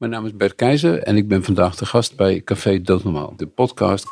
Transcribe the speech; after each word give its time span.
Mijn 0.00 0.12
naam 0.12 0.26
is 0.26 0.36
Bert 0.36 0.54
Keizer 0.54 1.02
en 1.02 1.16
ik 1.16 1.28
ben 1.28 1.44
vandaag 1.44 1.76
de 1.76 1.86
gast 1.86 2.16
bij 2.16 2.40
Café 2.40 2.82
Doodnormaal, 2.82 3.32
de 3.36 3.46
podcast. 3.46 4.06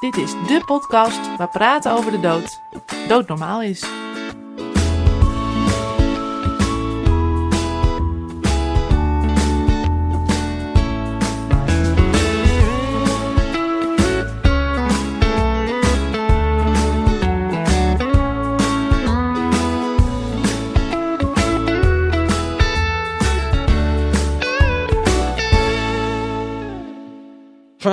Dit 0.00 0.16
is 0.16 0.30
de 0.30 0.62
podcast 0.66 1.36
waar 1.36 1.48
praten 1.48 1.92
over 1.92 2.10
de 2.10 2.20
dood 2.20 2.60
doodnormaal 3.08 3.62
is. 3.62 3.84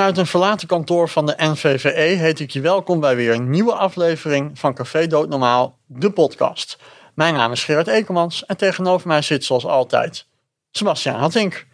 Vanuit 0.05 0.23
een 0.25 0.31
verlaten 0.31 0.67
kantoor 0.67 1.09
van 1.09 1.25
de 1.25 1.33
NVVE 1.37 1.89
heet 1.99 2.39
ik 2.39 2.51
je 2.51 2.61
welkom 2.61 2.99
bij 2.99 3.15
weer 3.15 3.33
een 3.33 3.49
nieuwe 3.49 3.73
aflevering 3.73 4.59
van 4.59 4.73
Café 4.73 5.07
Doodnormaal, 5.07 5.77
de 5.85 6.11
podcast. 6.11 6.77
Mijn 7.13 7.33
naam 7.33 7.51
is 7.51 7.63
Gerard 7.63 7.87
Ekelmans 7.87 8.45
en 8.45 8.57
tegenover 8.57 9.07
mij 9.07 9.21
zit 9.21 9.43
zoals 9.43 9.65
altijd 9.65 10.27
Sebastian 10.71 11.15
Hattink. 11.15 11.67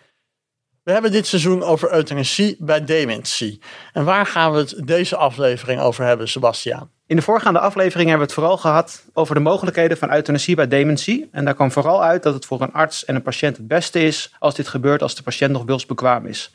We 0.83 0.91
hebben 0.91 1.11
dit 1.11 1.27
seizoen 1.27 1.63
over 1.63 1.93
euthanasie 1.93 2.55
bij 2.59 2.85
dementie. 2.85 3.61
En 3.93 4.05
waar 4.05 4.25
gaan 4.25 4.51
we 4.51 4.57
het 4.57 4.81
deze 4.85 5.15
aflevering 5.15 5.81
over 5.81 6.05
hebben, 6.05 6.27
Sebastian? 6.27 6.89
In 7.05 7.15
de 7.15 7.21
voorgaande 7.21 7.59
aflevering 7.59 8.09
hebben 8.09 8.27
we 8.27 8.33
het 8.33 8.41
vooral 8.41 8.57
gehad 8.57 9.03
over 9.13 9.35
de 9.35 9.41
mogelijkheden 9.41 9.97
van 9.97 10.13
euthanasie 10.13 10.55
bij 10.55 10.67
dementie. 10.67 11.29
En 11.31 11.45
daar 11.45 11.55
kwam 11.55 11.71
vooral 11.71 12.03
uit 12.03 12.23
dat 12.23 12.33
het 12.33 12.45
voor 12.45 12.61
een 12.61 12.73
arts 12.73 13.05
en 13.05 13.15
een 13.15 13.21
patiënt 13.21 13.57
het 13.57 13.67
beste 13.67 14.03
is 14.03 14.33
als 14.39 14.55
dit 14.55 14.67
gebeurt 14.67 15.01
als 15.01 15.15
de 15.15 15.23
patiënt 15.23 15.51
nog 15.51 15.63
wilsbekwaam 15.63 16.25
is. 16.25 16.51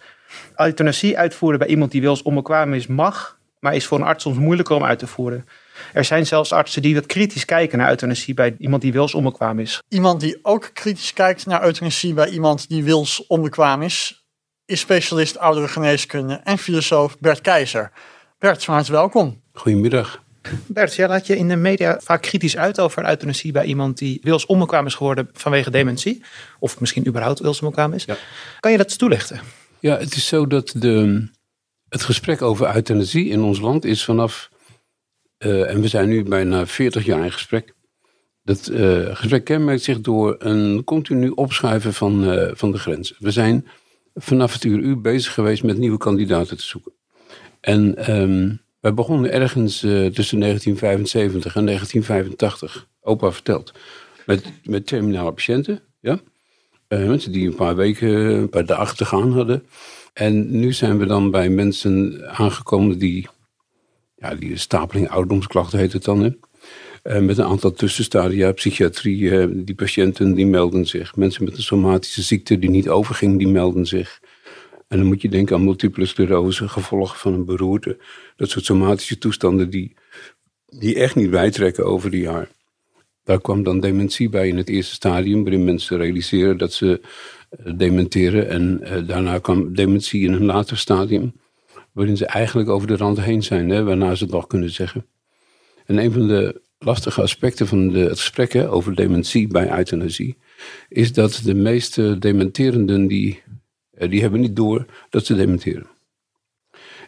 Euthanasie 0.57 1.19
uitvoeren 1.19 1.59
bij 1.59 1.69
iemand 1.69 1.91
die 1.91 2.01
wilsonbekwaam 2.01 2.75
is 2.75 2.87
mag, 2.87 3.39
maar 3.61 3.75
is 3.75 3.87
voor 3.87 3.99
een 3.99 4.05
arts 4.05 4.23
soms 4.23 4.39
moeilijker 4.39 4.77
om 4.77 4.85
uit 4.85 4.99
te 4.99 5.07
voeren. 5.07 5.45
Er 5.93 6.05
zijn 6.05 6.27
zelfs 6.27 6.53
artsen 6.53 6.83
die 6.83 6.95
wat 6.95 7.07
kritisch 7.07 7.45
kijken 7.45 7.79
naar 7.79 7.89
euthanasie 7.89 8.35
bij 8.35 8.57
iemand 8.59 8.83
die 8.83 8.93
wilsonbekwaam 8.93 9.59
is. 9.59 9.83
Iemand 9.89 10.21
die 10.21 10.39
ook 10.43 10.71
kritisch 10.73 11.13
kijkt 11.13 11.47
naar 11.47 11.65
euthanasie 11.65 12.15
bij 12.15 12.29
iemand 12.29 12.69
die 12.69 12.85
wilsonbekwaam 12.85 13.83
is, 13.83 14.27
is 14.67 14.81
specialist 14.81 15.39
oudere 15.39 15.69
geneeskunde 15.69 16.41
en 16.45 16.59
filosoof 16.59 17.19
Bert 17.19 17.41
Keizer. 17.41 17.93
Bert, 18.39 18.65
van 18.65 18.75
harte 18.75 18.93
welkom. 18.93 19.43
Goedemiddag. 19.53 20.25
Bert, 20.67 20.95
jij 20.95 21.09
laat 21.09 21.27
je 21.27 21.37
in 21.37 21.49
de 21.49 21.57
media 21.57 22.01
vaak 22.03 22.23
kritisch 22.23 22.57
uit 22.57 22.81
over 22.81 23.09
euthanasie 23.09 23.53
bij 23.53 23.65
iemand 23.65 23.99
die 23.99 24.21
wilsonbekwaam 24.23 24.87
is 24.87 24.95
geworden 24.95 25.31
vanwege 25.33 25.71
dementie. 25.71 26.23
Of 26.59 26.81
misschien 26.81 27.07
überhaupt 27.07 27.39
wilsonbekwaam 27.39 27.93
is. 27.93 28.05
Ja. 28.05 28.17
Kan 28.61 28.71
je 28.71 28.77
dat 28.77 28.99
toelichten? 28.99 29.41
Ja, 29.87 29.99
het 29.99 30.15
is 30.15 30.27
zo 30.27 30.47
dat 30.47 30.75
de, 30.77 31.27
het 31.89 32.03
gesprek 32.03 32.43
over 32.43 32.75
euthanasie 32.75 33.29
in 33.29 33.43
ons 33.43 33.61
land 33.61 33.85
is 33.85 34.05
vanaf, 34.05 34.51
eh, 35.39 35.71
en 35.71 35.81
we 35.81 35.89
zijn 35.89 36.09
nu 36.09 36.23
bijna 36.23 36.67
40 36.67 37.05
jaar 37.05 37.25
in 37.25 37.33
gesprek. 37.33 37.75
Dat 38.43 38.67
eh, 38.67 39.17
gesprek 39.17 39.45
kenmerkt 39.45 39.83
zich 39.83 40.01
door 40.01 40.37
een 40.39 40.85
continu 40.85 41.29
opschuiven 41.29 41.95
van, 41.95 42.31
eh, 42.31 42.51
van 42.55 42.71
de 42.71 42.79
grenzen. 42.79 43.17
We 43.19 43.31
zijn 43.31 43.67
vanaf 44.15 44.53
het 44.53 44.65
uur 44.65 44.79
u 44.79 44.97
bezig 44.97 45.35
geweest 45.35 45.63
met 45.63 45.79
nieuwe 45.79 45.99
kandidaten 45.99 46.57
te 46.57 46.65
zoeken. 46.65 46.93
En 47.61 47.97
ehm, 47.97 48.55
wij 48.81 48.95
begonnen 48.95 49.33
ergens 49.33 49.81
tussen 50.13 50.39
1975 50.39 51.57
en 51.57 51.65
1985, 51.65 52.89
opa 53.01 53.33
verteld, 53.33 53.73
met, 54.25 54.53
met 54.63 54.87
terminale 54.87 55.33
patiënten. 55.33 55.83
Ja? 56.01 56.21
Mensen 56.89 57.33
die 57.33 57.47
een 57.47 57.55
paar 57.55 57.77
weken, 57.77 58.09
een 58.09 58.49
paar 58.49 58.67
dagen 58.67 58.97
te 58.97 59.05
gaan 59.05 59.33
hadden. 59.33 59.67
En 60.13 60.59
nu 60.61 60.73
zijn 60.73 60.99
we 60.99 61.07
dan 61.07 61.31
bij 61.31 61.49
mensen 61.49 62.23
aangekomen 62.29 62.99
die, 62.99 63.29
ja, 64.17 64.35
die 64.35 64.57
stapeling 64.57 65.09
ouderdomsklachten 65.09 65.79
heet 65.79 65.93
het 65.93 66.05
dan. 66.05 66.23
Hè? 66.23 66.31
Uh, 67.03 67.19
met 67.19 67.39
een 67.39 67.45
aantal 67.45 67.73
tussenstadia, 67.73 68.53
psychiatrie, 68.53 69.21
uh, 69.21 69.47
die 69.51 69.75
patiënten 69.75 70.35
die 70.35 70.47
melden 70.47 70.87
zich. 70.87 71.17
Mensen 71.17 71.45
met 71.45 71.57
een 71.57 71.63
somatische 71.63 72.23
ziekte 72.23 72.59
die 72.59 72.71
niet 72.71 72.89
overging, 72.89 73.39
die 73.39 73.49
melden 73.49 73.87
zich. 73.87 74.21
En 74.89 74.99
dan 74.99 75.07
moet 75.07 75.23
je 75.23 75.29
denken 75.29 75.57
aan 75.57 75.65
multiple 75.65 76.07
sclerose, 76.07 76.69
gevolgen 76.69 77.19
van 77.19 77.33
een 77.33 77.45
beroerte. 77.45 77.99
Dat 78.37 78.51
soort 78.51 78.65
somatische 78.65 79.19
toestanden 79.19 79.71
die, 79.71 79.95
die 80.67 80.95
echt 80.95 81.15
niet 81.15 81.31
bijtrekken 81.31 81.85
over 81.85 82.11
de 82.11 82.19
jaar. 82.19 82.49
Daar 83.27 83.41
kwam 83.41 83.63
dan 83.63 83.81
dementie 83.81 84.29
bij 84.29 84.49
in 84.49 84.57
het 84.57 84.69
eerste 84.69 84.95
stadium, 84.95 85.43
waarin 85.43 85.65
mensen 85.65 85.97
realiseren 85.97 86.59
dat 86.59 86.73
ze 86.73 87.01
uh, 87.67 87.79
dementeren. 87.79 88.49
En 88.49 88.81
uh, 88.83 89.09
daarna 89.09 89.39
kwam 89.39 89.75
dementie 89.75 90.25
in 90.25 90.33
een 90.33 90.45
later 90.45 90.79
stadium, 90.79 91.33
waarin 91.93 92.17
ze 92.17 92.27
eigenlijk 92.27 92.69
over 92.69 92.87
de 92.87 92.97
rand 92.97 93.21
heen 93.21 93.43
zijn, 93.43 93.69
hè, 93.69 93.85
waarna 93.85 94.15
ze 94.15 94.25
het 94.25 94.33
nog 94.33 94.47
kunnen 94.47 94.71
zeggen. 94.71 95.07
En 95.87 95.99
een 95.99 96.13
van 96.13 96.29
de 96.29 96.61
lastige 96.79 97.23
aspecten 97.23 97.67
van 97.67 97.89
de, 97.89 97.99
het 97.99 98.19
gesprek 98.19 98.55
over 98.55 98.95
dementie 98.95 99.47
bij 99.47 99.77
euthanasie, 99.79 100.37
is 100.89 101.13
dat 101.13 101.41
de 101.45 101.55
meeste 101.55 102.19
dementerenden, 102.19 103.07
die, 103.07 103.43
uh, 103.99 104.11
die 104.11 104.21
hebben 104.21 104.41
niet 104.41 104.57
door 104.57 104.87
dat 105.11 105.27
ze 105.27 105.35
dementeren. 105.35 105.87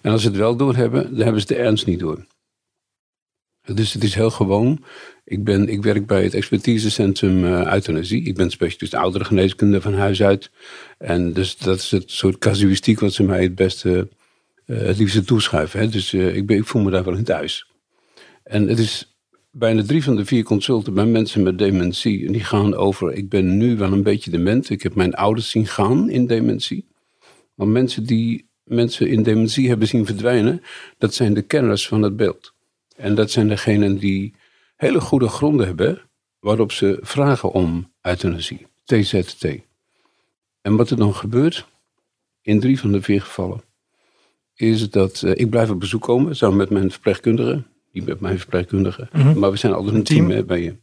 En 0.02 0.12
als 0.12 0.22
ze 0.22 0.28
het 0.28 0.36
wel 0.36 0.56
doorhebben, 0.56 1.02
dan 1.14 1.22
hebben 1.22 1.40
ze 1.40 1.46
de 1.46 1.56
ernst 1.56 1.86
niet 1.86 1.98
door. 1.98 2.26
Dus 3.74 3.92
het 3.92 4.04
is 4.04 4.14
heel 4.14 4.30
gewoon. 4.30 4.84
Ik, 5.28 5.44
ben, 5.44 5.68
ik 5.68 5.82
werk 5.82 6.06
bij 6.06 6.22
het 6.22 6.34
expertisecentrum 6.34 7.44
uh, 7.44 7.72
euthanasie. 7.72 8.24
Ik 8.24 8.34
ben 8.34 8.50
specialist 8.50 8.94
oudere 8.94 9.24
geneeskunde 9.24 9.80
van 9.80 9.94
huis 9.94 10.22
uit. 10.22 10.50
En 10.98 11.32
dus 11.32 11.56
dat 11.56 11.78
is 11.78 11.90
het 11.90 12.10
soort 12.10 12.38
casuïstiek 12.38 13.00
wat 13.00 13.12
ze 13.12 13.22
mij 13.22 13.42
het 13.42 13.54
beste, 13.54 14.08
uh, 14.66 14.78
het 14.78 14.98
liefste 14.98 15.24
toeschuiven. 15.24 15.80
Hè. 15.80 15.88
Dus 15.88 16.12
uh, 16.12 16.36
ik, 16.36 16.46
ben, 16.46 16.56
ik 16.56 16.66
voel 16.66 16.82
me 16.82 16.90
daar 16.90 17.04
wel 17.04 17.16
in 17.16 17.24
thuis. 17.24 17.70
En 18.42 18.68
het 18.68 18.78
is 18.78 19.16
bijna 19.50 19.82
drie 19.82 20.02
van 20.02 20.16
de 20.16 20.24
vier 20.24 20.42
consulten 20.42 20.94
bij 20.94 21.06
mensen 21.06 21.42
met 21.42 21.58
dementie. 21.58 22.26
En 22.26 22.32
die 22.32 22.44
gaan 22.44 22.74
over, 22.74 23.12
ik 23.12 23.28
ben 23.28 23.56
nu 23.56 23.76
wel 23.76 23.92
een 23.92 24.02
beetje 24.02 24.30
dement. 24.30 24.70
Ik 24.70 24.82
heb 24.82 24.94
mijn 24.94 25.14
ouders 25.14 25.50
zien 25.50 25.66
gaan 25.66 26.10
in 26.10 26.26
dementie. 26.26 26.86
Maar 27.54 27.68
mensen 27.68 28.04
die 28.04 28.46
mensen 28.64 29.08
in 29.08 29.22
dementie 29.22 29.68
hebben 29.68 29.88
zien 29.88 30.06
verdwijnen, 30.06 30.62
dat 30.98 31.14
zijn 31.14 31.34
de 31.34 31.42
kenners 31.42 31.88
van 31.88 32.02
het 32.02 32.16
beeld. 32.16 32.52
En 32.96 33.14
dat 33.14 33.30
zijn 33.30 33.48
degenen 33.48 33.98
die 33.98 34.34
hele 34.78 35.00
goede 35.00 35.28
gronden 35.28 35.66
hebben 35.66 36.00
waarop 36.38 36.72
ze 36.72 36.98
vragen 37.00 37.50
om 37.50 37.92
euthanasie, 38.02 38.66
TZT. 38.84 39.44
En 40.60 40.76
wat 40.76 40.90
er 40.90 40.96
dan 40.96 41.14
gebeurt, 41.14 41.66
in 42.42 42.60
drie 42.60 42.80
van 42.80 42.92
de 42.92 43.02
vier 43.02 43.22
gevallen, 43.22 43.62
is 44.54 44.90
dat 44.90 45.22
uh, 45.22 45.30
ik 45.34 45.50
blijf 45.50 45.70
op 45.70 45.80
bezoek 45.80 46.02
komen 46.02 46.36
samen 46.36 46.56
met 46.56 46.70
mijn 46.70 46.90
verpleegkundige, 46.90 47.62
die 47.92 48.02
met 48.02 48.20
mijn 48.20 48.38
verpleegkundige, 48.38 49.08
mm 49.12 49.20
-hmm. 49.20 49.38
maar 49.38 49.50
we 49.50 49.56
zijn 49.56 49.72
altijd 49.72 49.94
een 49.94 50.02
team, 50.02 50.28
team 50.28 50.46
bij 50.46 50.62
je. 50.62 50.76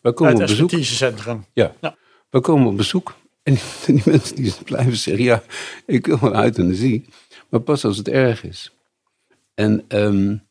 We 0.00 0.12
komen 0.12 0.34
op 0.34 0.40
bezoek. 0.40 0.70
centrum. 0.70 1.44
Ja, 1.52 1.74
ja, 1.80 1.96
we 2.30 2.40
komen 2.40 2.66
op 2.66 2.76
bezoek 2.76 3.14
en 3.42 3.54
die, 3.54 3.62
die 3.94 4.02
mensen 4.04 4.36
die 4.36 4.54
blijven 4.64 4.96
zeggen, 4.96 5.24
ja, 5.24 5.42
ik 5.86 6.06
wil 6.06 6.18
wel 6.20 6.44
euthanasie, 6.44 7.04
maar 7.48 7.60
pas 7.60 7.84
als 7.84 7.96
het 7.96 8.08
erg 8.08 8.44
is. 8.44 8.72
En 9.54 9.84
um, 9.88 10.47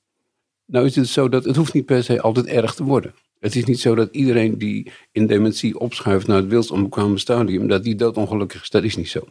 nou 0.67 0.85
is 0.85 0.95
het 0.95 1.07
zo 1.07 1.29
dat 1.29 1.45
het 1.45 1.55
hoeft 1.55 1.73
niet 1.73 1.85
per 1.85 2.03
se 2.03 2.22
altijd 2.22 2.45
erg 2.45 2.73
te 2.73 2.83
worden. 2.83 3.13
Het 3.39 3.55
is 3.55 3.63
niet 3.63 3.79
zo 3.79 3.95
dat 3.95 4.09
iedereen 4.11 4.57
die 4.57 4.91
in 5.11 5.28
dementie 5.28 5.79
opschuift 5.79 6.28
naar 6.28 6.38
het 6.38 6.47
wilsonbekwame 6.47 7.17
stadium, 7.17 7.67
dat 7.67 7.83
die 7.83 7.95
doodongelukkig 7.95 8.61
is. 8.61 8.69
Dat 8.69 8.83
is 8.83 8.95
niet 8.95 9.09
zo. 9.09 9.28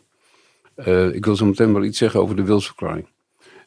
Uh, 0.76 1.14
ik 1.14 1.24
wil 1.24 1.36
zo 1.36 1.47
meteen 1.47 1.72
wel 1.72 1.84
iets 1.84 1.98
zeggen 1.98 2.20
over 2.20 2.36
de 2.36 2.44
wilsverklaring. 2.44 3.08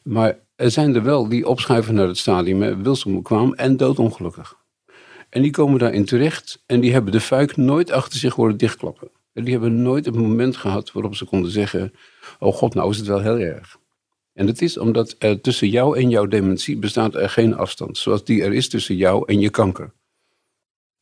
Maar 0.02 0.38
er 0.56 0.70
zijn 0.70 0.94
er 0.94 1.02
wel 1.02 1.28
die 1.28 1.46
opschuiven 1.46 1.94
naar 1.94 2.06
het 2.06 2.18
stadium 2.18 2.82
wilsonbekwaam 2.82 3.54
en 3.54 3.76
doodongelukkig. 3.76 4.58
En 5.28 5.42
die 5.42 5.50
komen 5.50 5.78
daarin 5.78 6.04
terecht 6.04 6.62
en 6.66 6.80
die 6.80 6.92
hebben 6.92 7.12
de 7.12 7.20
fuik 7.20 7.56
nooit 7.56 7.90
achter 7.90 8.18
zich 8.18 8.34
horen 8.34 8.56
dichtklappen. 8.56 9.10
En 9.32 9.44
die 9.44 9.52
hebben 9.52 9.82
nooit 9.82 10.06
een 10.06 10.18
moment 10.18 10.56
gehad 10.56 10.92
waarop 10.92 11.14
ze 11.14 11.24
konden 11.24 11.50
zeggen: 11.50 11.92
Oh 12.38 12.54
god, 12.54 12.74
nou 12.74 12.90
is 12.90 12.96
het 12.96 13.06
wel 13.06 13.20
heel 13.20 13.38
erg. 13.38 13.78
En 14.40 14.46
dat 14.46 14.60
is 14.60 14.78
omdat 14.78 15.16
tussen 15.42 15.68
jou 15.68 15.98
en 15.98 16.10
jouw 16.10 16.26
dementie 16.26 16.76
bestaat 16.76 17.14
er 17.14 17.30
geen 17.30 17.54
afstand. 17.54 17.98
Zoals 17.98 18.24
die 18.24 18.42
er 18.42 18.52
is 18.52 18.68
tussen 18.68 18.96
jou 18.96 19.22
en 19.26 19.40
je 19.40 19.50
kanker. 19.50 19.92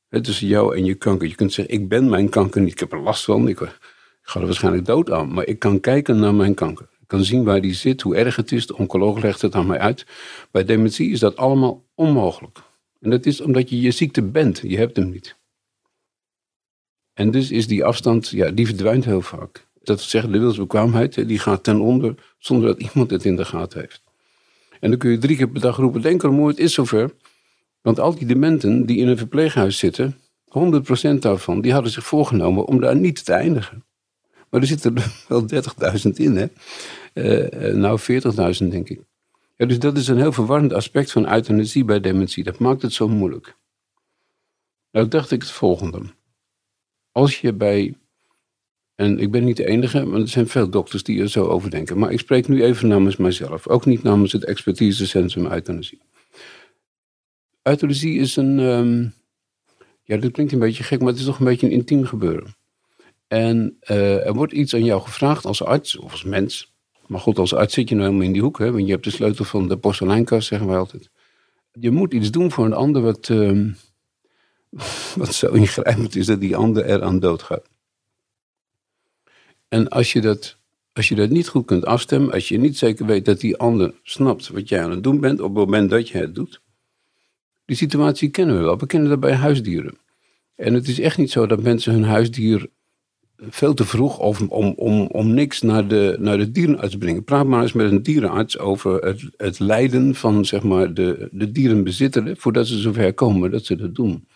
He, 0.08 0.20
tussen 0.20 0.46
jou 0.46 0.76
en 0.76 0.85
je 0.85 0.94
kanker. 0.94 1.29
Je 1.29 1.35
kunt 1.35 1.52
zeggen, 1.52 1.75
ik 1.75 1.88
ben 1.88 2.08
mijn 2.08 2.29
kanker 2.29 2.61
niet. 2.61 2.73
Ik 2.73 2.79
heb 2.79 2.93
er 2.93 3.00
last 3.00 3.25
van. 3.25 3.49
Ik, 3.49 3.61
ik 3.61 3.79
ga 4.23 4.40
er 4.40 4.46
waarschijnlijk 4.46 4.85
dood 4.85 5.11
aan. 5.11 5.32
Maar 5.32 5.46
ik 5.46 5.58
kan 5.58 5.81
kijken 5.81 6.19
naar 6.19 6.35
mijn 6.35 6.55
kanker. 6.55 6.88
Ik 7.00 7.06
kan 7.06 7.25
zien 7.25 7.44
waar 7.44 7.61
die 7.61 7.75
zit, 7.75 8.00
hoe 8.00 8.17
erg 8.17 8.37
het 8.37 8.52
is. 8.52 8.67
De 8.67 8.76
oncoloog 8.76 9.23
legt 9.23 9.43
het 9.43 9.55
aan 9.55 9.67
mij 9.67 9.79
uit. 9.79 10.06
Bij 10.50 10.64
dementie 10.64 11.11
is 11.11 11.20
dat 11.20 11.37
allemaal 11.37 11.85
onmogelijk. 11.94 12.58
En 13.00 13.11
dat 13.11 13.26
is 13.26 13.40
omdat 13.40 13.70
je 13.70 13.81
je 13.81 13.90
ziekte 13.90 14.23
bent. 14.23 14.61
Je 14.62 14.76
hebt 14.76 14.96
hem 14.96 15.11
niet. 15.11 15.37
En 17.14 17.31
dus 17.31 17.50
is 17.50 17.67
die 17.67 17.85
afstand, 17.85 18.29
ja, 18.29 18.50
die 18.50 18.67
verdwijnt 18.67 19.05
heel 19.05 19.23
vaak 19.23 19.68
dat 19.88 20.00
zeggen 20.00 20.32
de 20.32 20.38
wilsbekwaamheid, 20.38 21.29
die 21.29 21.38
gaat 21.38 21.62
ten 21.64 21.81
onder 21.81 22.14
zonder 22.38 22.67
dat 22.67 22.81
iemand 22.81 23.11
het 23.11 23.25
in 23.25 23.37
de 23.37 23.44
gaten 23.44 23.81
heeft. 23.81 24.02
En 24.81 24.90
dan 24.90 24.99
kun 24.99 25.11
je 25.11 25.19
drie 25.19 25.37
keer 25.37 25.49
per 25.49 25.61
dag 25.61 25.76
roepen, 25.76 26.00
denk 26.00 26.23
erom 26.23 26.46
het 26.46 26.58
is 26.58 26.75
zover. 26.75 27.11
Want 27.81 28.00
al 28.00 28.14
die 28.14 28.26
dementen 28.26 28.87
die 28.87 28.99
in 28.99 29.08
een 29.08 29.17
verpleeghuis 29.17 29.79
zitten, 29.79 30.17
100% 31.14 31.19
daarvan, 31.19 31.61
die 31.61 31.73
hadden 31.73 31.93
zich 31.93 32.05
voorgenomen 32.05 32.64
om 32.64 32.81
daar 32.81 32.96
niet 32.96 33.25
te 33.25 33.32
eindigen. 33.32 33.85
Maar 34.50 34.61
er 34.61 34.67
zitten 34.67 34.96
er 34.96 35.12
wel 35.29 35.43
30.000 35.43 36.11
in, 36.14 36.37
hè? 36.37 36.46
Uh, 37.14 37.75
nou, 37.75 38.00
40.000 38.00 38.69
denk 38.69 38.88
ik. 38.88 39.00
Ja, 39.56 39.67
dus 39.67 39.79
dat 39.79 39.96
is 39.96 40.08
een 40.08 40.19
heel 40.19 40.32
verwarrend 40.32 40.73
aspect 40.73 41.12
van 41.12 41.32
euthanasie 41.32 41.85
bij 41.85 42.00
dementie. 42.00 42.44
Dat 42.44 42.58
maakt 42.58 42.82
het 42.82 42.93
zo 42.93 43.08
moeilijk. 43.08 43.56
Nou 44.90 45.08
dacht 45.08 45.31
ik 45.31 45.40
het 45.40 45.50
volgende. 45.50 46.02
Als 47.12 47.40
je 47.40 47.52
bij, 47.52 47.94
en 48.99 49.19
ik 49.19 49.31
ben 49.31 49.45
niet 49.45 49.56
de 49.56 49.67
enige, 49.67 50.05
maar 50.05 50.21
er 50.21 50.29
zijn 50.29 50.49
veel 50.49 50.69
dokters 50.69 51.03
die 51.03 51.21
er 51.21 51.29
zo 51.29 51.45
over 51.45 51.71
denken. 51.71 51.99
Maar 51.99 52.12
ik 52.12 52.19
spreek 52.19 52.49
nu 52.49 52.65
even 52.65 52.89
namens 52.89 53.17
mijzelf. 53.17 53.69
Ook 53.69 53.87
niet 53.87 54.03
namens 54.03 54.33
het 54.33 54.45
expertisecentrum 54.45 55.47
euthanasie. 55.47 56.00
Euthanasie 57.62 58.19
is 58.19 58.37
een, 58.37 58.59
um, 58.59 59.15
ja 60.03 60.17
dat 60.17 60.31
klinkt 60.31 60.53
een 60.53 60.59
beetje 60.59 60.83
gek, 60.83 60.99
maar 60.99 61.09
het 61.09 61.19
is 61.19 61.25
toch 61.25 61.39
een 61.39 61.45
beetje 61.45 61.67
een 61.67 61.73
intiem 61.73 62.05
gebeuren. 62.05 62.56
En 63.29 63.77
uh, 63.91 64.27
er 64.27 64.35
wordt 64.35 64.53
iets 64.53 64.75
aan 64.75 64.85
jou 64.85 65.03
gevraagd 65.03 65.45
als 65.45 65.62
arts 65.62 65.97
of 65.97 66.11
als 66.11 66.25
mens. 66.25 66.75
Maar 67.06 67.21
goed, 67.21 67.39
als 67.39 67.55
arts 67.55 67.75
zit 67.75 67.89
je 67.89 67.95
nou 67.95 68.06
helemaal 68.06 68.27
in 68.27 68.33
die 68.33 68.43
hoek, 68.43 68.59
hè, 68.59 68.73
want 68.73 68.85
je 68.85 68.93
hebt 68.93 69.05
de 69.05 69.11
sleutel 69.11 69.45
van 69.45 69.69
de 69.69 69.77
porseleinkast, 69.77 70.49
zeggen 70.49 70.69
wij 70.69 70.79
altijd. 70.79 71.11
Je 71.73 71.91
moet 71.91 72.12
iets 72.12 72.31
doen 72.31 72.50
voor 72.50 72.65
een 72.65 72.73
ander 72.73 73.03
wat, 73.03 73.29
uh, 73.29 73.73
wat 75.17 75.35
zo 75.35 75.53
ingrijpend 75.53 76.17
is 76.17 76.27
dat 76.27 76.41
die 76.41 76.56
ander 76.56 76.85
eraan 76.85 77.19
doodgaat. 77.19 77.69
En 79.69 79.88
als 79.88 80.12
je, 80.12 80.20
dat, 80.20 80.56
als 80.93 81.09
je 81.09 81.15
dat 81.15 81.31
niet 81.31 81.49
goed 81.49 81.67
kunt 81.67 81.85
afstemmen, 81.85 82.32
als 82.32 82.49
je 82.49 82.59
niet 82.59 82.79
zeker 82.79 83.06
weet 83.06 83.25
dat 83.25 83.41
die 83.41 83.56
ander 83.56 83.94
snapt 84.03 84.49
wat 84.49 84.69
jij 84.69 84.82
aan 84.82 84.91
het 84.91 85.03
doen 85.03 85.20
bent 85.20 85.41
op 85.41 85.55
het 85.55 85.65
moment 85.65 85.91
dat 85.91 86.09
je 86.09 86.19
het 86.19 86.35
doet. 86.35 86.61
Die 87.65 87.76
situatie 87.76 88.29
kennen 88.29 88.56
we 88.56 88.62
wel. 88.62 88.79
We 88.79 88.87
kennen 88.87 89.09
dat 89.09 89.20
bij 89.20 89.35
huisdieren. 89.35 89.99
En 90.55 90.75
het 90.75 90.88
is 90.88 91.00
echt 91.00 91.19
niet 91.19 91.31
zo 91.31 91.47
dat 91.47 91.62
mensen 91.62 91.93
hun 91.93 92.05
huisdier 92.05 92.69
veel 93.38 93.75
te 93.75 93.85
vroeg 93.85 94.19
of 94.19 94.41
om, 94.41 94.73
om, 94.76 95.06
om 95.06 95.35
niks 95.35 95.62
naar 95.62 95.88
de, 95.88 96.17
naar 96.21 96.38
de 96.38 96.50
dierenarts 96.50 96.97
brengen. 96.97 97.25
Praat 97.25 97.47
maar 97.47 97.62
eens 97.62 97.73
met 97.73 97.91
een 97.91 98.03
dierenarts 98.03 98.59
over 98.59 99.05
het, 99.05 99.29
het 99.37 99.59
lijden 99.59 100.14
van 100.14 100.44
zeg 100.44 100.62
maar, 100.62 100.94
de, 100.94 101.29
de 101.32 101.50
dierenbezitter 101.50 102.37
voordat 102.37 102.67
ze 102.67 102.79
zover 102.79 103.14
komen 103.14 103.50
dat 103.50 103.64
ze 103.64 103.76
dat 103.76 103.94
doen. 103.94 104.26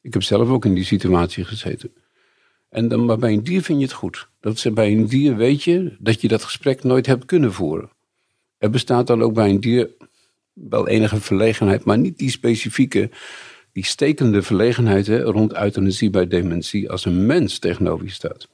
Ik 0.00 0.12
heb 0.12 0.22
zelf 0.22 0.48
ook 0.48 0.64
in 0.64 0.74
die 0.74 0.84
situatie 0.84 1.44
gezeten. 1.44 1.92
En 2.68 2.88
dan, 2.88 3.04
maar 3.04 3.18
bij 3.18 3.32
een 3.32 3.44
dier 3.44 3.62
vind 3.62 3.78
je 3.78 3.84
het 3.84 3.94
goed. 3.94 4.28
Dat 4.44 4.58
ze, 4.58 4.70
bij 4.70 4.92
een 4.92 5.06
dier 5.06 5.36
weet 5.36 5.62
je 5.62 5.96
dat 5.98 6.20
je 6.20 6.28
dat 6.28 6.44
gesprek 6.44 6.82
nooit 6.82 7.06
hebt 7.06 7.24
kunnen 7.24 7.52
voeren. 7.52 7.90
Er 8.58 8.70
bestaat 8.70 9.06
dan 9.06 9.22
ook 9.22 9.34
bij 9.34 9.50
een 9.50 9.60
dier 9.60 9.90
wel 10.52 10.88
enige 10.88 11.20
verlegenheid, 11.20 11.84
maar 11.84 11.98
niet 11.98 12.18
die 12.18 12.30
specifieke, 12.30 13.10
die 13.72 13.84
stekende 13.84 14.42
verlegenheid 14.42 15.06
hè, 15.06 15.22
rond 15.22 15.56
euthanasie 15.56 16.10
bij 16.10 16.26
dementie 16.26 16.90
als 16.90 17.04
een 17.04 17.26
mens 17.26 17.58
tegenover 17.58 18.04
je 18.04 18.12
staat. 18.12 18.48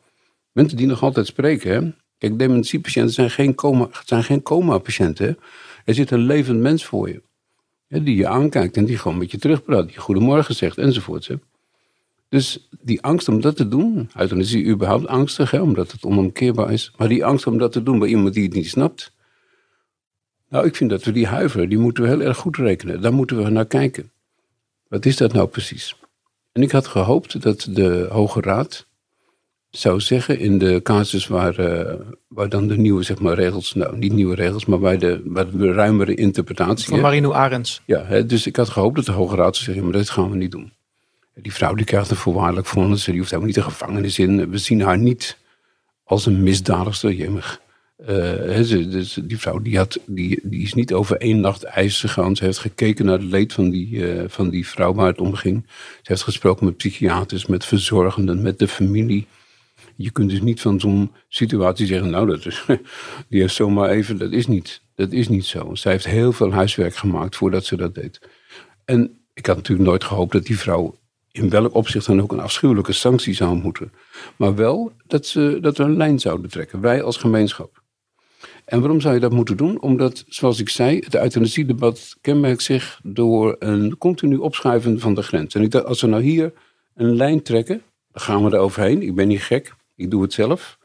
Mensen 0.52 0.76
die 0.76 0.86
nog 0.86 1.02
altijd 1.02 1.26
spreken, 1.26 1.70
hè. 1.70 1.92
Kijk, 2.18 2.38
dementiepatiënten 2.38 3.14
zijn 3.14 3.30
geen 3.30 3.54
coma, 3.54 3.88
zijn 4.04 4.24
geen 4.24 4.42
coma-patiënten. 4.42 5.38
Er 5.84 5.94
zit 5.94 6.10
een 6.10 6.26
levend 6.26 6.60
mens 6.60 6.84
voor 6.84 7.08
je 7.08 7.22
die 7.88 8.16
je 8.16 8.26
aankijkt 8.26 8.76
en 8.76 8.84
die 8.84 8.98
gewoon 8.98 9.18
met 9.18 9.30
je 9.30 9.38
terugpraat, 9.38 9.88
die 9.88 9.98
goedemorgen 9.98 10.54
zegt 10.54 10.78
enzovoort. 10.78 11.30
Dus 12.30 12.68
die 12.82 13.02
angst 13.02 13.28
om 13.28 13.40
dat 13.40 13.56
te 13.56 13.68
doen, 13.68 14.10
euthanasie 14.16 14.66
überhaupt 14.66 15.06
angstig, 15.06 15.50
hè, 15.50 15.60
omdat 15.60 15.92
het 15.92 16.04
onomkeerbaar 16.04 16.72
is. 16.72 16.92
Maar 16.96 17.08
die 17.08 17.24
angst 17.24 17.46
om 17.46 17.58
dat 17.58 17.72
te 17.72 17.82
doen 17.82 17.98
bij 17.98 18.08
iemand 18.08 18.34
die 18.34 18.44
het 18.44 18.52
niet 18.52 18.68
snapt. 18.68 19.12
Nou, 20.48 20.66
ik 20.66 20.76
vind 20.76 20.90
dat 20.90 21.04
we 21.04 21.12
die 21.12 21.26
huiveren, 21.26 21.68
die 21.68 21.78
moeten 21.78 22.02
we 22.02 22.08
heel 22.08 22.20
erg 22.22 22.36
goed 22.36 22.56
rekenen. 22.56 23.00
Daar 23.00 23.12
moeten 23.12 23.36
we 23.36 23.50
naar 23.50 23.66
kijken. 23.66 24.10
Wat 24.88 25.06
is 25.06 25.16
dat 25.16 25.32
nou 25.32 25.48
precies? 25.48 25.96
En 26.52 26.62
ik 26.62 26.70
had 26.70 26.86
gehoopt 26.86 27.42
dat 27.42 27.68
de 27.70 28.06
Hoge 28.10 28.40
Raad 28.40 28.86
zou 29.70 30.00
zeggen 30.00 30.38
in 30.38 30.58
de 30.58 30.80
casus 30.82 31.26
waar, 31.26 31.60
uh, 31.60 31.94
waar 32.28 32.48
dan 32.48 32.68
de 32.68 32.76
nieuwe 32.76 33.02
zeg 33.02 33.20
maar, 33.20 33.34
regels, 33.34 33.74
nou 33.74 33.96
niet 33.96 34.12
nieuwe 34.12 34.34
regels, 34.34 34.64
maar 34.64 34.78
bij 34.78 34.98
de, 34.98 35.22
bij 35.24 35.50
de 35.50 35.72
ruimere 35.72 36.14
interpretatie. 36.14 36.88
Van 36.88 37.00
Marino 37.00 37.32
Arends. 37.32 37.82
Ja, 37.86 38.04
hè, 38.04 38.26
dus 38.26 38.46
ik 38.46 38.56
had 38.56 38.68
gehoopt 38.68 38.96
dat 38.96 39.04
de 39.04 39.12
Hoge 39.12 39.36
Raad 39.36 39.54
zou 39.54 39.64
zeggen, 39.64 39.84
maar 39.84 39.92
dat 39.92 40.10
gaan 40.10 40.30
we 40.30 40.36
niet 40.36 40.50
doen. 40.50 40.72
Die 41.34 41.52
vrouw 41.52 41.74
die 41.74 41.84
krijgt 41.84 42.10
een 42.10 42.16
voorwaardelijk 42.16 42.66
vonnis, 42.66 43.04
die 43.04 43.16
hoeft 43.16 43.30
helemaal 43.30 43.52
niet 43.52 43.64
de 43.64 43.70
gevangenis 43.70 44.18
in. 44.18 44.50
We 44.50 44.58
zien 44.58 44.80
haar 44.80 44.98
niet 44.98 45.38
als 46.04 46.26
een 46.26 46.42
misdadigster, 46.42 47.12
jemmig. 47.12 47.60
Uh, 48.08 48.90
dus 48.90 49.18
die 49.22 49.38
vrouw 49.38 49.58
die, 49.58 49.76
had, 49.76 49.98
die, 50.06 50.40
is 50.50 50.74
niet 50.74 50.92
over 50.92 51.16
één 51.16 51.40
nacht 51.40 51.62
ijs 51.62 52.00
gegaan. 52.00 52.36
Ze 52.36 52.44
heeft 52.44 52.58
gekeken 52.58 53.04
naar 53.04 53.18
het 53.18 53.30
leed 53.30 53.52
van 53.52 53.70
die, 53.70 53.90
uh, 53.90 54.24
van 54.26 54.50
die 54.50 54.68
vrouw 54.68 54.94
waar 54.94 55.06
het 55.06 55.20
om 55.20 55.34
ging. 55.34 55.66
Ze 55.66 56.02
heeft 56.02 56.22
gesproken 56.22 56.66
met 56.66 56.76
psychiaters, 56.76 57.46
met 57.46 57.64
verzorgenden, 57.64 58.42
met 58.42 58.58
de 58.58 58.68
familie. 58.68 59.26
Je 59.96 60.10
kunt 60.10 60.30
dus 60.30 60.40
niet 60.40 60.60
van 60.60 60.80
zo'n 60.80 61.12
situatie 61.28 61.86
zeggen, 61.86 62.10
nou, 62.10 62.26
dat 62.26 62.46
is, 62.46 62.64
die 63.28 63.40
heeft 63.40 63.54
zomaar 63.54 63.88
even, 63.88 64.18
dat 64.18 64.32
is 64.32 64.46
niet, 64.46 64.82
dat 64.94 65.12
is 65.12 65.28
niet 65.28 65.46
zo. 65.46 65.74
Zij 65.74 65.92
heeft 65.92 66.06
heel 66.06 66.32
veel 66.32 66.52
huiswerk 66.52 66.96
gemaakt 66.96 67.36
voordat 67.36 67.64
ze 67.64 67.76
dat 67.76 67.94
deed. 67.94 68.20
En 68.84 69.20
ik 69.34 69.46
had 69.46 69.56
natuurlijk 69.56 69.88
nooit 69.88 70.04
gehoopt 70.04 70.32
dat 70.32 70.46
die 70.46 70.58
vrouw 70.58 70.98
in 71.32 71.48
welk 71.48 71.74
opzicht 71.74 72.06
dan 72.06 72.20
ook 72.22 72.32
een 72.32 72.40
afschuwelijke 72.40 72.92
sanctie 72.92 73.34
zou 73.34 73.56
moeten. 73.56 73.92
Maar 74.36 74.54
wel 74.54 74.92
dat, 75.06 75.26
ze, 75.26 75.58
dat 75.60 75.76
we 75.76 75.82
een 75.82 75.96
lijn 75.96 76.18
zouden 76.18 76.50
trekken, 76.50 76.80
wij 76.80 77.02
als 77.02 77.16
gemeenschap. 77.16 77.82
En 78.64 78.80
waarom 78.80 79.00
zou 79.00 79.14
je 79.14 79.20
dat 79.20 79.32
moeten 79.32 79.56
doen? 79.56 79.80
Omdat, 79.80 80.24
zoals 80.28 80.60
ik 80.60 80.68
zei, 80.68 80.98
het 80.98 81.14
euthanasiedebat 81.14 82.16
kenmerkt 82.20 82.62
zich 82.62 83.00
door 83.02 83.56
een 83.58 83.98
continu 83.98 84.36
opschuiven 84.36 85.00
van 85.00 85.14
de 85.14 85.22
grens. 85.22 85.54
En 85.54 85.62
ik 85.62 85.70
dacht, 85.70 85.84
als 85.84 86.00
we 86.00 86.06
nou 86.06 86.22
hier 86.22 86.52
een 86.94 87.16
lijn 87.16 87.42
trekken, 87.42 87.82
dan 88.12 88.22
gaan 88.22 88.44
we 88.44 88.50
er 88.50 88.58
overheen. 88.58 89.02
Ik 89.02 89.14
ben 89.14 89.28
niet 89.28 89.42
gek. 89.42 89.74
Ik 89.96 90.10
doe 90.10 90.22
het 90.22 90.32
zelf. 90.32 90.78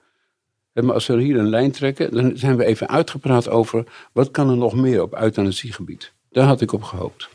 Maar 0.74 0.94
als 0.94 1.08
we 1.08 1.22
hier 1.22 1.38
een 1.38 1.50
lijn 1.50 1.72
trekken, 1.72 2.12
dan 2.12 2.38
zijn 2.38 2.58
we 2.58 2.66
even 2.66 2.88
uitgepraat 2.88 3.50
over 3.50 3.84
wat 4.14 4.32
kan 4.32 4.50
er 4.50 4.58
nog 4.58 4.76
meer 4.76 5.02
op 5.02 5.16
euthanasiegebied. 5.22 6.14
Daar 6.30 6.46
had 6.46 6.62
ik 6.62 6.72
op 6.72 6.84
gehoopt. 6.84 7.30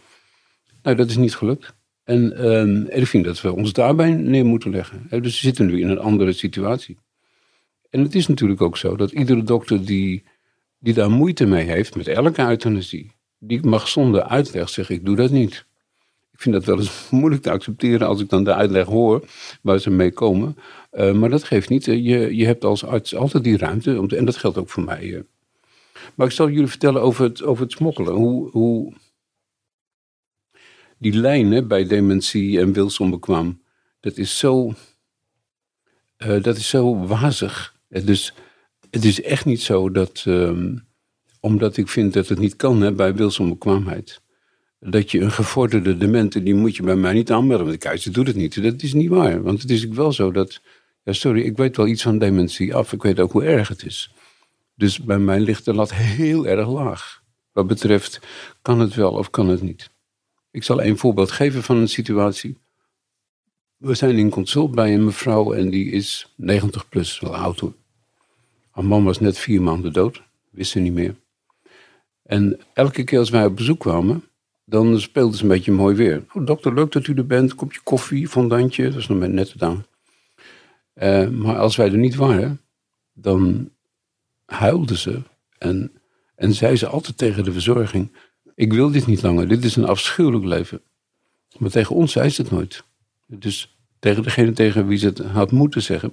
Nou, 0.83 0.97
dat 0.97 1.09
is 1.09 1.17
niet 1.17 1.35
gelukt. 1.35 1.75
En 2.11 2.51
um, 2.51 2.87
ik 2.89 3.07
vind 3.07 3.25
dat 3.25 3.41
we 3.41 3.53
ons 3.53 3.73
daarbij 3.73 4.11
neer 4.11 4.47
moeten 4.47 4.71
leggen. 4.71 5.07
Dus 5.11 5.21
we 5.21 5.31
zitten 5.31 5.67
nu 5.67 5.81
in 5.81 5.89
een 5.89 5.99
andere 5.99 6.33
situatie. 6.33 6.99
En 7.91 8.03
het 8.03 8.15
is 8.15 8.27
natuurlijk 8.27 8.61
ook 8.61 8.77
zo 8.77 8.97
dat 8.97 9.11
iedere 9.11 9.43
dokter 9.43 9.85
die, 9.85 10.23
die 10.79 10.95
daar 10.95 11.11
moeite 11.11 11.47
mee 11.47 11.65
heeft 11.65 11.97
met 11.97 12.09
elke 12.09 12.43
euthanasie, 12.43 13.13
die 13.39 13.67
mag 13.67 13.89
zonder 13.89 14.23
uitleg 14.23 14.69
zeggen: 14.69 14.95
Ik 14.95 15.05
doe 15.05 15.17
dat 15.17 15.31
niet. 15.31 15.67
Ik 16.33 16.41
vind 16.41 16.55
dat 16.55 16.65
wel 16.65 16.79
eens 16.79 17.07
moeilijk 17.11 17.43
te 17.43 17.51
accepteren 17.51 18.07
als 18.07 18.21
ik 18.21 18.29
dan 18.29 18.45
de 18.45 18.55
uitleg 18.55 18.87
hoor 18.87 19.25
waar 19.63 19.79
ze 19.79 19.91
mee 19.91 20.13
komen. 20.13 20.57
Uh, 20.93 21.13
maar 21.13 21.31
dat 21.31 21.45
geeft 21.45 21.69
niet. 21.69 21.85
Je, 21.85 22.37
je 22.37 22.47
hebt 22.47 22.65
als 22.65 22.85
arts 22.85 23.15
altijd 23.15 23.45
die 23.45 23.57
ruimte. 23.57 24.01
Om 24.01 24.09
te, 24.09 24.17
en 24.17 24.25
dat 24.25 24.37
geldt 24.37 24.59
ook 24.59 24.69
voor 24.69 24.85
mij. 24.85 25.03
Uh. 25.03 25.21
Maar 26.15 26.27
ik 26.27 26.33
zal 26.33 26.51
jullie 26.51 26.67
vertellen 26.67 27.03
over 27.03 27.25
het, 27.25 27.43
over 27.43 27.63
het 27.63 27.73
smokkelen. 27.73 28.15
Hoe, 28.15 28.51
hoe 28.51 28.93
die 31.01 31.13
lijn 31.13 31.53
hè, 31.53 31.67
bij 31.67 31.87
dementie 31.87 32.61
en 32.61 32.73
wilsonbekwaam. 32.73 33.63
Dat 34.01 34.17
is 34.17 34.39
zo. 34.39 34.75
Uh, 36.19 36.43
dat 36.43 36.57
is 36.57 36.69
zo 36.69 37.07
wazig. 37.07 37.75
Dus 37.89 38.35
het 38.91 39.05
is 39.05 39.23
echt 39.23 39.45
niet 39.45 39.63
zo 39.63 39.91
dat. 39.91 40.25
Um, 40.27 40.89
omdat 41.41 41.77
ik 41.77 41.89
vind 41.89 42.13
dat 42.13 42.29
het 42.29 42.39
niet 42.39 42.57
kan 42.57 42.81
hè, 42.81 42.93
bij 42.93 43.15
wilsonbekwaamheid 43.15 44.21
dat 44.81 45.11
je 45.11 45.21
een 45.21 45.31
gevorderde 45.31 45.97
demente, 45.97 46.43
die 46.43 46.55
moet 46.55 46.77
je 46.77 46.83
bij 46.83 46.97
mij 46.97 47.13
niet 47.13 47.31
aanmelden, 47.31 47.67
want 47.67 47.81
de 47.81 47.89
keizer 47.89 48.13
doet 48.13 48.27
het 48.27 48.37
niet. 48.37 48.63
Dat 48.63 48.83
is 48.83 48.93
niet 48.93 49.09
waar, 49.09 49.43
want 49.43 49.63
het 49.63 49.71
is 49.71 49.85
wel 49.87 50.13
zo 50.13 50.31
dat, 50.31 50.61
ja 51.05 51.13
sorry, 51.13 51.41
ik 51.41 51.57
weet 51.57 51.77
wel 51.77 51.87
iets 51.87 52.03
van 52.03 52.19
dementie 52.19 52.75
af, 52.75 52.93
ik 52.93 53.03
weet 53.03 53.21
ook 53.21 53.33
hoe 53.33 53.45
erg 53.45 53.69
het 53.69 53.85
is. 53.85 54.15
Dus 54.75 54.99
bij 54.99 55.19
mij 55.19 55.41
ligt 55.41 55.65
de 55.65 55.75
lat 55.75 55.95
heel 55.95 56.47
erg 56.47 56.69
laag. 56.69 57.23
Wat 57.53 57.67
betreft, 57.67 58.21
kan 58.63 58.81
het 58.81 58.95
wel 58.95 59.13
of 59.13 59.31
kan 59.31 59.49
het 59.49 59.63
niet. 59.63 59.91
Ik 60.51 60.63
zal 60.63 60.83
een 60.83 60.99
voorbeeld 60.99 61.31
geven 61.31 61.63
van 61.63 61.77
een 61.77 61.89
situatie. 61.89 62.59
We 63.77 63.95
zijn 63.95 64.19
in 64.19 64.31
consult 64.31 64.71
bij 64.71 64.95
een 64.95 65.05
mevrouw 65.05 65.53
en 65.53 65.71
die 65.71 65.91
is 65.91 66.33
90 66.37 66.89
plus, 66.89 67.21
wel 67.21 67.37
oud 67.37 67.61
hoor. 67.61 67.75
Haar 68.71 68.85
man 68.85 69.05
was 69.05 69.21
net 69.21 69.39
vier 69.39 69.63
maanden 69.63 69.93
dood, 69.93 70.23
wist 70.51 70.71
ze 70.71 70.79
niet 70.79 70.93
meer. 70.93 71.15
En 72.23 72.61
elke 72.73 73.05
keer 73.05 73.19
als 73.19 73.31
wij 73.31 73.47
op 73.47 73.57
bezoek 73.57 73.81
kwamen, 73.81 74.25
dan 74.65 75.01
speelde 75.01 75.37
ze 75.37 75.43
een 75.43 75.49
beetje 75.49 75.73
mooi 75.73 75.97
weer. 75.97 76.25
Oh, 76.33 76.47
dokter, 76.47 76.75
leuk 76.75 76.93
dat 76.93 77.07
u 77.07 77.15
er 77.15 77.27
bent. 77.27 77.55
Kopje 77.55 77.81
koffie, 77.85 78.29
fondantje. 78.29 78.85
Dat 78.85 78.99
is 78.99 79.09
nog 79.09 79.19
net 79.19 79.49
gedaan. 79.49 79.87
Uh, 80.95 81.29
maar 81.29 81.59
als 81.59 81.77
wij 81.77 81.87
er 81.87 81.99
niet 81.99 82.15
waren, 82.15 82.61
dan 83.13 83.71
huilde 84.45 84.97
ze. 84.97 85.23
En, 85.59 85.93
en 86.35 86.55
zei 86.55 86.77
ze 86.77 86.87
altijd 86.87 87.17
tegen 87.17 87.45
de 87.45 87.53
verzorging: 87.53 88.13
Ik 88.55 88.73
wil 88.73 88.91
dit 88.91 89.07
niet 89.07 89.23
langer. 89.23 89.49
Dit 89.49 89.65
is 89.65 89.77
een 89.77 89.87
afschuwelijk 89.87 90.45
leven. 90.45 90.83
Maar 91.59 91.71
tegen 91.71 91.97
ons 91.97 92.13
zei 92.13 92.29
ze 92.29 92.43
het 92.43 92.51
nooit. 92.51 92.85
Dus 93.27 93.77
tegen 93.99 94.23
degene 94.23 94.53
tegen 94.53 94.87
wie 94.87 94.99
ze 94.99 95.07
het 95.07 95.19
had 95.19 95.51
moeten 95.51 95.83
zeggen. 95.83 96.09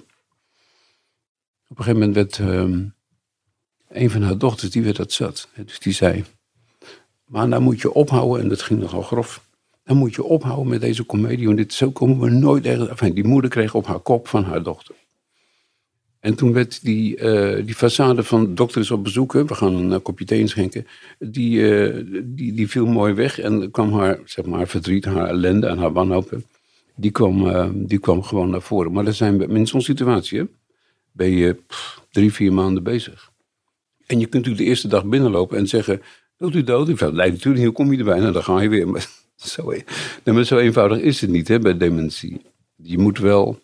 Op 1.68 1.78
een 1.78 1.84
gegeven 1.84 1.98
moment 1.98 2.14
werd 2.14 2.38
um, 2.38 2.94
een 3.88 4.10
van 4.10 4.22
haar 4.22 4.38
dochters, 4.38 4.70
die 4.70 4.82
werd 4.82 4.96
dat 4.96 5.12
zat. 5.12 5.48
Dus 5.54 5.78
die 5.78 5.92
zei: 5.92 6.24
maar 7.28 7.50
dan 7.50 7.62
moet 7.62 7.80
je 7.80 7.92
ophouden, 7.92 8.42
en 8.42 8.48
dat 8.48 8.62
ging 8.62 8.80
nogal 8.80 9.02
grof. 9.02 9.46
Dan 9.84 9.96
moet 9.96 10.14
je 10.14 10.22
ophouden 10.22 10.68
met 10.68 10.80
deze 10.80 11.06
comedie, 11.06 11.46
want 11.46 11.58
dit, 11.58 11.72
zo 11.72 11.90
komen 11.90 12.18
we 12.20 12.30
nooit 12.30 12.66
ergens. 12.66 12.88
Enfin, 12.88 13.14
die 13.14 13.24
moeder 13.24 13.50
kreeg 13.50 13.74
op 13.74 13.86
haar 13.86 14.00
kop 14.00 14.28
van 14.28 14.44
haar 14.44 14.62
dochter. 14.62 14.94
En 16.20 16.34
toen 16.34 16.52
werd 16.52 16.84
die, 16.84 17.16
eh, 17.16 17.64
die 17.66 17.76
façade 17.76 18.22
van 18.22 18.54
dokter 18.54 18.80
is 18.80 18.90
op 18.90 19.04
bezoek, 19.04 19.32
hè, 19.32 19.44
we 19.44 19.54
gaan 19.54 19.74
een 19.74 19.92
eh, 19.92 19.98
kopje 20.02 20.24
thee 20.24 20.40
inschenken, 20.40 20.86
die, 21.18 21.78
eh, 21.78 22.04
die, 22.24 22.52
die 22.52 22.68
viel 22.68 22.86
mooi 22.86 23.12
weg 23.12 23.38
en 23.38 23.70
kwam 23.70 23.92
haar, 23.92 24.18
zeg 24.24 24.44
maar, 24.44 24.68
verdriet, 24.68 25.04
haar 25.04 25.28
ellende 25.28 25.66
en 25.66 25.78
haar 25.78 25.92
wanhoop, 25.92 26.38
die 26.96 27.10
kwam, 27.10 27.86
die 27.86 27.98
kwam 27.98 28.22
gewoon 28.22 28.50
naar 28.50 28.62
voren. 28.62 28.92
Maar 28.92 29.04
dat 29.04 29.14
zijn 29.14 29.38
we, 29.38 29.46
in 29.46 29.66
zo'n 29.66 29.80
situatie, 29.80 30.48
ben 31.12 31.30
je 31.30 31.56
drie, 32.10 32.32
vier 32.32 32.52
maanden 32.52 32.82
bezig. 32.82 33.30
En 34.06 34.18
je 34.18 34.26
kunt 34.26 34.32
natuurlijk 34.32 34.62
de 34.62 34.68
eerste 34.68 34.88
dag 34.88 35.04
binnenlopen 35.04 35.58
en 35.58 35.66
zeggen, 35.66 36.02
wilt 36.36 36.54
u 36.54 36.64
dood? 36.64 36.88
Ik 36.88 37.00
nee, 37.00 37.30
natuurlijk 37.30 37.64
hoe 37.64 37.72
kom 37.72 37.92
je 37.92 37.98
erbij? 37.98 38.18
Nou, 38.18 38.32
dan 38.32 38.42
ga 38.42 38.60
je 38.60 38.68
weer. 38.68 38.88
Maar 38.88 39.08
zo, 39.36 39.70
nee, 40.24 40.34
maar 40.34 40.44
zo 40.44 40.58
eenvoudig 40.58 40.98
is 40.98 41.20
het 41.20 41.30
niet 41.30 41.48
hè, 41.48 41.58
bij 41.58 41.76
dementie. 41.76 42.40
Je 42.76 42.98
moet 42.98 43.18
wel 43.18 43.58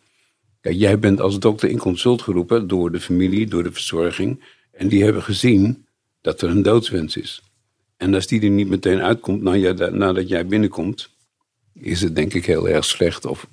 Jij 0.72 0.98
bent 0.98 1.20
als 1.20 1.38
dokter 1.38 1.68
in 1.68 1.78
consult 1.78 2.22
geroepen 2.22 2.66
door 2.66 2.92
de 2.92 3.00
familie, 3.00 3.46
door 3.46 3.62
de 3.62 3.72
verzorging. 3.72 4.44
En 4.70 4.88
die 4.88 5.02
hebben 5.04 5.22
gezien 5.22 5.86
dat 6.20 6.42
er 6.42 6.50
een 6.50 6.62
doodswens 6.62 7.16
is. 7.16 7.42
En 7.96 8.14
als 8.14 8.26
die 8.26 8.40
er 8.40 8.50
niet 8.50 8.68
meteen 8.68 9.02
uitkomt 9.02 9.42
nadat 9.92 10.28
jij 10.28 10.46
binnenkomt, 10.46 11.10
is 11.72 12.00
het 12.00 12.16
denk 12.16 12.34
ik 12.34 12.46
heel 12.46 12.68
erg 12.68 12.84
slecht. 12.84 13.24
Of 13.24 13.46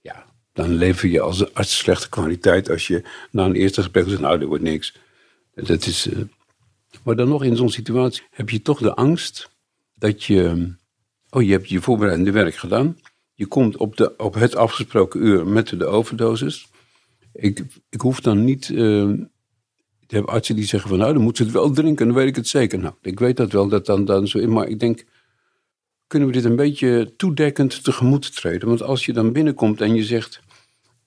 ja, 0.00 0.24
dan 0.52 0.74
lever 0.74 1.08
je 1.08 1.20
als 1.20 1.54
arts 1.54 1.78
slechte 1.78 2.08
kwaliteit 2.08 2.70
als 2.70 2.86
je 2.86 3.02
na 3.30 3.44
een 3.44 3.54
eerste 3.54 3.82
gesprek 3.82 4.08
zegt, 4.08 4.20
nou, 4.20 4.40
er 4.40 4.46
wordt 4.46 4.62
niks. 4.62 4.96
Dat 5.54 5.86
is, 5.86 6.06
uh... 6.06 6.18
Maar 7.02 7.16
dan 7.16 7.28
nog 7.28 7.44
in 7.44 7.56
zo'n 7.56 7.70
situatie 7.70 8.22
heb 8.30 8.50
je 8.50 8.62
toch 8.62 8.78
de 8.78 8.94
angst 8.94 9.50
dat 9.94 10.24
je, 10.24 10.72
oh, 11.30 11.42
je 11.42 11.50
hebt 11.50 11.68
je 11.68 11.80
voorbereidende 11.80 12.30
werk 12.30 12.54
gedaan. 12.54 12.96
Je 13.42 13.48
komt 13.48 13.76
op, 13.76 13.96
de, 13.96 14.16
op 14.16 14.34
het 14.34 14.56
afgesproken 14.56 15.26
uur 15.26 15.46
met 15.46 15.68
de 15.68 15.86
overdosis. 15.86 16.68
Ik, 17.32 17.62
ik 17.90 18.00
hoef 18.00 18.20
dan 18.20 18.44
niet. 18.44 18.68
Ik 20.00 20.10
heb 20.10 20.24
artsen 20.24 20.56
die 20.56 20.64
zeggen 20.64 20.88
van 20.88 20.98
nou, 20.98 21.12
dan 21.12 21.22
moet 21.22 21.36
ze 21.36 21.42
het 21.42 21.52
wel 21.52 21.70
drinken, 21.70 22.06
dan 22.06 22.14
weet 22.14 22.28
ik 22.28 22.36
het 22.36 22.48
zeker. 22.48 22.78
Nou, 22.78 22.94
ik 23.00 23.18
weet 23.18 23.36
dat 23.36 23.52
wel, 23.52 23.68
dat 23.68 23.86
dan, 23.86 24.04
dan 24.04 24.28
zo 24.28 24.38
in. 24.38 24.52
Maar 24.52 24.68
ik 24.68 24.80
denk, 24.80 25.04
kunnen 26.06 26.28
we 26.28 26.34
dit 26.34 26.44
een 26.44 26.56
beetje 26.56 27.12
toedekkend 27.16 27.84
tegemoet 27.84 28.36
treden? 28.36 28.68
Want 28.68 28.82
als 28.82 29.06
je 29.06 29.12
dan 29.12 29.32
binnenkomt 29.32 29.80
en 29.80 29.94
je 29.94 30.04
zegt. 30.04 30.40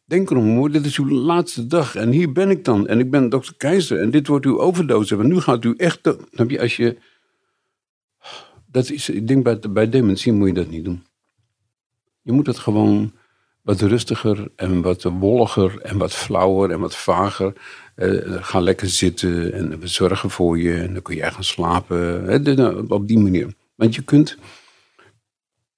Denk 0.06 0.30
erom 0.30 0.56
hoor, 0.56 0.72
dit 0.72 0.86
is 0.86 0.98
uw 0.98 1.10
laatste 1.10 1.68
dag 1.68 1.96
en 1.96 2.12
hier 2.12 2.32
ben 2.32 2.50
ik 2.50 2.66
dan. 2.66 2.88
En 2.88 3.00
ik 3.00 3.12
ben 3.12 3.30
dokter 3.30 3.56
Keizer 3.56 4.00
en 4.00 4.12
dit 4.12 4.28
wordt 4.28 4.46
uw 4.46 4.60
overdosis. 4.60 5.18
En 5.18 5.28
nu 5.28 5.40
gaat 5.40 5.64
u 5.64 5.74
echt. 5.78 6.04
Dan 6.04 6.48
je, 6.48 6.62
als 6.62 6.76
je. 6.76 6.98
Dat 8.72 8.90
is, 8.90 9.10
ik 9.10 9.28
denk 9.28 9.44
bij, 9.44 9.60
bij 9.70 9.90
dementie 9.90 10.34
moet 10.34 10.48
je 10.48 10.54
dat 10.54 10.70
niet 10.70 10.86
doen. 10.86 11.04
Je 12.26 12.32
moet 12.32 12.48
het 12.48 12.60
gewoon 12.60 13.14
wat 13.62 13.82
rustiger 13.82 14.52
en 14.56 14.82
wat 14.82 15.04
wolliger 15.04 15.82
en 15.82 15.98
wat 15.98 16.14
flauwer 16.14 16.72
en 16.72 16.80
wat 16.80 16.96
vager. 16.96 17.54
Uh, 17.96 18.44
ga 18.44 18.60
lekker 18.60 18.90
zitten 18.90 19.54
en 19.54 19.80
we 19.80 19.88
zorgen 19.88 20.30
voor 20.30 20.60
je 20.60 20.76
en 20.76 20.94
dan 20.94 21.02
kun 21.02 21.16
jij 21.16 21.32
gaan 21.32 21.44
slapen. 21.44 22.56
Nou, 22.56 22.86
op 22.88 23.08
die 23.08 23.20
manier. 23.20 23.54
Want 23.76 23.96
je 23.96 24.02
kunt, 24.02 24.38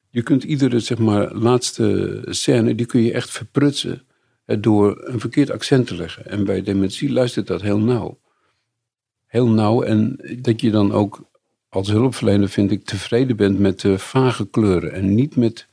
je 0.10 0.22
kunt 0.22 0.44
iedere 0.44 0.80
zeg 0.80 0.98
maar, 0.98 1.34
laatste 1.34 2.22
scène, 2.30 2.75
die 2.75 2.86
kun 2.86 3.01
je 3.01 3.13
echt 3.13 3.30
verprutsen 3.30 4.01
door 4.46 5.01
een 5.08 5.20
verkeerd 5.20 5.51
accent 5.51 5.88
te 5.88 5.96
leggen. 5.96 6.25
En 6.25 6.44
bij 6.44 6.62
dementie 6.62 7.12
luistert 7.12 7.48
dat 7.48 7.62
heel 7.62 7.80
nauw. 7.80 8.20
Heel 9.25 9.48
nauw 9.48 9.82
en 9.82 10.20
dat 10.42 10.62
je 10.62 10.72
dan 10.72 10.92
ook 10.92 11.30
als 11.70 11.88
hulpverlener, 11.88 12.50
vind 12.50 12.72
ik, 12.72 12.86
tevreden 12.86 13.36
bent 13.36 13.60
met 13.60 13.80
de 13.80 14.00
vage 14.00 14.48
kleuren 14.50 14.94
en 14.94 15.16
niet 15.16 15.36
met 15.36 15.68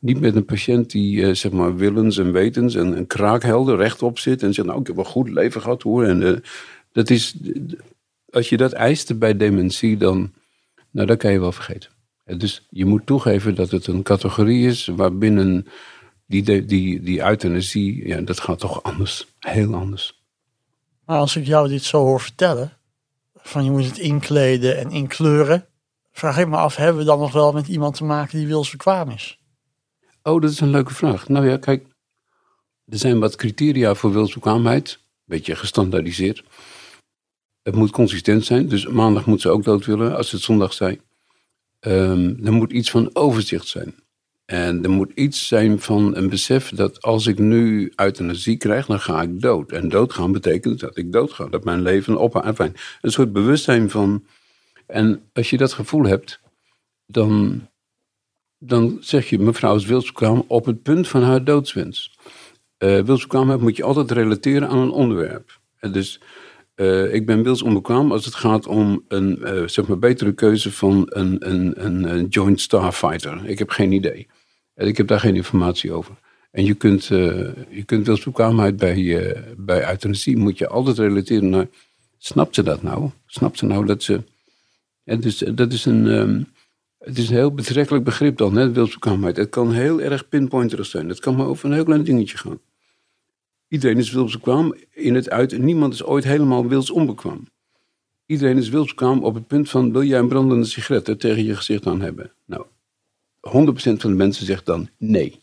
niet 0.00 0.20
met 0.20 0.36
een 0.36 0.44
patiënt 0.44 0.90
die 0.90 1.16
uh, 1.16 1.34
zeg 1.34 1.52
maar 1.52 1.76
willens 1.76 2.18
en 2.18 2.32
wetens 2.32 2.74
en 2.74 2.96
een 2.96 3.06
kraakhelder 3.06 3.76
rechtop 3.76 4.18
zit 4.18 4.42
en 4.42 4.54
zegt, 4.54 4.68
nou 4.68 4.80
ik 4.80 4.86
heb 4.86 4.96
een 4.96 5.04
goed 5.04 5.28
leven 5.28 5.60
gehad 5.60 5.82
hoor. 5.82 6.04
En 6.04 6.20
uh, 6.20 6.36
dat 6.92 7.10
is, 7.10 7.34
als 8.30 8.48
je 8.48 8.56
dat 8.56 8.72
eist 8.72 9.18
bij 9.18 9.36
dementie, 9.36 9.96
dan, 9.96 10.32
nou, 10.90 11.06
dat 11.06 11.18
kan 11.18 11.32
je 11.32 11.40
wel 11.40 11.52
vergeten. 11.52 11.90
dus 12.24 12.66
je 12.70 12.84
moet 12.84 13.06
toegeven 13.06 13.54
dat 13.54 13.70
het 13.70 13.86
een 13.86 14.02
categorie 14.02 14.66
is 14.66 14.86
waarbinnen 14.86 15.66
die, 16.26 16.64
die, 16.64 17.00
die 17.02 17.22
euthanasie, 17.22 18.06
ja, 18.08 18.20
dat 18.20 18.40
gaat 18.40 18.58
toch 18.58 18.82
anders. 18.82 19.26
Heel 19.38 19.74
anders. 19.74 20.22
Maar 21.04 21.18
als 21.18 21.36
ik 21.36 21.46
jou 21.46 21.68
dit 21.68 21.82
zo 21.82 22.04
hoor 22.04 22.20
vertellen, 22.20 22.72
van 23.34 23.64
je 23.64 23.70
moet 23.70 23.84
het 23.84 23.98
inkleden 23.98 24.78
en 24.78 24.90
inkleuren, 24.90 25.66
vraag 26.12 26.38
ik 26.38 26.48
me 26.48 26.56
af, 26.56 26.76
hebben 26.76 26.96
we 26.96 27.04
dan 27.04 27.18
nog 27.18 27.32
wel 27.32 27.52
met 27.52 27.68
iemand 27.68 27.94
te 27.94 28.04
maken 28.04 28.38
die 28.38 28.46
wilsbekwaam 28.46 29.10
is? 29.10 29.39
Oh, 30.22 30.40
dat 30.40 30.50
is 30.50 30.60
een 30.60 30.70
leuke 30.70 30.94
vraag. 30.94 31.28
Nou 31.28 31.48
ja, 31.48 31.56
kijk, 31.56 31.86
er 32.86 32.98
zijn 32.98 33.18
wat 33.18 33.36
criteria 33.36 33.94
voor 33.94 34.12
wilsbekwaamheid. 34.12 34.92
Een 34.92 35.24
beetje 35.24 35.56
gestandaardiseerd. 35.56 36.42
Het 37.62 37.74
moet 37.74 37.90
consistent 37.90 38.44
zijn, 38.44 38.68
dus 38.68 38.86
maandag 38.86 39.26
moet 39.26 39.40
ze 39.40 39.48
ook 39.48 39.64
dood 39.64 39.86
willen 39.86 40.16
als 40.16 40.30
het 40.30 40.40
zondag 40.40 40.72
zijn. 40.72 41.00
Um, 41.80 42.40
er 42.44 42.52
moet 42.52 42.72
iets 42.72 42.90
van 42.90 43.10
overzicht 43.12 43.66
zijn. 43.66 43.94
En 44.44 44.82
er 44.82 44.90
moet 44.90 45.12
iets 45.14 45.46
zijn 45.46 45.80
van 45.80 46.16
een 46.16 46.28
besef 46.28 46.70
dat 46.70 47.02
als 47.02 47.26
ik 47.26 47.38
nu 47.38 47.92
euthanasie 47.96 48.56
krijg, 48.56 48.86
dan 48.86 49.00
ga 49.00 49.22
ik 49.22 49.40
dood. 49.40 49.72
En 49.72 49.88
doodgaan 49.88 50.32
betekent 50.32 50.80
dat 50.80 50.96
ik 50.96 51.12
dood 51.12 51.32
ga, 51.32 51.46
dat 51.46 51.64
mijn 51.64 51.82
leven 51.82 52.16
op 52.16 52.44
enfin, 52.44 52.76
Een 53.00 53.12
soort 53.12 53.32
bewustzijn 53.32 53.90
van. 53.90 54.24
En 54.86 55.22
als 55.32 55.50
je 55.50 55.56
dat 55.56 55.72
gevoel 55.72 56.04
hebt, 56.04 56.40
dan 57.06 57.62
dan 58.62 58.96
zeg 59.00 59.28
je 59.28 59.38
mevrouw 59.38 59.76
is 59.76 59.84
wilsbekwaam 59.84 60.44
op 60.46 60.64
het 60.64 60.82
punt 60.82 61.08
van 61.08 61.22
haar 61.22 61.44
doodswens. 61.44 62.18
Uh, 62.78 63.00
wilsbekwaamheid 63.00 63.60
moet 63.60 63.76
je 63.76 63.82
altijd 63.82 64.10
relateren 64.10 64.68
aan 64.68 64.78
een 64.78 64.90
onderwerp. 64.90 65.60
Dus 65.92 66.20
uh, 66.76 67.14
ik 67.14 67.26
ben 67.26 67.42
wilsonbekwaam 67.42 68.12
als 68.12 68.24
het 68.24 68.34
gaat 68.34 68.66
om 68.66 69.04
een 69.08 69.38
uh, 69.42 69.68
zeg 69.68 69.86
maar 69.86 69.98
betere 69.98 70.32
keuze 70.32 70.72
van 70.72 71.06
een, 71.08 71.50
een, 71.50 71.84
een, 71.84 72.26
joint 72.26 72.60
starfighter. 72.60 73.46
Ik 73.48 73.58
heb 73.58 73.70
geen 73.70 73.92
idee. 73.92 74.26
En 74.74 74.86
ik 74.86 74.96
heb 74.96 75.06
daar 75.06 75.20
geen 75.20 75.36
informatie 75.36 75.92
over. 75.92 76.14
En 76.50 76.64
je 76.64 76.74
kunt, 76.74 77.06
je 77.06 77.82
kunt 77.86 78.06
wilsbekwaamheid 78.06 78.76
bij, 78.76 79.36
bij 79.56 79.88
euthanasie 79.90 80.36
moet 80.36 80.58
je 80.58 80.68
altijd 80.68 80.98
relateren 80.98 81.48
naar... 81.48 81.66
Snapt 82.18 82.54
ze 82.54 82.62
dat 82.62 82.82
nou? 82.82 83.10
Snapt 83.26 83.58
ze 83.58 83.66
nou 83.66 83.86
dat 83.86 84.02
ze... 84.02 84.22
En 85.04 85.20
dus, 85.20 85.38
dat 85.38 85.72
is 85.72 85.84
een... 85.84 86.06
Um, 86.06 86.46
het 87.00 87.18
is 87.18 87.28
een 87.28 87.36
heel 87.36 87.54
betrekkelijk 87.54 88.04
begrip 88.04 88.36
dan, 88.36 88.56
hè, 88.56 88.72
wilsbekwaamheid. 88.72 89.36
Het 89.36 89.48
kan 89.48 89.72
heel 89.72 90.00
erg 90.00 90.28
pinpointerig 90.28 90.86
zijn. 90.86 91.08
Het 91.08 91.20
kan 91.20 91.36
maar 91.36 91.46
over 91.46 91.64
een 91.64 91.74
heel 91.74 91.84
klein 91.84 92.04
dingetje 92.04 92.38
gaan. 92.38 92.60
Iedereen 93.68 93.98
is 93.98 94.10
wilsbekwaam 94.10 94.74
in 94.90 95.14
het 95.14 95.30
uit 95.30 95.58
niemand 95.58 95.92
is 95.94 96.04
ooit 96.04 96.24
helemaal 96.24 96.68
wilsonbekwaam. 96.68 97.48
Iedereen 98.26 98.56
is 98.56 98.68
wilsbekwaam 98.68 99.24
op 99.24 99.34
het 99.34 99.46
punt 99.46 99.70
van, 99.70 99.92
wil 99.92 100.02
jij 100.02 100.18
een 100.18 100.28
brandende 100.28 100.66
sigaret 100.66 101.20
tegen 101.20 101.44
je 101.44 101.56
gezicht 101.56 101.86
aan 101.86 102.00
hebben? 102.00 102.32
Nou, 102.44 102.66
100% 103.40 104.00
van 104.00 104.10
de 104.10 104.16
mensen 104.16 104.46
zegt 104.46 104.66
dan 104.66 104.88
nee. 104.98 105.40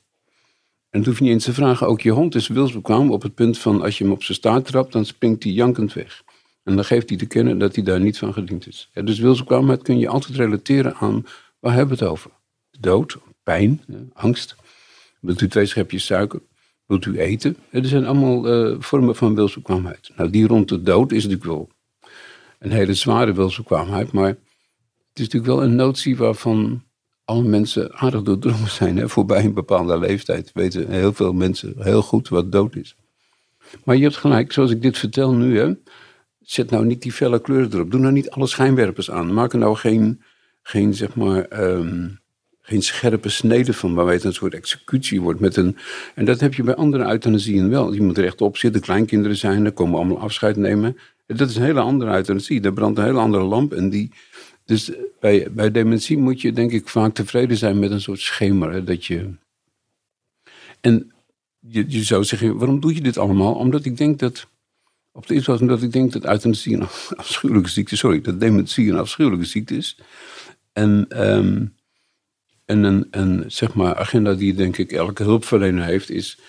En 0.89 0.99
dat 0.99 1.05
hoef 1.05 1.17
je 1.17 1.23
niet 1.23 1.33
eens 1.33 1.43
te 1.43 1.53
vragen, 1.53 1.87
ook 1.87 2.01
je 2.01 2.11
hond 2.11 2.35
is 2.35 2.47
wilsbekwaam 2.47 3.11
op 3.11 3.21
het 3.21 3.33
punt 3.33 3.57
van, 3.57 3.81
als 3.81 3.97
je 3.97 4.03
hem 4.03 4.13
op 4.13 4.23
zijn 4.23 4.37
staart 4.37 4.65
trapt, 4.65 4.91
dan 4.91 5.05
springt 5.05 5.43
hij 5.43 5.51
jankend 5.51 5.93
weg. 5.93 6.23
En 6.63 6.75
dan 6.75 6.85
geeft 6.85 7.09
hij 7.09 7.17
te 7.17 7.25
kennen 7.25 7.57
dat 7.57 7.75
hij 7.75 7.83
daar 7.83 7.99
niet 7.99 8.17
van 8.17 8.33
gediend 8.33 8.67
is. 8.67 8.89
Ja, 8.93 9.01
dus 9.01 9.19
wilsbekwaamheid 9.19 9.81
kun 9.81 9.99
je 9.99 10.07
altijd 10.07 10.35
relateren 10.35 10.95
aan 10.95 11.25
Waar 11.59 11.73
hebben 11.73 11.97
we 11.97 12.03
het 12.03 12.11
over? 12.11 12.31
Dood, 12.79 13.17
pijn, 13.43 13.81
angst. 14.13 14.55
Wilt 15.21 15.41
u 15.41 15.47
twee 15.47 15.65
schepjes 15.65 16.05
suiker? 16.05 16.41
Wilt 16.85 17.05
u 17.05 17.19
eten? 17.19 17.57
Er 17.69 17.85
zijn 17.85 18.05
allemaal 18.05 18.69
uh, 18.69 18.75
vormen 18.79 19.15
van 19.15 19.35
wilsbekwaamheid. 19.35 20.09
Nou, 20.15 20.29
die 20.29 20.47
rond 20.47 20.69
de 20.69 20.81
dood 20.81 21.11
is 21.11 21.23
natuurlijk 21.23 21.49
wel 21.51 21.69
een 22.59 22.71
hele 22.71 22.93
zware 22.93 23.33
wilsbekwaamheid. 23.33 24.11
Maar 24.11 24.27
het 24.27 24.39
is 25.13 25.23
natuurlijk 25.23 25.53
wel 25.53 25.63
een 25.63 25.75
notie 25.75 26.17
waarvan 26.17 26.83
alle 27.23 27.43
mensen 27.43 27.93
aardig 27.93 28.21
doordrongen 28.21 28.69
zijn. 28.69 28.97
Hè? 28.97 29.09
Voorbij 29.09 29.43
een 29.43 29.53
bepaalde 29.53 29.99
leeftijd 29.99 30.51
weten 30.53 30.91
heel 30.91 31.13
veel 31.13 31.33
mensen 31.33 31.73
heel 31.77 32.01
goed 32.01 32.27
wat 32.27 32.51
dood 32.51 32.75
is. 32.75 32.95
Maar 33.83 33.95
je 33.95 34.03
hebt 34.03 34.17
gelijk, 34.17 34.51
zoals 34.51 34.71
ik 34.71 34.81
dit 34.81 34.97
vertel 34.97 35.33
nu, 35.33 35.59
hè, 35.59 35.73
zet 36.39 36.69
nou 36.69 36.85
niet 36.85 37.01
die 37.01 37.11
felle 37.11 37.41
kleuren 37.41 37.73
erop. 37.73 37.91
Doe 37.91 37.99
nou 37.99 38.13
niet 38.13 38.29
alle 38.29 38.47
schijnwerpers 38.47 39.11
aan. 39.11 39.33
Maak 39.33 39.53
er 39.53 39.59
nou 39.59 39.75
geen 39.75 40.21
geen, 40.67 40.93
zeg 40.93 41.15
maar, 41.15 41.63
um, 41.63 42.19
geen 42.61 42.81
scherpe 42.81 43.29
snede 43.29 43.73
van, 43.73 43.93
waarbij 43.93 44.13
het 44.13 44.23
een 44.23 44.33
soort 44.33 44.53
executie 44.53 45.21
wordt. 45.21 45.39
Met 45.39 45.55
een, 45.55 45.77
en 46.15 46.25
dat 46.25 46.39
heb 46.39 46.53
je 46.53 46.63
bij 46.63 46.75
andere 46.75 47.11
euthanasieën 47.11 47.69
wel. 47.69 47.93
Moet 47.93 48.17
rechtop 48.17 48.57
zitten, 48.57 48.81
kleinkinderen 48.81 49.37
zijn, 49.37 49.65
er 49.65 49.71
komen 49.71 49.95
allemaal 49.95 50.19
afscheid 50.19 50.55
nemen. 50.55 50.97
Dat 51.25 51.49
is 51.49 51.55
een 51.55 51.63
hele 51.63 51.79
andere 51.79 52.11
euthanasie. 52.11 52.61
Daar 52.61 52.73
brandt 52.73 52.97
een 52.97 53.05
hele 53.05 53.19
andere 53.19 53.43
lamp. 53.43 53.73
En 53.73 53.89
die, 53.89 54.11
dus 54.65 54.91
bij, 55.19 55.47
bij 55.51 55.71
dementie 55.71 56.17
moet 56.17 56.41
je 56.41 56.53
denk 56.53 56.71
ik 56.71 56.87
vaak 56.87 57.13
tevreden 57.13 57.57
zijn 57.57 57.79
met 57.79 57.91
een 57.91 58.01
soort 58.01 58.19
schema. 58.19 58.79
Dat 58.79 59.05
je, 59.05 59.29
en 60.81 61.11
je, 61.59 62.03
zou 62.03 62.23
zeggen, 62.23 62.57
waarom 62.57 62.79
doe 62.79 62.95
je 62.95 63.01
dit 63.01 63.17
allemaal? 63.17 63.53
Omdat 63.53 63.85
ik 63.85 63.97
denk 63.97 64.19
dat... 64.19 64.47
Op 65.11 65.27
de 65.27 65.33
eerste 65.33 65.49
plaats 65.49 65.63
omdat 65.63 65.81
ik 65.81 65.91
denk 65.91 66.13
dat 66.13 66.25
euthanasie 66.25 66.75
een 66.75 66.87
afschuwelijke 67.23 67.69
ziekte. 67.69 67.95
Sorry, 67.95 68.21
dat 68.21 68.39
dementie 68.39 68.89
een 68.89 68.97
afschuwelijke 68.97 69.45
ziekte 69.45 69.75
is. 69.75 69.97
En, 70.77 71.25
um, 71.27 71.75
en 72.65 72.83
een, 72.83 73.07
een 73.11 73.43
zeg 73.47 73.73
maar, 73.73 73.95
agenda 73.95 74.33
die 74.33 74.53
denk 74.53 74.77
ik 74.77 74.91
elke 74.91 75.23
hulpverlener 75.23 75.83
heeft, 75.83 76.09
is 76.09 76.39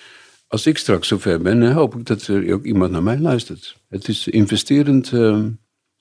als 0.46 0.66
ik 0.66 0.78
straks 0.78 1.08
zover 1.08 1.42
ben, 1.42 1.60
dan 1.60 1.72
hoop 1.72 1.94
ik 1.94 2.06
dat 2.06 2.26
er 2.26 2.52
ook 2.52 2.64
iemand 2.64 2.90
naar 2.90 3.02
mij 3.02 3.18
luistert. 3.18 3.76
Het 3.88 4.08
is 4.08 4.28
investerend 4.28 5.12
uh, 5.12 5.44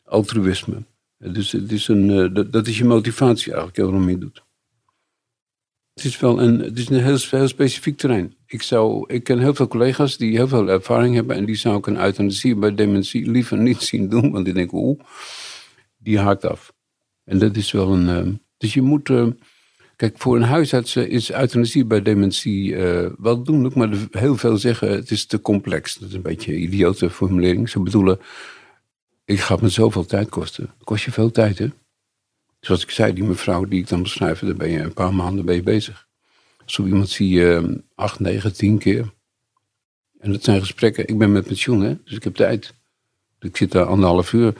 altruïsme. 0.03 0.83
Dus 1.17 1.51
het 1.51 1.71
is 1.71 1.87
een, 1.87 2.33
dat, 2.33 2.51
dat, 2.51 2.67
is 2.67 2.77
je 2.77 2.85
motivatie 2.85 3.51
eigenlijk 3.53 3.77
waarom 3.77 4.09
je 4.09 4.17
doet. 4.17 4.43
Het 5.93 6.03
is 6.03 6.19
wel 6.19 6.41
een, 6.41 6.59
het 6.59 6.77
is 6.77 6.89
een 6.89 7.03
heel, 7.03 7.17
heel, 7.29 7.47
specifiek 7.47 7.97
terrein. 7.97 8.35
Ik, 8.45 8.61
zou, 8.61 9.13
ik 9.13 9.23
ken 9.23 9.39
heel 9.39 9.55
veel 9.55 9.67
collega's 9.67 10.17
die 10.17 10.35
heel 10.35 10.47
veel 10.47 10.69
ervaring 10.69 11.15
hebben 11.15 11.35
en 11.35 11.45
die 11.45 11.55
zou 11.55 11.77
ik 11.77 11.87
een 11.87 12.01
euthanasie 12.03 12.55
bij 12.55 12.75
dementie 12.75 13.31
liever 13.31 13.57
niet 13.57 13.81
zien 13.91 14.09
doen, 14.09 14.31
want 14.31 14.45
die 14.45 14.53
denken, 14.53 14.77
oeh, 14.77 14.99
die 15.97 16.19
haakt 16.19 16.45
af. 16.45 16.75
En 17.27 17.39
dat 17.39 17.55
is 17.55 17.71
wel 17.71 17.93
een. 17.93 18.27
Uh, 18.27 18.33
dus 18.57 18.73
je 18.73 18.81
moet. 18.81 19.09
Uh, 19.09 19.27
kijk, 19.95 20.17
voor 20.17 20.35
een 20.35 20.41
huisarts 20.41 20.95
is 20.95 21.31
euthanasie 21.31 21.85
bij 21.85 22.01
dementie 22.01 22.71
uh, 22.71 23.09
wel 23.17 23.43
doenlijk, 23.43 23.75
maar 23.75 23.89
heel 24.11 24.37
veel 24.37 24.57
zeggen 24.57 24.91
het 24.91 25.11
is 25.11 25.25
te 25.25 25.41
complex. 25.41 25.95
Dat 25.95 26.09
is 26.09 26.15
een 26.15 26.21
beetje 26.21 26.53
een 26.53 26.61
idiote 26.61 27.09
formulering. 27.09 27.69
Ze 27.69 27.79
bedoelen, 27.79 28.19
ik 29.25 29.39
ga 29.39 29.57
me 29.61 29.69
zoveel 29.69 30.05
tijd 30.05 30.29
kosten. 30.29 30.63
Het 30.63 30.83
kost 30.83 31.05
je 31.05 31.11
veel 31.11 31.31
tijd, 31.31 31.57
hè? 31.57 31.67
Zoals 32.59 32.83
ik 32.83 32.91
zei, 32.91 33.13
die 33.13 33.23
mevrouw 33.23 33.65
die 33.65 33.79
ik 33.79 33.87
dan 33.87 34.01
beschrijf, 34.01 34.39
daar 34.39 34.55
ben 34.55 34.69
je 34.69 34.79
een 34.79 34.93
paar 34.93 35.13
maanden 35.13 35.45
mee 35.45 35.63
bezig. 35.63 36.07
Zo 36.65 36.85
iemand 36.85 37.09
zie 37.09 37.29
je 37.29 37.81
acht, 37.95 38.19
negen, 38.19 38.53
tien 38.53 38.77
keer. 38.77 39.13
En 40.19 40.31
dat 40.31 40.43
zijn 40.43 40.59
gesprekken. 40.59 41.07
Ik 41.07 41.17
ben 41.17 41.31
met 41.31 41.47
pensioen, 41.47 41.81
hè, 41.81 41.97
dus 42.03 42.15
ik 42.15 42.23
heb 42.23 42.35
tijd. 42.35 42.73
Ik 43.39 43.57
zit 43.57 43.71
daar 43.71 43.85
anderhalf 43.85 44.33
uur. 44.33 44.53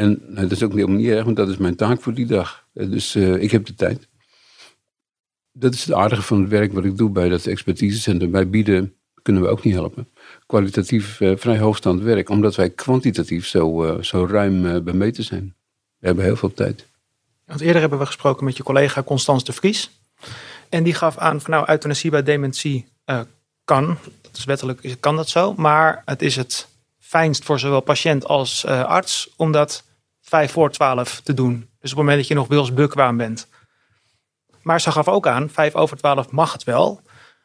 En 0.00 0.22
nou, 0.26 0.40
dat 0.48 0.50
is 0.50 0.62
ook 0.62 0.72
helemaal 0.72 0.96
niet 0.96 1.08
erg, 1.08 1.24
want 1.24 1.36
dat 1.36 1.48
is 1.48 1.56
mijn 1.56 1.76
taak 1.76 2.02
voor 2.02 2.14
die 2.14 2.26
dag. 2.26 2.64
Dus 2.72 3.16
uh, 3.16 3.42
ik 3.42 3.50
heb 3.50 3.66
de 3.66 3.74
tijd. 3.74 4.08
Dat 5.52 5.74
is 5.74 5.84
het 5.84 5.94
aardige 5.94 6.22
van 6.22 6.40
het 6.40 6.48
werk 6.48 6.72
wat 6.72 6.84
ik 6.84 6.96
doe 6.96 7.10
bij 7.10 7.28
dat 7.28 7.46
expertisecentrum. 7.46 8.30
Wij 8.30 8.48
bieden, 8.48 8.94
kunnen 9.22 9.42
we 9.42 9.48
ook 9.48 9.64
niet 9.64 9.74
helpen, 9.74 10.08
kwalitatief 10.46 11.20
uh, 11.20 11.36
vrij 11.36 11.58
hoogstaand 11.58 12.02
werk. 12.02 12.28
Omdat 12.28 12.54
wij 12.54 12.70
kwantitatief 12.70 13.46
zo, 13.46 13.98
zo 14.02 14.26
ruim 14.26 14.84
bemeten 14.84 15.24
zijn. 15.24 15.54
We 15.98 16.06
hebben 16.06 16.24
heel 16.24 16.36
veel 16.36 16.52
tijd. 16.52 16.86
Want 17.46 17.60
eerder 17.60 17.80
hebben 17.80 17.98
we 17.98 18.06
gesproken 18.06 18.44
met 18.44 18.56
je 18.56 18.62
collega 18.62 19.02
Constance 19.02 19.44
de 19.44 19.52
Vries. 19.52 19.90
En 20.68 20.82
die 20.82 20.94
gaf 20.94 21.18
aan 21.18 21.40
van 21.40 21.50
nou, 21.50 21.70
euthanasie 21.70 22.10
bij 22.10 22.22
dementie 22.22 22.88
kan. 23.64 23.98
Dat 24.20 24.36
is 24.36 24.44
wettelijk, 24.44 24.96
kan 25.00 25.16
dat 25.16 25.28
zo. 25.28 25.54
Maar 25.54 26.02
het 26.04 26.22
is 26.22 26.36
het 26.36 26.68
fijnst 26.98 27.44
voor 27.44 27.58
zowel 27.58 27.80
patiënt 27.80 28.24
als 28.24 28.66
arts. 28.66 29.30
Omdat 29.36 29.88
vijf 30.30 30.52
voor 30.52 30.70
twaalf 30.70 31.20
te 31.20 31.34
doen. 31.34 31.52
Dus 31.52 31.90
op 31.90 31.96
het 31.96 31.96
moment 31.96 32.16
dat 32.16 32.26
je 32.28 32.34
nog 32.34 32.48
wilsbekwaam 32.48 33.16
bent. 33.16 33.48
Maar 34.62 34.80
ze 34.80 34.90
gaf 34.90 35.08
ook 35.08 35.26
aan, 35.26 35.50
vijf 35.50 35.74
over 35.74 35.96
twaalf 35.96 36.30
mag 36.30 36.52
het 36.52 36.64
wel. 36.64 37.00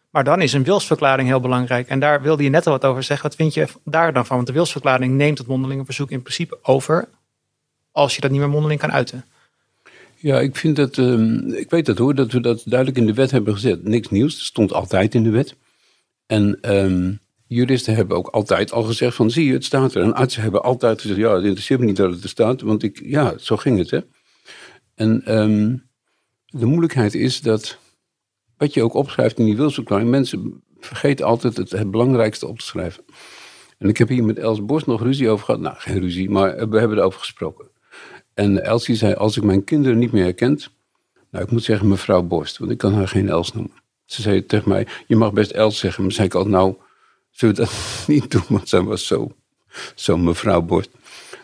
Maar 0.10 0.24
dan 0.24 0.42
is 0.42 0.54
een 0.54 0.64
wilsverklaring 0.64 1.28
heel 1.28 1.40
belangrijk. 1.40 1.88
En 1.88 2.00
daar 2.00 2.22
wilde 2.22 2.44
je 2.44 2.50
net 2.50 2.66
al 2.68 2.72
wat 2.72 2.86
over 2.86 3.04
zeggen. 3.04 3.28
Wat 3.28 3.38
vind 3.38 3.54
je 3.54 3.68
daar 3.84 4.14
dan 4.14 4.26
van? 4.26 4.36
Want 4.36 4.48
de 4.48 4.54
wilsverklaring 4.54 5.14
neemt 5.14 5.38
het 5.38 5.48
mondelinge 5.48 5.86
verzoek 5.86 6.12
in 6.12 6.22
principe 6.22 6.58
over. 6.62 7.08
Als 7.92 8.16
je 8.16 8.22
dat 8.22 8.32
niet 8.32 8.40
meer 8.40 8.50
mondeling 8.50 8.80
kan 8.80 8.92
uiten. 8.92 9.26
Ja, 10.16 10.40
ik 10.40 10.56
vind 10.56 10.76
dat. 10.76 10.98
Um, 10.98 11.54
ik 11.54 11.70
weet 11.70 11.86
dat 11.86 11.98
hoor, 11.98 12.16
dat 12.16 12.32
we 12.32 12.40
dat 12.40 12.62
duidelijk 12.66 13.00
in 13.00 13.06
de 13.06 13.14
wet 13.14 13.32
hebben 13.32 13.54
gezet. 13.54 13.84
Niks 13.84 14.10
nieuws, 14.10 14.34
het 14.34 14.42
stond 14.42 14.74
altijd 14.74 15.16
in 15.16 15.24
de 15.24 15.30
wet. 15.30 15.56
En 16.26 16.58
um, 16.62 17.20
juristen 17.48 17.96
hebben 17.96 18.18
ook 18.18 18.28
altijd 18.28 18.72
al 18.72 18.84
gezegd 18.84 19.16
van 19.16 19.32
zie 19.32 19.46
je, 19.46 19.54
het 19.54 19.66
staat 19.66 19.96
er. 19.96 20.04
En 20.04 20.14
artsen 20.14 20.42
hebben 20.42 20.64
altijd 20.64 21.02
gezegd, 21.02 21.20
ja, 21.20 21.36
het 21.36 21.44
interesseert 21.44 21.80
me 21.80 21.86
niet 21.86 21.96
dat 21.96 22.12
het 22.12 22.24
er 22.24 22.30
staat, 22.30 22.62
want 22.62 22.84
ik, 22.84 23.02
ja, 23.04 23.38
zo 23.38 23.58
ging 23.58 23.78
het 23.78 23.92
hè. 23.92 24.00
En 24.96 25.38
um, 25.40 25.90
de 26.46 26.66
moeilijkheid 26.66 27.14
is 27.14 27.42
dat 27.42 27.78
wat 28.58 28.74
je 28.74 28.84
ook 28.84 28.94
opschrijft 28.94 29.40
in 29.40 29.46
die 29.46 29.58
wilsverklaring, 29.58 30.10
mensen 30.10 30.64
vergeten 30.80 31.26
altijd 31.26 31.58
het, 31.58 31.92
belangrijkste 31.92 32.48
op 32.48 32.60
te 32.60 32.66
schrijven. 32.66 33.04
En 33.78 33.90
ik 33.90 33.98
heb 33.98 34.08
hier 34.08 34.24
met 34.24 34.38
Els 34.38 34.66
Bos 34.66 34.86
nog 34.86 35.02
ruzie 35.02 35.30
over 35.30 35.46
gehad. 35.46 35.62
Nou, 35.62 35.76
geen 35.78 36.00
ruzie, 36.00 36.30
maar 36.30 36.70
we 36.70 36.80
hebben 36.80 36.98
erover 36.98 37.20
gesproken. 37.20 37.70
En 38.34 38.64
Elsie 38.64 38.96
zei, 38.96 39.14
als 39.14 39.38
ik 39.38 39.44
mijn 39.44 39.64
kinderen 39.64 39.98
niet 39.98 40.12
meer 40.12 40.24
herkent, 40.24 40.70
nou, 41.32 41.44
ik 41.44 41.52
moet 41.52 41.64
zeggen 41.64 41.88
mevrouw 41.88 42.24
Borst, 42.24 42.58
want 42.58 42.72
ik 42.72 42.78
kan 42.78 42.94
haar 42.94 43.08
geen 43.08 43.30
Els 43.30 43.54
noemen. 43.54 43.74
Ze 44.06 44.22
zei 44.22 44.46
tegen 44.46 44.70
mij, 44.70 44.88
je 45.08 45.16
mag 45.16 45.34
best 45.34 45.52
Els 45.52 45.80
zeggen. 45.80 46.04
Maar 46.04 46.12
zei 46.12 46.28
ik 46.28 46.34
al, 46.34 46.48
nou, 46.48 46.76
zullen 47.36 47.56
we 47.56 47.62
dat 47.62 47.74
niet 48.08 48.32
doen? 48.32 48.44
Want 48.48 48.70
zij 48.70 48.82
was 48.82 49.08
zo, 49.08 49.32
zo 49.96 50.18
mevrouw 50.18 50.62
Borst. 50.62 50.90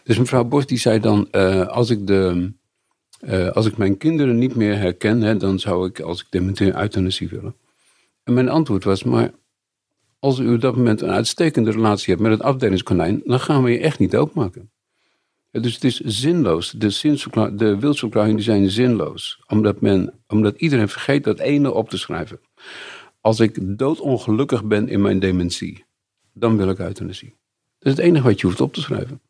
Dus 0.03 0.17
mevrouw 0.17 0.43
Borst 0.43 0.67
die 0.67 0.77
zei 0.77 0.99
dan, 0.99 1.27
uh, 1.31 1.67
als, 1.67 1.89
ik 1.89 2.07
de, 2.07 2.51
uh, 3.21 3.49
als 3.49 3.65
ik 3.65 3.77
mijn 3.77 3.97
kinderen 3.97 4.37
niet 4.37 4.55
meer 4.55 4.77
herken, 4.77 5.21
hè, 5.21 5.37
dan 5.37 5.59
zou 5.59 5.87
ik, 5.87 5.99
als 5.99 6.21
ik 6.21 6.27
dementeer, 6.29 6.75
euthanasie 6.75 7.29
willen. 7.29 7.55
En 8.23 8.33
mijn 8.33 8.49
antwoord 8.49 8.83
was, 8.83 9.03
maar 9.03 9.31
als 10.19 10.39
u 10.39 10.53
op 10.53 10.61
dat 10.61 10.75
moment 10.75 11.01
een 11.01 11.11
uitstekende 11.11 11.71
relatie 11.71 12.09
hebt 12.09 12.21
met 12.21 12.31
het 12.31 12.41
afdelingskonijn, 12.41 13.21
dan 13.25 13.39
gaan 13.39 13.63
we 13.63 13.71
je 13.71 13.79
echt 13.79 13.99
niet 13.99 14.11
doodmaken. 14.11 14.71
Dus 15.51 15.73
het 15.73 15.83
is 15.83 15.99
zinloos. 15.99 16.71
De, 16.71 17.51
de 17.55 17.79
wilsverklaringen 17.79 18.41
zijn 18.41 18.69
zinloos. 18.69 19.43
Omdat, 19.47 19.81
men, 19.81 20.13
omdat 20.27 20.55
iedereen 20.57 20.89
vergeet 20.89 21.23
dat 21.23 21.39
ene 21.39 21.73
op 21.73 21.89
te 21.89 21.97
schrijven. 21.97 22.39
Als 23.21 23.39
ik 23.39 23.77
doodongelukkig 23.77 24.63
ben 24.63 24.87
in 24.89 25.01
mijn 25.01 25.19
dementie, 25.19 25.85
dan 26.33 26.57
wil 26.57 26.69
ik 26.69 26.79
euthanasie. 26.79 27.35
Dat 27.79 27.91
is 27.91 27.97
het 27.97 28.07
enige 28.07 28.23
wat 28.23 28.39
je 28.39 28.47
hoeft 28.47 28.61
op 28.61 28.73
te 28.73 28.81
schrijven. 28.81 29.21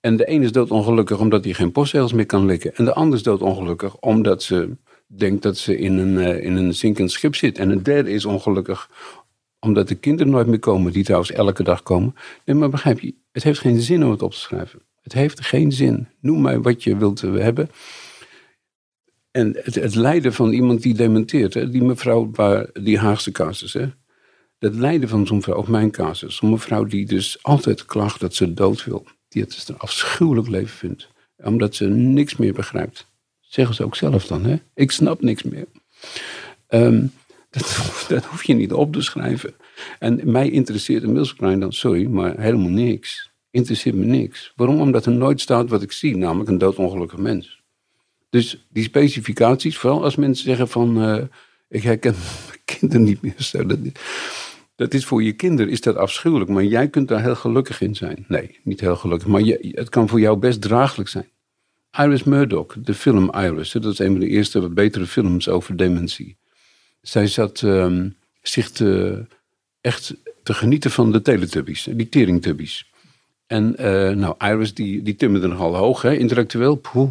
En 0.00 0.16
de 0.16 0.24
ene 0.24 0.44
is 0.44 0.52
doodongelukkig 0.52 1.18
omdat 1.18 1.44
hij 1.44 1.52
geen 1.52 1.72
postzegels 1.72 2.12
meer 2.12 2.26
kan 2.26 2.44
likken. 2.44 2.74
En 2.74 2.84
de 2.84 2.94
ander 2.94 3.18
is 3.18 3.22
doodongelukkig 3.22 3.96
omdat 3.96 4.42
ze 4.42 4.76
denkt 5.06 5.42
dat 5.42 5.58
ze 5.58 5.78
in 5.78 5.98
een, 5.98 6.14
uh, 6.14 6.44
in 6.44 6.56
een 6.56 6.74
zinkend 6.74 7.10
schip 7.10 7.34
zit. 7.34 7.58
En 7.58 7.70
een 7.70 7.82
derde 7.82 8.10
is 8.10 8.24
ongelukkig 8.24 8.90
omdat 9.60 9.88
de 9.88 9.94
kinderen 9.94 10.32
nooit 10.32 10.46
meer 10.46 10.58
komen, 10.58 10.92
die 10.92 11.04
trouwens 11.04 11.32
elke 11.32 11.62
dag 11.62 11.82
komen. 11.82 12.14
Nee, 12.44 12.56
maar 12.56 12.70
begrijp 12.70 13.00
je, 13.00 13.14
het 13.32 13.42
heeft 13.42 13.60
geen 13.60 13.80
zin 13.80 14.04
om 14.04 14.10
het 14.10 14.22
op 14.22 14.30
te 14.30 14.38
schrijven. 14.38 14.82
Het 15.02 15.12
heeft 15.12 15.46
geen 15.46 15.72
zin. 15.72 16.08
Noem 16.20 16.40
mij 16.42 16.60
wat 16.60 16.82
je 16.84 16.96
wilt 16.96 17.20
hebben. 17.20 17.70
En 19.32 19.56
het, 19.62 19.74
het 19.74 19.94
lijden 19.94 20.32
van 20.32 20.52
iemand 20.52 20.82
die 20.82 20.94
dementeert, 20.94 21.54
hè, 21.54 21.70
die 21.70 21.82
mevrouw, 21.82 22.30
waar, 22.32 22.70
die 22.72 22.98
Haagse 22.98 23.32
casus, 23.32 23.72
hè, 23.72 23.86
dat 24.58 24.74
lijden 24.74 25.08
van 25.08 25.26
zo'n 25.26 25.42
vrouw, 25.42 25.56
of 25.56 25.68
mijn 25.68 25.90
casus, 25.90 26.36
zo'n 26.36 26.50
mevrouw 26.50 26.84
die 26.84 27.06
dus 27.06 27.38
altijd 27.42 27.84
klaagt 27.84 28.20
dat 28.20 28.34
ze 28.34 28.54
dood 28.54 28.84
wil, 28.84 29.06
die 29.28 29.42
het 29.42 29.68
een 29.68 29.78
afschuwelijk 29.78 30.48
leven 30.48 30.76
vindt, 30.76 31.08
omdat 31.36 31.74
ze 31.74 31.88
niks 31.88 32.36
meer 32.36 32.52
begrijpt. 32.52 33.06
Zeggen 33.40 33.74
ze 33.74 33.84
ook 33.84 33.96
zelf 33.96 34.26
dan, 34.26 34.44
hè? 34.44 34.56
Ik 34.74 34.90
snap 34.90 35.22
niks 35.22 35.42
meer. 35.42 35.66
Um, 36.68 37.12
dat, 37.50 37.90
dat, 38.08 38.24
hoef 38.24 38.44
je 38.44 38.54
niet 38.54 38.72
op 38.72 38.92
te 38.92 39.00
schrijven. 39.00 39.54
En 39.98 40.30
mij 40.30 40.50
interesseert 40.50 41.02
een 41.02 41.60
dan, 41.60 41.72
sorry, 41.72 42.06
maar 42.06 42.40
helemaal 42.40 42.70
niks. 42.70 43.30
Interesseert 43.50 43.94
me 43.94 44.04
niks. 44.04 44.52
Waarom? 44.56 44.80
Omdat 44.80 45.06
er 45.06 45.12
nooit 45.12 45.40
staat 45.40 45.68
wat 45.68 45.82
ik 45.82 45.92
zie, 45.92 46.16
namelijk 46.16 46.50
een 46.50 46.58
doodongelukkig 46.58 47.18
mens. 47.18 47.61
Dus 48.32 48.66
die 48.68 48.84
specificaties, 48.84 49.78
vooral 49.78 50.02
als 50.04 50.16
mensen 50.16 50.44
zeggen 50.44 50.68
van 50.68 51.08
uh, 51.08 51.22
ik 51.68 51.82
herken 51.82 52.14
mijn 52.46 52.58
kinderen 52.64 53.02
niet 53.02 53.22
meer. 53.22 53.34
Zo, 53.36 53.66
dat, 54.76 54.94
is 54.94 55.04
voor 55.04 55.22
je 55.22 55.32
kinderen 55.32 55.72
is 55.72 55.80
dat 55.80 55.96
afschuwelijk, 55.96 56.50
maar 56.50 56.64
jij 56.64 56.88
kunt 56.88 57.08
daar 57.08 57.22
heel 57.22 57.34
gelukkig 57.34 57.80
in 57.80 57.94
zijn. 57.94 58.24
Nee, 58.28 58.58
niet 58.62 58.80
heel 58.80 58.96
gelukkig, 58.96 59.28
maar 59.28 59.40
je, 59.40 59.72
het 59.74 59.88
kan 59.88 60.08
voor 60.08 60.20
jou 60.20 60.36
best 60.36 60.60
draaglijk 60.60 61.08
zijn. 61.08 61.28
Iris 61.98 62.22
Murdoch, 62.22 62.74
de 62.78 62.94
film 62.94 63.30
Iris, 63.34 63.72
dat 63.72 63.84
is 63.84 63.98
een 63.98 64.10
van 64.10 64.20
de 64.20 64.28
eerste 64.28 64.60
wat 64.60 64.74
betere 64.74 65.06
films 65.06 65.48
over 65.48 65.76
dementie. 65.76 66.36
Zij 67.02 67.26
zat 67.26 67.62
um, 67.62 68.16
zich 68.42 68.70
te, 68.70 69.24
echt 69.80 70.14
te 70.42 70.54
genieten 70.54 70.90
van 70.90 71.12
de 71.12 71.22
Teletubbies, 71.22 71.88
die 71.90 72.08
teringtubbies. 72.08 72.90
En 73.46 73.74
uh, 73.80 74.10
nou, 74.10 74.34
Iris 74.38 74.74
die, 74.74 75.02
die 75.02 75.16
timmerde 75.16 75.46
nogal 75.46 75.76
hoog, 75.76 76.02
hè, 76.02 76.14
intellectueel. 76.14 76.76
Poeh, 76.76 77.10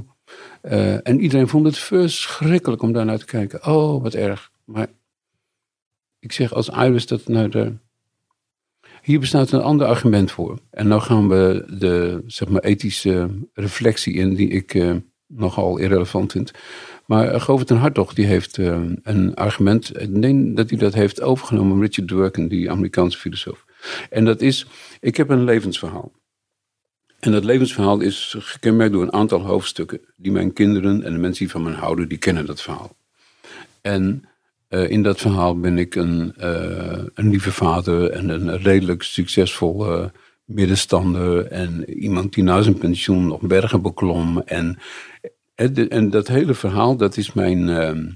uh, 0.64 1.08
en 1.08 1.20
iedereen 1.20 1.48
vond 1.48 1.66
het 1.66 1.78
verschrikkelijk 1.78 2.82
om 2.82 2.94
daar 2.94 3.06
naar 3.06 3.18
te 3.18 3.26
kijken. 3.26 3.66
Oh, 3.66 4.02
wat 4.02 4.14
erg. 4.14 4.52
Maar 4.66 4.88
ik 6.20 6.32
zeg 6.32 6.54
als 6.54 6.70
Iris 6.70 7.08
dat 7.08 7.28
naar 7.28 7.50
de. 7.50 7.74
Hier 9.02 9.20
bestaat 9.20 9.52
een 9.52 9.62
ander 9.62 9.88
argument 9.88 10.32
voor. 10.32 10.60
En 10.70 10.88
nou 10.88 11.02
gaan 11.02 11.30
we 11.30 11.66
de 11.80 12.24
zeg 12.28 12.50
maar, 12.50 12.62
ethische 12.62 13.30
reflectie 13.54 14.14
in, 14.14 14.36
die 14.36 14.50
ik 14.50 14.74
uh, 14.74 14.96
nogal 15.28 15.78
irrelevant 15.78 16.32
vind. 16.32 16.52
Maar 17.06 17.34
uh, 17.34 17.42
Govert 17.42 17.70
en 17.70 17.78
Hartog 17.78 18.14
die 18.14 18.26
heeft 18.26 18.58
een 19.04 19.36
argument. 19.36 20.02
Ik 20.02 20.56
dat 20.56 20.70
hij 20.70 20.80
dat 20.80 20.94
heeft 20.94 21.22
overgenomen, 21.22 21.82
Richard 21.82 22.08
Dworkin, 22.08 22.48
die 22.48 22.72
Amerikaanse 22.72 23.18
filosoof. 23.18 23.66
En 24.10 24.26
dat 24.26 24.42
is: 24.42 24.66
ik 25.00 25.18
heb 25.18 25.30
een 25.30 25.44
levensverhaal. 25.44 26.12
En 27.22 27.32
dat 27.32 27.44
levensverhaal 27.44 28.00
is 28.00 28.36
gekenmerkt 28.40 28.94
door 28.94 29.02
een 29.02 29.14
aantal 29.14 29.42
hoofdstukken. 29.42 30.00
Die 30.16 30.32
mijn 30.32 30.54
kinderen 30.54 31.04
en 31.04 31.14
de 31.14 31.20
mensen 31.20 31.44
die 31.46 31.52
van 31.52 31.64
me 31.64 31.72
houden, 31.72 32.10
die 32.10 32.18
kennen 32.18 32.46
dat 32.46 32.62
verhaal. 32.62 32.96
En 33.82 34.26
uh, 34.70 34.90
in 34.90 35.04
dat 35.04 35.20
verhaal 35.20 35.60
ben 35.60 35.78
ik 35.78 35.96
een, 35.96 36.34
uh, 36.40 37.04
een 37.14 37.30
lieve 37.30 37.52
vader 37.52 38.10
en 38.10 38.30
een 38.30 38.58
redelijk 38.58 39.04
succesvol 39.04 39.94
uh, 39.94 40.06
middenstander. 40.46 41.46
En 41.46 41.90
iemand 41.90 42.34
die 42.34 42.44
na 42.44 42.62
zijn 42.62 42.78
pensioen 42.78 43.28
nog 43.28 43.42
bergen 43.42 43.82
beklom. 43.82 44.42
En, 44.42 44.78
en 45.90 46.10
dat 46.10 46.28
hele 46.28 46.54
verhaal, 46.54 46.96
dat 46.96 47.18
is 47.18 47.34
mijn, 47.34 47.70
ehm, 47.70 48.10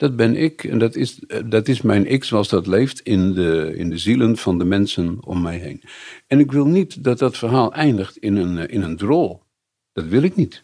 Dat 0.00 0.16
ben 0.16 0.36
ik 0.36 0.64
en 0.64 0.78
dat 0.78 0.96
is, 0.96 1.18
eh, 1.26 1.40
dat 1.46 1.68
is 1.68 1.82
mijn 1.82 2.06
ik 2.06 2.24
zoals 2.24 2.48
dat 2.48 2.66
leeft 2.66 3.00
in 3.00 3.32
de, 3.32 3.72
in 3.76 3.90
de 3.90 3.98
zielen 3.98 4.36
van 4.36 4.58
de 4.58 4.64
mensen 4.64 5.18
om 5.20 5.42
mij 5.42 5.58
heen. 5.58 5.82
En 6.26 6.38
ik 6.38 6.52
wil 6.52 6.66
niet 6.66 7.04
dat 7.04 7.18
dat 7.18 7.36
verhaal 7.36 7.72
eindigt 7.72 8.16
in 8.16 8.36
een, 8.36 8.58
eh, 8.58 8.74
in 8.74 8.82
een 8.82 8.96
drol. 8.96 9.42
Dat 9.92 10.04
wil 10.04 10.22
ik 10.22 10.36
niet. 10.36 10.62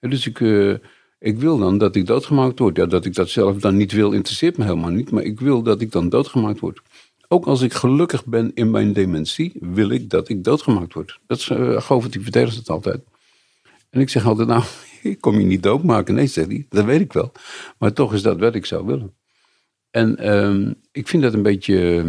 Dus 0.00 0.26
ik, 0.26 0.40
uh, 0.40 0.74
ik 1.18 1.38
wil 1.38 1.58
dan 1.58 1.78
dat 1.78 1.96
ik 1.96 2.06
doodgemaakt 2.06 2.58
word. 2.58 2.76
Ja, 2.76 2.86
dat 2.86 3.04
ik 3.04 3.14
dat 3.14 3.28
zelf 3.28 3.56
dan 3.56 3.76
niet 3.76 3.92
wil, 3.92 4.12
interesseert 4.12 4.56
me 4.58 4.64
helemaal 4.64 4.90
niet. 4.90 5.10
Maar 5.10 5.22
ik 5.22 5.40
wil 5.40 5.62
dat 5.62 5.80
ik 5.80 5.92
dan 5.92 6.08
doodgemaakt 6.08 6.60
word. 6.60 6.80
Ook 7.28 7.46
als 7.46 7.62
ik 7.62 7.72
gelukkig 7.72 8.24
ben 8.24 8.50
in 8.54 8.70
mijn 8.70 8.92
dementie, 8.92 9.52
wil 9.60 9.90
ik 9.90 10.10
dat 10.10 10.28
ik 10.28 10.44
doodgemaakt 10.44 10.92
word. 10.94 11.18
Dat 11.26 11.38
is, 11.38 11.48
uh, 11.48 11.80
Govert, 11.80 12.12
die 12.12 12.22
vertelt 12.22 12.54
het 12.54 12.68
altijd. 12.68 13.00
En 13.90 14.00
ik 14.00 14.08
zeg 14.08 14.26
altijd, 14.26 14.48
nou, 14.48 14.62
ik 15.02 15.20
kom 15.20 15.38
je 15.38 15.46
niet 15.46 15.62
doodmaken. 15.62 16.14
Nee, 16.14 16.26
zegt 16.26 16.48
hij, 16.48 16.66
dat 16.68 16.84
weet 16.84 17.00
ik 17.00 17.12
wel. 17.12 17.32
Maar 17.78 17.92
toch 17.92 18.14
is 18.14 18.22
dat 18.22 18.38
wat 18.38 18.54
ik 18.54 18.66
zou 18.66 18.86
willen. 18.86 19.16
En 19.90 20.16
uh, 20.20 20.72
ik 20.92 21.08
vind 21.08 21.22
dat 21.22 21.34
een 21.34 21.42
beetje, 21.42 22.04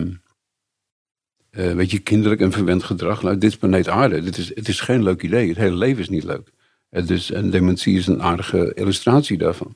uh, 1.51 1.69
een 1.69 1.77
beetje 1.77 1.99
kinderlijk 1.99 2.41
en 2.41 2.51
verwend 2.51 2.83
gedrag. 2.83 3.21
Nou, 3.23 3.37
dit 3.37 3.49
is 3.49 3.57
planeet 3.57 3.87
aarde. 3.87 4.21
Dit 4.21 4.37
is, 4.37 4.55
het 4.55 4.67
is 4.67 4.79
geen 4.79 5.03
leuk 5.03 5.21
idee. 5.21 5.47
Het 5.47 5.57
hele 5.57 5.75
leven 5.75 6.01
is 6.01 6.09
niet 6.09 6.23
leuk. 6.23 6.51
Dus, 6.89 7.31
en 7.31 7.49
dementie 7.49 7.97
is 7.97 8.07
een 8.07 8.21
aardige 8.21 8.73
illustratie 8.73 9.37
daarvan. 9.37 9.75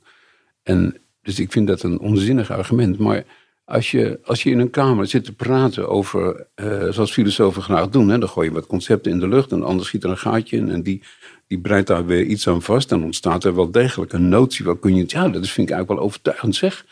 En, 0.63 0.97
dus 1.21 1.39
ik 1.39 1.51
vind 1.51 1.67
dat 1.67 1.83
een 1.83 1.99
onzinnig 1.99 2.51
argument. 2.51 2.97
Maar 2.97 3.25
als 3.65 3.91
je, 3.91 4.19
als 4.23 4.43
je 4.43 4.49
in 4.49 4.59
een 4.59 4.69
kamer 4.69 5.07
zit 5.07 5.23
te 5.23 5.35
praten 5.35 5.89
over, 5.89 6.47
uh, 6.55 6.89
zoals 6.89 7.11
filosofen 7.11 7.61
graag 7.61 7.89
doen, 7.89 8.09
hè, 8.09 8.17
dan 8.17 8.29
gooi 8.29 8.47
je 8.47 8.53
wat 8.53 8.67
concepten 8.67 9.11
in 9.11 9.19
de 9.19 9.27
lucht 9.27 9.51
en 9.51 9.63
anders 9.63 9.87
schiet 9.87 10.03
er 10.03 10.09
een 10.09 10.17
gaatje 10.17 10.57
in 10.57 10.69
en 10.69 10.83
die, 10.83 11.01
die 11.47 11.59
breidt 11.59 11.87
daar 11.87 12.05
weer 12.05 12.23
iets 12.23 12.47
aan 12.47 12.61
vast. 12.61 12.89
Dan 12.89 13.03
ontstaat 13.03 13.43
er 13.43 13.55
wel 13.55 13.71
degelijk 13.71 14.13
een 14.13 14.29
notie. 14.29 14.65
Waar 14.65 14.77
kun 14.77 14.95
je, 14.95 15.03
ja, 15.07 15.29
dat 15.29 15.47
vind 15.47 15.69
ik 15.69 15.73
eigenlijk 15.73 15.89
wel 15.89 15.99
overtuigend 15.99 16.55
zeg. 16.55 16.85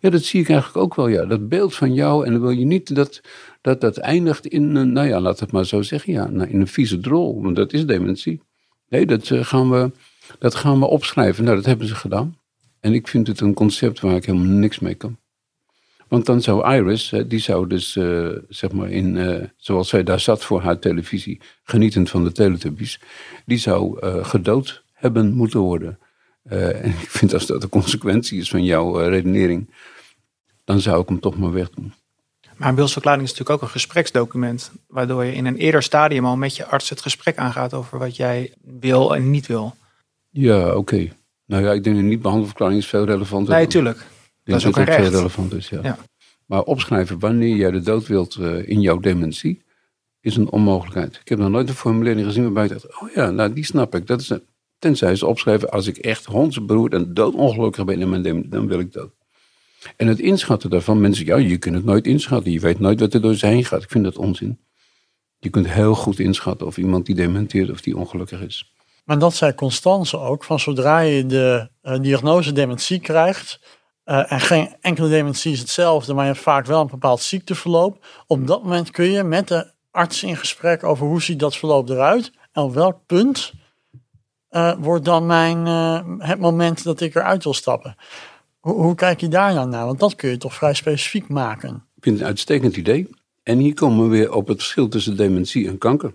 Ja, 0.00 0.10
dat 0.10 0.22
zie 0.22 0.40
ik 0.40 0.48
eigenlijk 0.48 0.84
ook 0.84 0.94
wel, 0.94 1.08
ja. 1.08 1.24
Dat 1.24 1.48
beeld 1.48 1.74
van 1.74 1.94
jou 1.94 2.26
en 2.26 2.32
dan 2.32 2.40
wil 2.40 2.50
je 2.50 2.64
niet 2.64 2.94
dat 2.94 3.20
dat, 3.60 3.80
dat 3.80 3.96
eindigt 3.96 4.46
in, 4.46 4.74
een, 4.74 4.92
nou 4.92 5.08
ja, 5.08 5.20
laat 5.20 5.40
het 5.40 5.52
maar 5.52 5.66
zo 5.66 5.82
zeggen, 5.82 6.12
ja, 6.12 6.28
nou, 6.28 6.48
in 6.48 6.60
een 6.60 6.68
vieze 6.68 7.00
drol. 7.00 7.42
Want 7.42 7.56
dat 7.56 7.72
is 7.72 7.86
dementie. 7.86 8.40
Nee, 8.88 9.06
dat, 9.06 9.28
uh, 9.28 9.44
gaan 9.44 9.70
we, 9.70 9.90
dat 10.38 10.54
gaan 10.54 10.78
we 10.78 10.86
opschrijven. 10.86 11.44
Nou, 11.44 11.56
dat 11.56 11.64
hebben 11.64 11.86
ze 11.86 11.94
gedaan. 11.94 12.36
En 12.80 12.94
ik 12.94 13.08
vind 13.08 13.26
het 13.26 13.40
een 13.40 13.54
concept 13.54 14.00
waar 14.00 14.16
ik 14.16 14.24
helemaal 14.24 14.48
niks 14.48 14.78
mee 14.78 14.94
kan. 14.94 15.18
Want 16.08 16.26
dan 16.26 16.42
zou 16.42 16.74
Iris, 16.74 17.14
die 17.26 17.38
zou 17.38 17.66
dus, 17.66 17.96
uh, 17.96 18.28
zeg 18.48 18.72
maar, 18.72 18.90
in, 18.90 19.16
uh, 19.16 19.44
zoals 19.56 19.88
zij 19.88 20.02
daar 20.02 20.20
zat 20.20 20.44
voor 20.44 20.60
haar 20.60 20.78
televisie, 20.78 21.40
genietend 21.62 22.10
van 22.10 22.24
de 22.24 22.32
Teletubbies, 22.32 23.00
die 23.46 23.58
zou 23.58 23.98
uh, 24.00 24.24
gedood 24.24 24.82
hebben 24.92 25.32
moeten 25.32 25.60
worden. 25.60 25.98
en 26.42 26.90
ik 27.02 27.10
vind 27.10 27.34
als 27.34 27.46
dat 27.46 27.60
de 27.60 27.68
consequentie 27.68 28.40
is 28.40 28.50
van 28.50 28.64
jouw 28.64 28.96
redenering, 28.96 29.70
dan 30.64 30.80
zou 30.80 31.02
ik 31.02 31.08
hem 31.08 31.20
toch 31.20 31.38
maar 31.38 31.52
wegdoen. 31.52 31.92
Maar 32.56 32.68
een 32.68 32.74
wilsverklaring 32.74 33.22
is 33.22 33.30
natuurlijk 33.30 33.56
ook 33.56 33.66
een 33.66 33.72
gespreksdocument, 33.72 34.72
waardoor 34.86 35.24
je 35.24 35.34
in 35.34 35.46
een 35.46 35.56
eerder 35.56 35.82
stadium 35.82 36.24
al 36.24 36.36
met 36.36 36.56
je 36.56 36.66
arts 36.66 36.90
het 36.90 37.00
gesprek 37.00 37.36
aangaat 37.36 37.74
over 37.74 37.98
wat 37.98 38.16
jij 38.16 38.52
wil 38.78 39.14
en 39.14 39.30
niet 39.30 39.46
wil. 39.46 39.76
Ja, 40.30 40.66
oké. 40.66 40.76
Okay. 40.76 41.12
Nou 41.44 41.64
ja, 41.64 41.72
ik 41.72 41.84
denk 41.84 41.96
dat 41.96 42.04
niet 42.04 42.22
behandelverklaring 42.22 42.78
is 42.80 42.86
veel 42.86 43.04
relevanter. 43.04 43.54
Nee, 43.54 43.66
tuurlijk. 43.66 44.06
Dat 44.52 44.60
is 44.60 44.66
ook 44.66 44.76
een 44.76 44.84
recht. 44.84 45.02
veel 45.02 45.10
relevant 45.10 45.54
is, 45.54 45.68
ja. 45.68 45.80
ja. 45.82 45.98
Maar 46.46 46.62
opschrijven 46.62 47.18
wanneer 47.18 47.56
jij 47.56 47.70
de 47.70 47.80
dood 47.80 48.06
wilt 48.06 48.36
uh, 48.36 48.68
in 48.68 48.80
jouw 48.80 48.98
dementie, 48.98 49.62
is 50.20 50.36
een 50.36 50.50
onmogelijkheid. 50.50 51.18
Ik 51.20 51.28
heb 51.28 51.38
nog 51.38 51.50
nooit 51.50 51.68
een 51.68 51.74
formulering 51.74 52.26
gezien 52.26 52.42
waarbij 52.42 52.64
ik 52.64 52.70
dacht, 52.70 53.00
oh 53.00 53.10
ja, 53.14 53.30
nou 53.30 53.52
die 53.52 53.64
snap 53.64 53.94
ik. 53.94 54.06
Dat 54.06 54.20
is 54.20 54.30
een, 54.30 54.42
tenzij 54.78 55.16
ze 55.16 55.26
opschrijven, 55.26 55.70
als 55.70 55.86
ik 55.86 55.96
echt 55.96 56.24
hondsberoerd 56.24 56.92
en 56.92 57.14
doodongelukkig 57.14 57.84
ben 57.84 58.00
in 58.00 58.08
mijn 58.08 58.22
dementie, 58.22 58.50
dan 58.50 58.68
wil 58.68 58.78
ik 58.78 58.92
dood. 58.92 59.12
En 59.96 60.06
het 60.06 60.18
inschatten 60.18 60.70
daarvan, 60.70 61.00
mensen, 61.00 61.26
ja, 61.26 61.36
je 61.36 61.56
kunt 61.58 61.74
het 61.74 61.84
nooit 61.84 62.06
inschatten. 62.06 62.52
Je 62.52 62.60
weet 62.60 62.80
nooit 62.80 63.00
wat 63.00 63.14
er 63.14 63.20
door 63.20 63.34
ze 63.34 63.46
heen 63.46 63.64
gaat. 63.64 63.82
Ik 63.82 63.90
vind 63.90 64.04
dat 64.04 64.16
onzin. 64.16 64.58
Je 65.38 65.50
kunt 65.50 65.68
heel 65.68 65.94
goed 65.94 66.18
inschatten 66.18 66.66
of 66.66 66.78
iemand 66.78 67.06
die 67.06 67.14
dementeert 67.14 67.70
of 67.70 67.80
die 67.80 67.96
ongelukkig 67.96 68.40
is. 68.40 68.72
Maar 69.04 69.18
dat 69.18 69.34
zei 69.34 69.54
Constance 69.54 70.18
ook, 70.18 70.44
van 70.44 70.60
zodra 70.60 71.00
je 71.00 71.26
de 71.26 71.68
uh, 71.82 72.00
diagnose 72.00 72.52
dementie 72.52 73.00
krijgt, 73.00 73.60
uh, 74.08 74.32
en 74.32 74.40
geen 74.40 74.74
enkele 74.80 75.08
dementie 75.08 75.52
is 75.52 75.58
hetzelfde, 75.58 76.14
maar 76.14 76.24
je 76.24 76.30
hebt 76.30 76.42
vaak 76.42 76.66
wel 76.66 76.80
een 76.80 76.86
bepaald 76.86 77.20
ziekteverloop. 77.20 78.06
Op 78.26 78.46
dat 78.46 78.62
moment 78.62 78.90
kun 78.90 79.10
je 79.10 79.22
met 79.22 79.48
de 79.48 79.70
arts 79.90 80.22
in 80.22 80.36
gesprek 80.36 80.84
over 80.84 81.06
hoe 81.06 81.22
ziet 81.22 81.38
dat 81.38 81.56
verloop 81.56 81.88
eruit 81.88 82.32
en 82.52 82.62
op 82.62 82.74
welk 82.74 82.98
punt 83.06 83.52
uh, 84.50 84.74
wordt 84.78 85.04
dan 85.04 85.26
mijn, 85.26 85.66
het 86.18 86.38
moment 86.38 86.84
dat 86.84 87.00
ik 87.00 87.14
eruit 87.14 87.44
wil 87.44 87.54
stappen. 87.54 87.96
Hoe, 88.60 88.74
hoe 88.74 88.94
kijk 88.94 89.20
je 89.20 89.28
daar 89.28 89.54
dan 89.54 89.68
naar? 89.68 89.86
Want 89.86 89.98
dat 89.98 90.14
kun 90.14 90.30
je 90.30 90.36
toch 90.36 90.54
vrij 90.54 90.74
specifiek 90.74 91.28
maken. 91.28 91.74
Ik 91.96 92.02
vind 92.02 92.14
het 92.14 92.24
een 92.24 92.30
uitstekend 92.30 92.76
idee. 92.76 93.08
En 93.42 93.58
hier 93.58 93.74
komen 93.74 94.04
we 94.04 94.16
weer 94.16 94.32
op 94.32 94.48
het 94.48 94.58
verschil 94.58 94.88
tussen 94.88 95.16
dementie 95.16 95.68
en 95.68 95.78
kanker. 95.78 96.14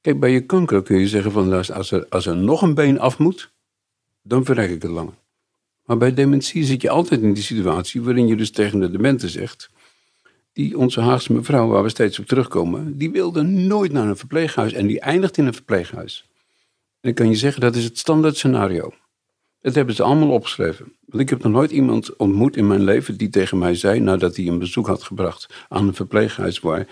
Kijk, 0.00 0.20
bij 0.20 0.30
je 0.30 0.46
kanker 0.46 0.82
kun 0.82 0.98
je 0.98 1.08
zeggen 1.08 1.32
van 1.32 1.52
als 1.52 1.90
er, 1.90 2.06
als 2.08 2.26
er 2.26 2.36
nog 2.36 2.62
een 2.62 2.74
been 2.74 3.00
af 3.00 3.18
moet, 3.18 3.52
dan 4.22 4.44
verrek 4.44 4.70
ik 4.70 4.82
het 4.82 4.90
langer. 4.90 5.14
Maar 5.88 5.96
bij 5.96 6.14
dementie 6.14 6.64
zit 6.64 6.82
je 6.82 6.90
altijd 6.90 7.22
in 7.22 7.32
die 7.32 7.42
situatie 7.42 8.02
waarin 8.02 8.26
je 8.26 8.36
dus 8.36 8.50
tegen 8.50 8.80
de 8.80 8.90
demente 8.90 9.28
zegt, 9.28 9.70
die 10.52 10.78
onze 10.78 11.00
Haagse 11.00 11.32
mevrouw, 11.32 11.68
waar 11.68 11.82
we 11.82 11.88
steeds 11.88 12.18
op 12.18 12.26
terugkomen, 12.26 12.98
die 12.98 13.10
wilde 13.10 13.42
nooit 13.42 13.92
naar 13.92 14.08
een 14.08 14.16
verpleeghuis 14.16 14.72
en 14.72 14.86
die 14.86 15.00
eindigt 15.00 15.36
in 15.36 15.46
een 15.46 15.54
verpleeghuis. 15.54 16.24
En 16.90 16.98
dan 17.00 17.12
kan 17.14 17.28
je 17.28 17.34
zeggen, 17.34 17.60
dat 17.60 17.76
is 17.76 17.84
het 17.84 17.98
standaard 17.98 18.36
scenario. 18.36 18.92
Dat 19.60 19.74
hebben 19.74 19.94
ze 19.94 20.02
allemaal 20.02 20.30
opgeschreven. 20.30 20.92
Want 21.06 21.22
ik 21.22 21.30
heb 21.30 21.42
nog 21.42 21.52
nooit 21.52 21.70
iemand 21.70 22.16
ontmoet 22.16 22.56
in 22.56 22.66
mijn 22.66 22.84
leven 22.84 23.16
die 23.16 23.28
tegen 23.28 23.58
mij 23.58 23.74
zei, 23.74 24.00
nadat 24.00 24.36
hij 24.36 24.46
een 24.46 24.58
bezoek 24.58 24.86
had 24.86 25.02
gebracht 25.02 25.64
aan 25.68 25.86
een 25.86 25.94
verpleeghuis 25.94 26.60
waar 26.60 26.86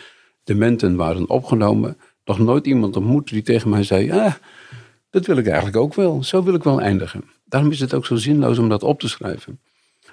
dementen 0.45 0.97
waren 0.97 1.29
opgenomen, 1.29 1.97
nog 2.25 2.39
nooit 2.39 2.67
iemand 2.67 2.97
ontmoet 2.97 3.29
die 3.29 3.43
tegen 3.43 3.71
mij 3.71 3.83
zei, 3.83 4.05
ja, 4.05 4.39
dat 5.11 5.27
wil 5.27 5.37
ik 5.37 5.47
eigenlijk 5.47 5.77
ook 5.77 5.95
wel. 5.95 6.25
Zo 6.25 6.43
wil 6.43 6.55
ik 6.55 6.63
wel 6.63 6.81
eindigen. 6.81 7.36
Daarom 7.49 7.71
is 7.71 7.81
het 7.81 7.95
ook 7.95 8.07
zo 8.07 8.17
zinloos 8.17 8.59
om 8.59 8.69
dat 8.69 8.83
op 8.83 9.01
te 9.01 9.09
schrijven. 9.09 9.61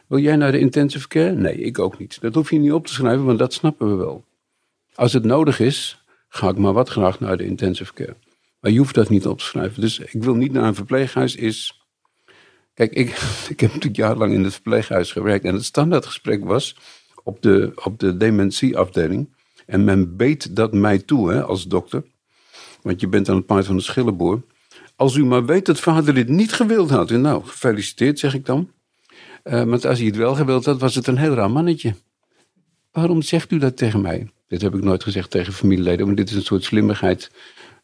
Wil 0.07 0.19
jij 0.19 0.35
naar 0.35 0.51
de 0.51 0.59
intensive 0.59 1.07
care? 1.07 1.31
Nee, 1.31 1.57
ik 1.57 1.79
ook 1.79 1.99
niet. 1.99 2.21
Dat 2.21 2.33
hoef 2.33 2.49
je 2.49 2.57
niet 2.57 2.71
op 2.71 2.87
te 2.87 2.93
schrijven, 2.93 3.25
want 3.25 3.39
dat 3.39 3.53
snappen 3.53 3.89
we 3.89 3.95
wel. 3.95 4.23
Als 4.95 5.13
het 5.13 5.23
nodig 5.23 5.59
is, 5.59 6.03
ga 6.29 6.49
ik 6.49 6.57
maar 6.57 6.73
wat 6.73 6.89
graag 6.89 7.19
naar 7.19 7.37
de 7.37 7.45
intensive 7.45 7.93
care. 7.93 8.15
Maar 8.59 8.71
je 8.71 8.77
hoeft 8.77 8.95
dat 8.95 9.09
niet 9.09 9.27
op 9.27 9.37
te 9.37 9.43
schrijven. 9.43 9.81
Dus 9.81 9.99
ik 9.99 10.23
wil 10.23 10.35
niet 10.35 10.51
naar 10.51 10.63
een 10.63 10.75
verpleeghuis 10.75 11.35
is 11.35 11.83
Kijk, 12.73 12.91
ik, 12.91 13.07
ik 13.53 13.59
heb 13.59 13.69
natuurlijk 13.69 13.95
jarenlang 13.95 14.33
in 14.33 14.43
het 14.43 14.53
verpleeghuis 14.53 15.11
gewerkt. 15.11 15.45
En 15.45 15.53
het 15.53 15.65
standaardgesprek 15.65 16.43
was 16.45 16.77
op 17.23 17.41
de, 17.41 17.71
op 17.83 17.99
de 17.99 18.17
dementieafdeling. 18.17 19.29
En 19.65 19.83
men 19.83 20.15
beet 20.15 20.55
dat 20.55 20.73
mij 20.73 20.99
toe 20.99 21.31
hè, 21.31 21.43
als 21.43 21.67
dokter. 21.67 22.03
Want 22.81 23.01
je 23.01 23.07
bent 23.07 23.29
aan 23.29 23.35
het 23.35 23.45
paard 23.45 23.65
van 23.65 23.75
de 23.75 23.81
schillenboor. 23.81 24.41
Als 24.95 25.15
u 25.15 25.25
maar 25.25 25.45
weet 25.45 25.65
dat 25.65 25.79
vader 25.79 26.13
dit 26.13 26.27
niet 26.27 26.53
gewild 26.53 26.89
had. 26.89 27.11
En 27.11 27.21
nou, 27.21 27.43
gefeliciteerd 27.43 28.19
zeg 28.19 28.33
ik 28.33 28.45
dan. 28.45 28.71
Uh, 29.43 29.63
want 29.63 29.85
als 29.85 29.97
hij 29.97 30.07
het 30.07 30.15
wel 30.15 30.35
gewild 30.35 30.65
had, 30.65 30.79
was 30.79 30.95
het 30.95 31.07
een 31.07 31.17
heel 31.17 31.33
raar 31.33 31.51
mannetje. 31.51 31.95
Waarom 32.91 33.21
zegt 33.21 33.51
u 33.51 33.57
dat 33.57 33.77
tegen 33.77 34.01
mij? 34.01 34.29
Dit 34.47 34.61
heb 34.61 34.75
ik 34.75 34.83
nooit 34.83 35.03
gezegd 35.03 35.29
tegen 35.29 35.53
familieleden. 35.53 36.05
Maar 36.05 36.15
dit 36.15 36.29
is 36.29 36.35
een 36.35 36.43
soort 36.43 36.63
slimmigheid. 36.63 37.31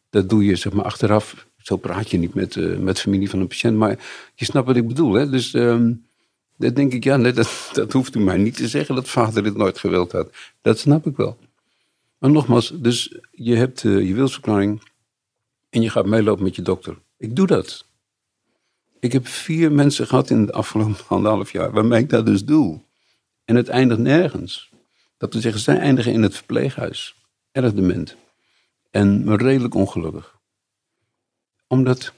Dat 0.09 0.29
doe 0.29 0.45
je 0.45 0.55
zeg 0.55 0.73
maar 0.73 0.85
achteraf 0.85 1.47
zo 1.57 1.75
praat 1.75 2.11
je 2.11 2.17
niet 2.17 2.33
met, 2.33 2.55
uh, 2.55 2.77
met 2.77 2.99
familie 2.99 3.29
van 3.29 3.39
een 3.39 3.47
patiënt. 3.47 3.77
Maar 3.77 3.99
je 4.35 4.45
snapt 4.45 4.67
wat 4.67 4.75
ik 4.75 4.87
bedoel. 4.87 5.13
Hè? 5.13 5.29
Dus 5.29 5.53
um, 5.53 6.05
dat 6.57 6.75
denk 6.75 6.93
ik, 6.93 7.03
ja, 7.03 7.17
dat, 7.17 7.49
dat 7.73 7.93
hoeft 7.93 8.15
u 8.15 8.19
mij 8.19 8.37
niet 8.37 8.55
te 8.55 8.67
zeggen 8.67 8.95
dat 8.95 9.09
vader 9.09 9.43
dit 9.43 9.55
nooit 9.55 9.77
gewild 9.77 10.11
had. 10.11 10.29
Dat 10.61 10.79
snap 10.79 11.05
ik 11.05 11.17
wel. 11.17 11.37
Maar 12.17 12.31
nogmaals, 12.31 12.73
dus 12.75 13.15
je 13.31 13.55
hebt 13.55 13.83
uh, 13.83 14.07
je 14.07 14.13
wilsverklaring 14.13 14.81
en 15.69 15.81
je 15.81 15.89
gaat 15.89 16.05
meelopen 16.05 16.43
met 16.43 16.55
je 16.55 16.61
dokter. 16.61 16.97
Ik 17.17 17.35
doe 17.35 17.47
dat. 17.47 17.85
Ik 18.99 19.11
heb 19.11 19.27
vier 19.27 19.71
mensen 19.71 20.07
gehad 20.07 20.29
in 20.29 20.45
de 20.45 20.51
afgelopen 20.51 21.07
anderhalf 21.07 21.51
jaar 21.51 21.71
waarmee 21.71 22.01
ik 22.01 22.09
dat 22.09 22.25
dus 22.25 22.45
doe. 22.45 22.79
En 23.45 23.55
het 23.55 23.67
eindigt 23.67 24.01
nergens. 24.01 24.71
Dat 25.17 25.33
we 25.33 25.39
zeggen, 25.39 25.61
zij 25.61 25.77
eindigen 25.77 26.13
in 26.13 26.21
het 26.21 26.35
verpleeghuis. 26.35 27.15
Erg 27.51 27.73
dement. 27.73 28.15
En 28.91 29.37
redelijk 29.37 29.73
ongelukkig 29.73 30.39
omdat, 31.69 32.13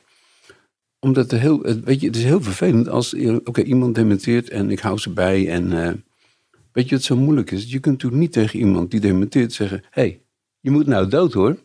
omdat 1.00 1.32
er 1.32 1.40
heel, 1.40 1.62
weet 1.62 2.00
je, 2.00 2.08
het 2.08 2.16
is 2.16 2.24
heel 2.24 2.42
vervelend 2.42 2.90
als 2.90 3.14
oké, 3.44 3.62
iemand 3.62 3.96
dementeert 3.96 4.50
en 4.50 4.70
ik 4.70 4.80
hou 4.80 4.98
ze 4.98 5.10
bij. 5.10 5.50
En 5.50 5.72
uh, 5.72 5.92
weet 6.72 6.90
je 6.90 6.96
wat 6.96 7.04
zo 7.04 7.16
moeilijk 7.16 7.52
is? 7.52 7.72
Je 7.72 7.80
kunt 7.80 7.96
natuurlijk 7.96 8.22
niet 8.22 8.32
tegen 8.32 8.60
iemand 8.60 8.92
die 8.92 9.00
dementeert 9.00 9.54
zeggen: 9.54 9.84
hé, 9.90 10.02
hey, 10.02 10.22
je 10.60 10.72
moet 10.72 10.88
nou 10.88 11.08
dood 11.08 11.34
hoor. 11.34 11.58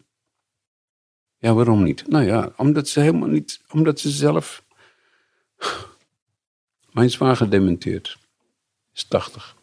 Ja, 1.47 1.55
waarom 1.55 1.83
niet? 1.83 2.09
Nou 2.09 2.25
ja, 2.25 2.53
omdat 2.57 2.89
ze 2.89 3.01
helemaal 3.01 3.29
niet, 3.29 3.61
omdat 3.71 4.01
ze 4.01 4.11
zelf. 4.11 4.65
Mijn 6.93 7.11
zwager 7.11 7.51
dementeert. 7.51 8.19
Is 8.95 9.05
80. 9.05 9.57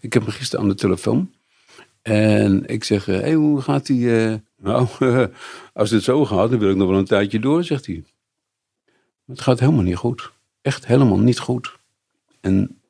Ik 0.00 0.12
heb 0.12 0.22
hem 0.22 0.32
gisteren 0.32 0.64
aan 0.64 0.70
de 0.70 0.76
telefoon. 0.76 1.34
En 2.02 2.66
ik 2.66 2.84
zeg, 2.84 3.04
hé, 3.04 3.16
hey, 3.16 3.34
hoe 3.34 3.60
gaat 3.60 3.86
die? 3.86 4.00
Uh, 4.00 4.34
nou, 4.56 4.88
als 5.72 5.90
het 5.90 6.02
zo 6.02 6.24
gaat, 6.24 6.50
dan 6.50 6.58
wil 6.58 6.70
ik 6.70 6.76
nog 6.76 6.88
wel 6.88 6.98
een 6.98 7.04
tijdje 7.04 7.40
door, 7.40 7.64
zegt 7.64 7.86
hij. 7.86 8.04
Het 9.26 9.40
gaat 9.40 9.60
helemaal 9.60 9.84
niet 9.84 9.96
goed. 9.96 10.32
Echt 10.60 10.86
helemaal 10.86 11.18
niet 11.18 11.38
goed. 11.38 11.76
En 12.40 12.80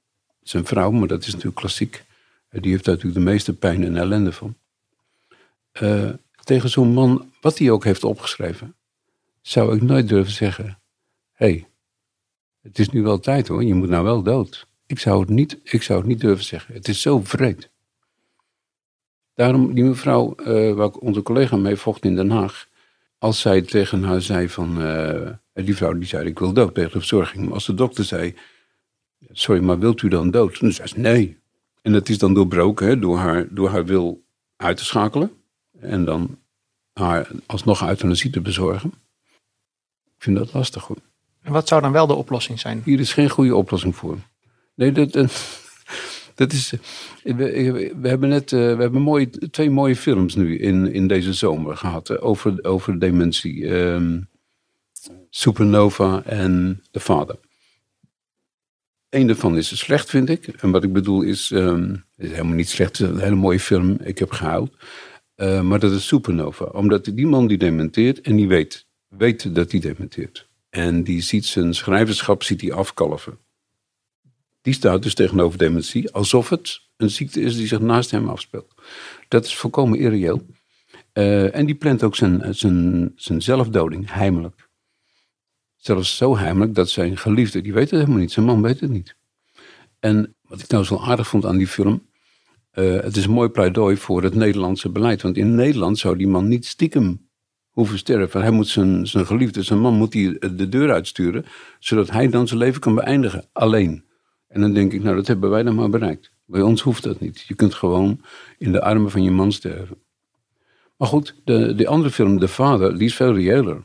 zijn 0.42 0.66
vrouw, 0.66 0.90
maar 0.90 1.08
dat 1.08 1.20
is 1.20 1.26
natuurlijk 1.26 1.56
klassiek. 1.56 2.04
Eh, 2.48 2.60
Die 2.62 2.70
heeft 2.70 2.84
daar 2.84 2.94
natuurlijk 2.94 3.24
de 3.24 3.30
meeste 3.30 3.54
pijn 3.54 3.84
en 3.84 3.96
ellende 3.96 4.32
van. 4.32 4.56
Eh, 5.72 6.10
tegen 6.48 6.70
zo'n 6.70 6.92
man, 6.92 7.32
wat 7.40 7.58
hij 7.58 7.70
ook 7.70 7.84
heeft 7.84 8.04
opgeschreven, 8.04 8.74
zou 9.40 9.76
ik 9.76 9.82
nooit 9.82 10.08
durven 10.08 10.32
zeggen: 10.32 10.78
hé, 11.32 11.46
hey, 11.46 11.68
het 12.62 12.78
is 12.78 12.90
nu 12.90 13.02
wel 13.02 13.18
tijd 13.18 13.48
hoor, 13.48 13.64
je 13.64 13.74
moet 13.74 13.88
nou 13.88 14.04
wel 14.04 14.22
dood. 14.22 14.66
Ik 14.86 14.98
zou 14.98 15.20
het 15.20 15.28
niet, 15.28 15.58
ik 15.62 15.82
zou 15.82 15.98
het 15.98 16.08
niet 16.08 16.20
durven 16.20 16.44
zeggen. 16.44 16.74
Het 16.74 16.88
is 16.88 17.00
zo 17.00 17.20
vreed. 17.20 17.70
Daarom, 19.34 19.74
die 19.74 19.84
mevrouw, 19.84 20.34
eh, 20.34 20.72
waar 20.72 20.90
onze 20.90 21.22
collega 21.22 21.56
mee 21.56 21.76
vocht 21.76 22.04
in 22.04 22.14
Den 22.14 22.30
Haag, 22.30 22.68
als 23.18 23.40
zij 23.40 23.62
tegen 23.62 24.02
haar 24.02 24.22
zei 24.22 24.48
van, 24.48 24.82
eh, 24.82 25.30
die 25.52 25.76
vrouw 25.76 25.92
die 25.92 26.08
zei 26.08 26.28
ik 26.28 26.38
wil 26.38 26.52
dood 26.52 26.74
tegen 26.74 26.92
de 26.92 26.98
verzorging. 26.98 27.52
Als 27.52 27.66
de 27.66 27.74
dokter 27.74 28.04
zei, 28.04 28.34
sorry, 29.30 29.62
maar 29.62 29.78
wilt 29.78 30.02
u 30.02 30.08
dan 30.08 30.30
dood? 30.30 30.60
Dan 30.60 30.72
zei 30.72 30.88
ze 30.88 30.98
nee. 30.98 31.38
En 31.82 31.92
dat 31.92 32.08
is 32.08 32.18
dan 32.18 32.34
doorbroken 32.34 32.86
hè, 32.86 32.98
door, 32.98 33.16
haar, 33.16 33.46
door 33.50 33.68
haar 33.68 33.84
wil 33.84 34.22
uit 34.56 34.76
te 34.76 34.84
schakelen. 34.84 35.37
En 35.80 36.04
dan 36.04 36.38
haar 36.92 37.28
alsnog 37.46 37.88
euthanasie 37.88 38.30
te 38.30 38.40
bezorgen. 38.40 38.92
Ik 40.16 40.22
vind 40.24 40.36
dat 40.36 40.52
lastig 40.52 40.84
hoor. 40.86 40.96
En 41.42 41.52
wat 41.52 41.68
zou 41.68 41.80
dan 41.82 41.92
wel 41.92 42.06
de 42.06 42.14
oplossing 42.14 42.60
zijn? 42.60 42.82
Hier 42.84 43.00
is 43.00 43.12
geen 43.12 43.28
goede 43.30 43.54
oplossing 43.56 43.96
voor. 43.96 44.18
Nee, 44.74 44.92
dat, 44.92 45.16
eh, 45.16 45.28
dat 46.34 46.52
is. 46.52 46.72
eh, 47.22 47.36
We, 47.36 47.92
we 48.00 48.08
hebben 48.08 48.28
net 48.28 48.52
eh, 48.52 48.58
we 48.76 48.82
hebben 48.82 49.02
mooie, 49.02 49.28
twee 49.50 49.70
mooie 49.70 49.96
films 49.96 50.34
nu 50.34 50.58
in, 50.58 50.92
in 50.92 51.06
deze 51.06 51.32
zomer 51.32 51.76
gehad 51.76 52.10
eh, 52.10 52.24
over, 52.24 52.64
over 52.64 52.98
dementie: 52.98 53.68
Ehm, 53.68 54.20
Supernova 55.30 56.22
en 56.24 56.82
The 56.90 57.00
Father. 57.00 57.36
Eén 59.08 59.26
daarvan 59.26 59.56
is 59.56 59.78
slecht, 59.78 60.10
vind 60.10 60.28
ik. 60.28 60.46
En 60.46 60.70
wat 60.70 60.84
ik 60.84 60.92
bedoel 60.92 61.22
is. 61.22 61.50
ehm, 61.50 61.88
het 61.90 62.26
is 62.26 62.30
helemaal 62.30 62.54
niet 62.56 62.68
slecht, 62.68 62.98
het 62.98 63.08
is 63.08 63.14
een 63.14 63.22
hele 63.22 63.34
mooie 63.34 63.60
film. 63.60 63.96
Ik 64.02 64.18
heb 64.18 64.30
gehuild. 64.30 64.74
Eh, 65.38 65.60
maar 65.60 65.78
dat 65.78 65.92
is 65.92 66.06
Supernova. 66.06 66.64
Omdat 66.64 67.04
die 67.04 67.26
man 67.26 67.46
die 67.46 67.58
dementeert 67.58 68.20
en 68.20 68.36
die 68.36 68.48
weet, 68.48 68.86
weet 69.08 69.54
dat 69.54 69.70
hij 69.70 69.80
dementeert. 69.80 70.48
En 70.70 71.02
die 71.02 71.22
ziet 71.22 71.46
zijn 71.46 71.74
schrijverschap 71.74 72.42
ziet 72.42 72.60
hij 72.60 72.72
afkalven. 72.72 73.38
Die 74.60 74.74
staat 74.74 75.02
dus 75.02 75.14
tegenover 75.14 75.58
dementie, 75.58 76.12
alsof 76.12 76.48
het 76.48 76.80
een 76.96 77.10
ziekte 77.10 77.40
is 77.40 77.56
die 77.56 77.66
zich 77.66 77.80
naast 77.80 78.10
hem 78.10 78.28
afspeelt. 78.28 78.74
Dat 79.28 79.44
is 79.44 79.56
volkomen 79.56 79.98
irreëel. 79.98 80.46
Eh, 81.12 81.54
en 81.54 81.66
die 81.66 81.74
plant 81.74 82.02
ook 82.02 82.16
zijn, 82.16 82.54
zijn, 82.54 83.12
zijn 83.16 83.42
zelfdoding 83.42 84.12
heimelijk. 84.12 84.68
Zelfs 85.76 86.16
zo 86.16 86.36
heimelijk 86.36 86.74
dat 86.74 86.90
zijn 86.90 87.16
geliefde, 87.16 87.60
die 87.60 87.72
weet 87.72 87.90
het 87.90 88.00
helemaal 88.00 88.20
niet. 88.20 88.32
Zijn 88.32 88.46
man 88.46 88.62
weet 88.62 88.80
het 88.80 88.90
niet. 88.90 89.16
En 90.00 90.36
wat 90.42 90.60
ik 90.60 90.68
nou 90.68 90.84
zo 90.84 90.98
aardig 90.98 91.28
vond 91.28 91.44
aan 91.44 91.56
die 91.56 91.66
film. 91.66 92.07
Eh, 92.78 93.02
het 93.02 93.16
is 93.16 93.24
een 93.24 93.30
mooi 93.30 93.48
pleidooi 93.48 93.96
voor 93.96 94.22
het 94.22 94.34
Nederlandse 94.34 94.88
beleid. 94.90 95.22
Want 95.22 95.36
in 95.36 95.54
Nederland 95.54 95.98
zou 95.98 96.16
die 96.16 96.26
man 96.28 96.48
niet 96.48 96.66
stiekem 96.66 97.28
hoeven 97.70 97.98
sterven. 97.98 98.40
Hij 98.40 98.50
moet 98.50 98.68
zijn, 98.68 99.06
zijn 99.06 99.26
geliefde, 99.26 99.62
zijn 99.62 99.78
man, 99.78 99.94
moet 99.94 100.12
de 100.12 100.68
deur 100.68 100.92
uitsturen. 100.92 101.44
Zodat 101.78 102.10
hij 102.10 102.28
dan 102.28 102.46
zijn 102.48 102.58
leven 102.60 102.80
kan 102.80 102.94
beëindigen. 102.94 103.48
Alleen. 103.52 104.04
En 104.48 104.60
dan 104.60 104.72
denk 104.72 104.92
ik, 104.92 105.02
nou 105.02 105.16
dat 105.16 105.26
hebben 105.26 105.50
wij 105.50 105.62
dan 105.62 105.74
maar 105.74 105.90
bereikt. 105.90 106.30
Bij 106.46 106.60
ons 106.62 106.80
hoeft 106.82 107.02
dat 107.02 107.20
niet. 107.20 107.40
Je 107.40 107.54
kunt 107.54 107.74
gewoon 107.74 108.20
in 108.58 108.72
de 108.72 108.82
armen 108.82 109.10
van 109.10 109.22
je 109.22 109.30
man 109.30 109.52
sterven. 109.52 109.96
Maar 110.96 111.08
goed, 111.08 111.34
de, 111.44 111.74
de 111.74 111.86
andere 111.86 112.10
film, 112.10 112.38
De 112.38 112.48
Vader, 112.48 112.98
die 112.98 113.06
is 113.06 113.14
veel 113.14 113.34
reëler. 113.34 113.82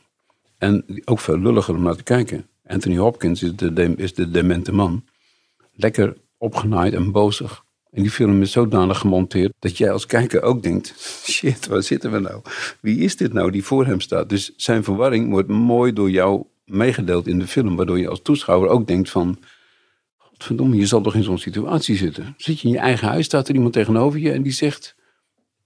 En 0.57 0.85
ook 1.05 1.19
veel 1.19 1.39
lulliger 1.39 1.75
om 1.75 1.83
naar 1.83 1.95
te 1.95 2.03
kijken. 2.03 2.47
Anthony 2.65 2.97
Hopkins 2.97 3.43
is 3.43 3.55
de- 3.55 3.93
is 3.97 4.13
de 4.13 4.31
demente 4.31 4.73
man. 4.73 5.03
Lekker 5.75 6.17
opgenaaid 6.37 6.93
en 6.93 7.11
bozig. 7.11 7.63
En 7.93 8.01
die 8.01 8.11
film 8.11 8.41
is 8.41 8.51
zodanig 8.51 8.99
gemonteerd 8.99 9.53
dat 9.59 9.77
jij 9.77 9.91
als 9.91 10.05
kijker 10.05 10.41
ook 10.41 10.63
denkt: 10.63 10.93
shit, 11.31 11.67
waar 11.67 11.83
zitten 11.83 12.11
we 12.11 12.19
nou? 12.19 12.41
Wie 12.81 12.99
is 12.99 13.15
dit 13.17 13.33
nou 13.33 13.51
die 13.51 13.63
voor 13.63 13.85
hem 13.85 13.99
staat? 13.99 14.29
Dus 14.29 14.53
zijn 14.55 14.83
verwarring 14.83 15.29
wordt 15.29 15.47
mooi 15.47 15.93
door 15.93 16.11
jou 16.11 16.43
meegedeeld 16.65 17.27
in 17.27 17.39
de 17.39 17.47
film, 17.47 17.75
waardoor 17.75 17.99
je 17.99 18.09
als 18.09 18.21
toeschouwer 18.21 18.69
ook 18.69 18.87
denkt: 18.87 19.09
van, 19.09 19.37
Godverdomme, 20.17 20.75
je 20.75 20.85
zal 20.85 21.01
toch 21.01 21.15
in 21.15 21.23
zo'n 21.23 21.37
situatie 21.37 21.95
zitten? 21.95 22.33
Zit 22.37 22.59
je 22.59 22.67
in 22.67 22.73
je 22.73 22.79
eigen 22.79 23.07
huis, 23.07 23.25
staat 23.25 23.47
er 23.47 23.55
iemand 23.55 23.73
tegenover 23.73 24.19
je 24.19 24.31
en 24.31 24.41
die 24.41 24.51
zegt: 24.51 24.95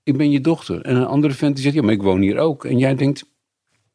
Ik 0.04 0.18
ben 0.18 0.32
je 0.32 0.42
dochter. 0.42 0.82
En 0.82 0.96
een 0.96 1.06
andere 1.06 1.34
vent 1.34 1.56
die 1.56 1.63
zegt: 1.63 1.76
Ja, 1.76 1.82
maar 1.82 1.94
ik 1.94 2.02
woon 2.02 2.22
hier 2.22 2.38
ook. 2.38 2.66
En 2.66 2.78
jij 2.78 2.96
denkt: 2.96 3.26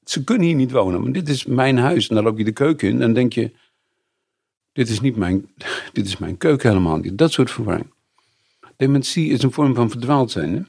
Ze 0.05 0.25
kunnen 0.25 0.47
hier 0.47 0.57
niet 0.57 0.71
wonen, 0.71 1.03
maar 1.03 1.13
dit 1.13 1.29
is 1.29 1.45
mijn 1.45 1.79
huis. 1.79 2.09
En 2.09 2.15
dan 2.15 2.25
loop 2.25 2.39
je 2.39 2.45
de 2.45 2.53
keuken 2.53 2.89
in 2.89 3.03
en 3.03 3.13
denk 3.13 3.33
je: 3.33 3.51
Dit 4.73 4.89
is 4.89 5.01
niet 5.01 5.17
mijn, 5.17 5.47
dit 5.93 6.07
is 6.07 6.17
mijn 6.19 6.37
keuken 6.37 6.69
helemaal 6.69 6.99
niet. 6.99 7.19
Dat 7.19 7.33
soort 7.33 7.51
verwarring. 7.51 7.91
Dementie 8.77 9.31
is 9.31 9.43
een 9.43 9.53
vorm 9.53 9.75
van 9.75 9.91
verdwaald 9.91 10.31
zijn. 10.31 10.55
Hè? 10.55 10.63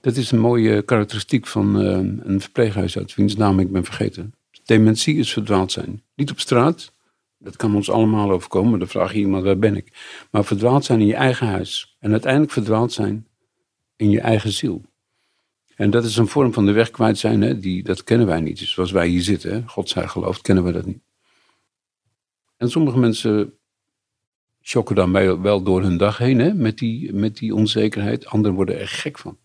Dat 0.00 0.16
is 0.16 0.30
een 0.30 0.38
mooie 0.38 0.82
karakteristiek 0.82 1.46
van 1.46 1.80
eh, 1.80 1.90
een 2.26 2.40
verpleeghuisarts, 2.40 3.14
wiens 3.14 3.36
naam 3.36 3.60
ik 3.60 3.72
ben 3.72 3.84
vergeten. 3.84 4.34
Dementie 4.64 5.16
is 5.16 5.32
verdwaald 5.32 5.72
zijn. 5.72 6.02
Niet 6.14 6.30
op 6.30 6.40
straat, 6.40 6.92
dat 7.38 7.56
kan 7.56 7.74
ons 7.74 7.90
allemaal 7.90 8.30
overkomen, 8.30 8.78
dan 8.78 8.88
vraag 8.88 9.12
je 9.12 9.18
iemand 9.18 9.44
waar 9.44 9.58
ben 9.58 9.76
ik. 9.76 9.92
Maar 10.30 10.44
verdwaald 10.44 10.84
zijn 10.84 11.00
in 11.00 11.06
je 11.06 11.14
eigen 11.14 11.46
huis. 11.46 11.96
En 11.98 12.10
uiteindelijk 12.10 12.52
verdwaald 12.52 12.92
zijn 12.92 13.26
in 13.96 14.10
je 14.10 14.20
eigen 14.20 14.52
ziel. 14.52 14.82
En 15.76 15.90
dat 15.90 16.04
is 16.04 16.16
een 16.16 16.26
vorm 16.26 16.52
van 16.52 16.66
de 16.66 16.72
weg 16.72 16.90
kwijt 16.90 17.18
zijn, 17.18 17.42
hè? 17.42 17.58
Die, 17.58 17.82
dat 17.82 18.04
kennen 18.04 18.26
wij 18.26 18.40
niet. 18.40 18.58
Dus 18.58 18.70
zoals 18.70 18.90
wij 18.90 19.08
hier 19.08 19.22
zitten? 19.22 19.68
God 19.68 19.88
zij 19.88 20.08
gelooft, 20.08 20.40
kennen 20.40 20.64
we 20.64 20.72
dat 20.72 20.86
niet. 20.86 21.02
En 22.56 22.70
sommige 22.70 22.98
mensen 22.98 23.57
chokken 24.68 24.96
dan 24.96 25.12
wel- 25.42 25.62
door 25.62 25.82
hun 25.82 25.96
dag 25.96 26.18
heen, 26.18 26.38
hè? 26.38 26.54
Met, 26.54 26.78
die, 26.78 27.12
met 27.12 27.36
die 27.36 27.54
onzekerheid. 27.54 28.26
Anderen 28.26 28.56
worden 28.56 28.78
er 28.78 28.88
gek 28.88 29.18
van. 29.18 29.38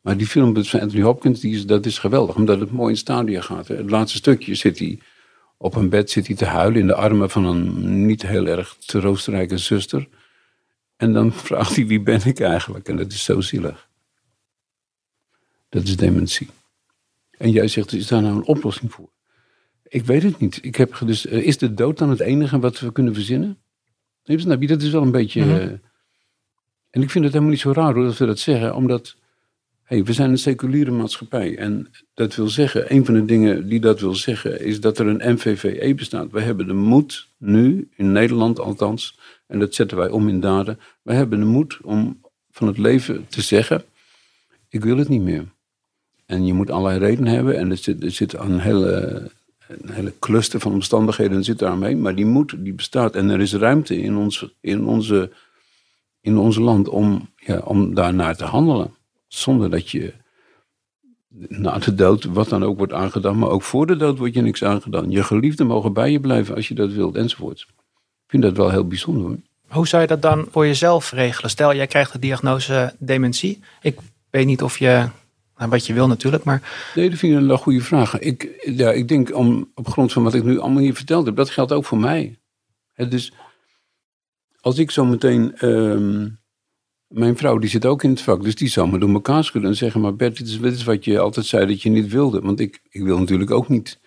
Maar 0.00 0.16
die 0.16 0.26
film 0.26 0.64
van 0.64 0.80
Anthony 0.80 1.02
Hopkins, 1.02 1.40
die 1.40 1.54
is, 1.54 1.66
dat 1.66 1.86
is 1.86 1.98
geweldig, 1.98 2.36
omdat 2.36 2.60
het 2.60 2.70
mooi 2.70 2.90
in 2.90 2.98
stadia 2.98 3.40
gaat. 3.40 3.68
Het 3.68 3.90
laatste 3.90 4.16
stukje 4.16 4.54
zit 4.54 4.78
hij 4.78 4.98
op 5.56 5.74
een 5.74 5.88
bed 5.88 6.10
zit 6.10 6.26
hij 6.26 6.36
te 6.36 6.44
huilen 6.44 6.80
in 6.80 6.86
de 6.86 6.94
armen 6.94 7.30
van 7.30 7.44
een 7.44 8.06
niet 8.06 8.22
heel 8.22 8.46
erg 8.46 8.76
troostrijke 8.76 9.58
zuster. 9.58 10.08
En 10.96 11.12
dan 11.12 11.32
vraagt 11.46 11.76
hij, 11.76 11.86
wie 11.86 12.00
ben 12.00 12.24
ik 12.24 12.40
eigenlijk? 12.40 12.88
En 12.88 12.96
dat 12.96 13.12
is 13.12 13.24
zo 13.24 13.40
zielig. 13.40 13.88
Dat 15.68 15.82
is 15.82 15.96
dementie. 15.96 16.48
En 17.30 17.50
jij 17.50 17.68
zegt, 17.68 17.92
is 17.92 18.06
daar 18.06 18.22
nou 18.22 18.36
een 18.36 18.44
oplossing 18.44 18.92
voor? 18.92 19.10
Ik 19.90 20.04
weet 20.04 20.22
het 20.22 20.38
niet. 20.38 20.58
Ik 20.62 20.76
heb, 20.76 21.00
dus, 21.04 21.26
is 21.26 21.58
de 21.58 21.74
dood 21.74 21.98
dan 21.98 22.10
het 22.10 22.20
enige 22.20 22.58
wat 22.58 22.80
we 22.80 22.92
kunnen 22.92 23.14
verzinnen? 23.14 23.58
Nee, 24.24 24.38
snap 24.38 24.60
je? 24.60 24.66
Dat 24.66 24.82
is 24.82 24.90
wel 24.90 25.02
een 25.02 25.10
beetje... 25.10 25.44
Mhm. 25.44 25.50
eh, 25.50 25.72
en 26.90 27.02
ik 27.02 27.10
vind 27.10 27.24
het 27.24 27.32
helemaal 27.32 27.52
niet 27.52 27.60
zo 27.60 27.72
raar 27.72 27.94
hoor, 27.94 28.04
dat 28.04 28.18
we 28.18 28.26
dat 28.26 28.38
zeggen. 28.38 28.74
Omdat, 28.74 29.16
hey, 29.82 30.04
we 30.04 30.12
zijn 30.12 30.30
een 30.30 30.38
seculiere 30.38 30.90
maatschappij. 30.90 31.58
En 31.58 31.90
dat 32.14 32.34
wil 32.34 32.48
zeggen, 32.48 32.94
een 32.94 33.04
van 33.04 33.14
de 33.14 33.24
dingen 33.24 33.68
die 33.68 33.80
dat 33.80 34.00
wil 34.00 34.14
zeggen... 34.14 34.64
is 34.64 34.80
dat 34.80 34.98
er 34.98 35.06
een 35.06 35.32
MVVE 35.32 35.94
bestaat. 35.94 36.30
We 36.30 36.40
hebben 36.40 36.66
de 36.66 36.72
moed 36.72 37.28
nu, 37.36 37.88
in 37.96 38.12
Nederland 38.12 38.60
althans... 38.60 39.18
en 39.46 39.58
dat 39.58 39.74
zetten 39.74 39.96
wij 39.96 40.08
om 40.08 40.28
in 40.28 40.40
daden... 40.40 40.78
we 41.02 41.12
hebben 41.12 41.38
de 41.38 41.46
moed 41.46 41.78
om 41.82 42.20
van 42.50 42.66
het 42.66 42.78
leven 42.78 43.26
te 43.28 43.42
zeggen... 43.42 43.84
ik 44.68 44.84
wil 44.84 44.96
het 44.96 45.08
niet 45.08 45.22
meer. 45.22 45.44
En 46.26 46.46
je 46.46 46.52
moet 46.52 46.70
allerlei 46.70 46.98
redenen 46.98 47.32
hebben. 47.32 47.58
En 47.58 47.70
er 47.70 47.76
zit, 47.76 48.02
er 48.02 48.10
zit 48.10 48.32
een 48.32 48.60
hele, 48.60 49.30
een 49.70 49.90
hele 49.90 50.12
cluster 50.18 50.60
van 50.60 50.72
omstandigheden 50.72 51.44
zit 51.44 51.58
daarmee. 51.58 51.96
Maar 51.96 52.14
die 52.14 52.26
moed 52.26 52.54
die 52.58 52.72
bestaat. 52.72 53.14
En 53.14 53.30
er 53.30 53.40
is 53.40 53.54
ruimte 53.54 54.00
in 54.00 54.16
ons, 54.16 54.54
in 54.60 54.84
onze, 54.84 55.30
in 56.20 56.38
ons 56.38 56.56
land 56.56 56.88
om, 56.88 57.28
ja, 57.36 57.58
om 57.58 57.94
daarnaar 57.94 58.36
te 58.36 58.44
handelen. 58.44 58.94
Zonder 59.28 59.70
dat 59.70 59.90
je 59.90 60.12
na 61.48 61.78
de 61.78 61.94
dood 61.94 62.24
wat 62.24 62.48
dan 62.48 62.64
ook 62.64 62.78
wordt 62.78 62.92
aangedaan. 62.92 63.38
Maar 63.38 63.48
ook 63.48 63.62
voor 63.62 63.86
de 63.86 63.96
dood 63.96 64.18
wordt 64.18 64.34
je 64.34 64.40
niks 64.40 64.64
aangedaan. 64.64 65.10
Je 65.10 65.22
geliefden 65.22 65.66
mogen 65.66 65.92
bij 65.92 66.10
je 66.10 66.20
blijven 66.20 66.54
als 66.54 66.68
je 66.68 66.74
dat 66.74 66.92
wilt 66.92 67.16
enzovoort. 67.16 67.60
Ik 67.60 68.26
vind 68.26 68.42
dat 68.42 68.56
wel 68.56 68.70
heel 68.70 68.86
bijzonder 68.86 69.22
hoor. 69.22 69.36
Hoe 69.68 69.88
zou 69.88 70.02
je 70.02 70.08
dat 70.08 70.22
dan 70.22 70.46
voor 70.50 70.66
jezelf 70.66 71.12
regelen? 71.12 71.50
Stel, 71.50 71.74
jij 71.74 71.86
krijgt 71.86 72.12
de 72.12 72.18
diagnose 72.18 72.94
dementie. 72.98 73.60
Ik 73.82 73.98
weet 74.30 74.46
niet 74.46 74.62
of 74.62 74.78
je, 74.78 75.08
wat 75.68 75.86
je 75.86 75.92
wil 75.92 76.06
natuurlijk, 76.06 76.44
maar 76.44 76.90
Nee, 76.94 77.10
dat 77.10 77.18
vind 77.18 77.42
ik 77.42 77.50
een 77.50 77.58
goede 77.58 77.80
vraag. 77.80 78.18
Ik, 78.18 78.62
ja, 78.76 78.90
ik 78.90 79.08
denk 79.08 79.34
om, 79.34 79.70
op 79.74 79.88
grond 79.88 80.12
van 80.12 80.22
wat 80.22 80.34
ik 80.34 80.44
nu 80.44 80.58
allemaal 80.58 80.82
hier 80.82 80.94
verteld 80.94 81.26
heb, 81.26 81.36
dat 81.36 81.50
geldt 81.50 81.72
ook 81.72 81.84
voor 81.84 81.98
mij. 81.98 82.38
Dus 83.08 83.32
als 84.60 84.78
ik 84.78 84.90
zo 84.90 85.04
meteen. 85.04 85.56
ehm, 85.56 86.28
mijn 87.06 87.36
vrouw 87.36 87.58
die 87.58 87.70
zit 87.70 87.86
ook 87.86 88.02
in 88.02 88.10
het 88.10 88.20
vak, 88.20 88.42
dus 88.42 88.54
die 88.54 88.68
zou 88.68 88.90
me 88.90 88.98
door 88.98 89.08
elkaar 89.08 89.44
schudden 89.44 89.70
en 89.70 89.76
zeggen: 89.76 90.00
Maar 90.00 90.16
Bert, 90.16 90.36
dit 90.36 90.46
is, 90.46 90.60
dit 90.60 90.74
is 90.74 90.84
wat 90.84 91.04
je 91.04 91.18
altijd 91.18 91.46
zei 91.46 91.66
dat 91.66 91.82
je 91.82 91.90
niet 91.90 92.08
wilde. 92.12 92.40
Want 92.40 92.60
ik, 92.60 92.80
ik 92.88 93.02
wil 93.02 93.18
natuurlijk 93.18 93.50
ook 93.50 93.68
niet 93.68 94.00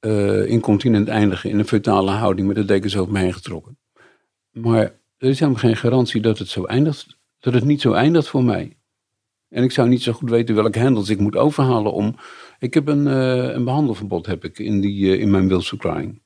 eh, 0.00 0.46
incontinent 0.46 1.08
eindigen 1.08 1.50
in 1.50 1.58
een 1.58 1.66
fetale 1.66 2.10
houding 2.10 2.46
met 2.46 2.56
de 2.56 2.64
dekens 2.64 2.96
over 2.96 3.12
me 3.12 3.18
heen 3.18 3.32
getrokken. 3.32 3.78
Maar 4.50 4.82
er 5.16 5.28
is 5.28 5.38
helemaal 5.38 5.60
geen 5.60 5.76
garantie 5.76 6.20
dat 6.20 6.38
het 6.38 6.48
zo 6.48 6.64
eindigt, 6.64 7.18
dat 7.38 7.54
het 7.54 7.64
niet 7.64 7.80
zo 7.80 7.92
eindigt 7.92 8.28
voor 8.28 8.44
mij. 8.44 8.76
En 9.50 9.62
ik 9.62 9.72
zou 9.72 9.88
niet 9.88 10.02
zo 10.02 10.12
goed 10.12 10.30
weten 10.30 10.54
welke 10.54 10.78
hendels 10.78 11.08
ik 11.08 11.18
moet 11.18 11.36
overhalen 11.36 11.92
om. 11.92 12.16
Ik 12.58 12.74
heb 12.74 12.88
een, 12.88 13.06
eh, 13.06 13.54
een 13.54 13.64
behandelverbod 13.64 14.26
heb 14.26 14.44
ik 14.44 14.58
in, 14.58 14.80
die, 14.80 15.12
eh, 15.12 15.20
in 15.20 15.30
mijn 15.30 15.48
wilsverklaring. 15.48 16.22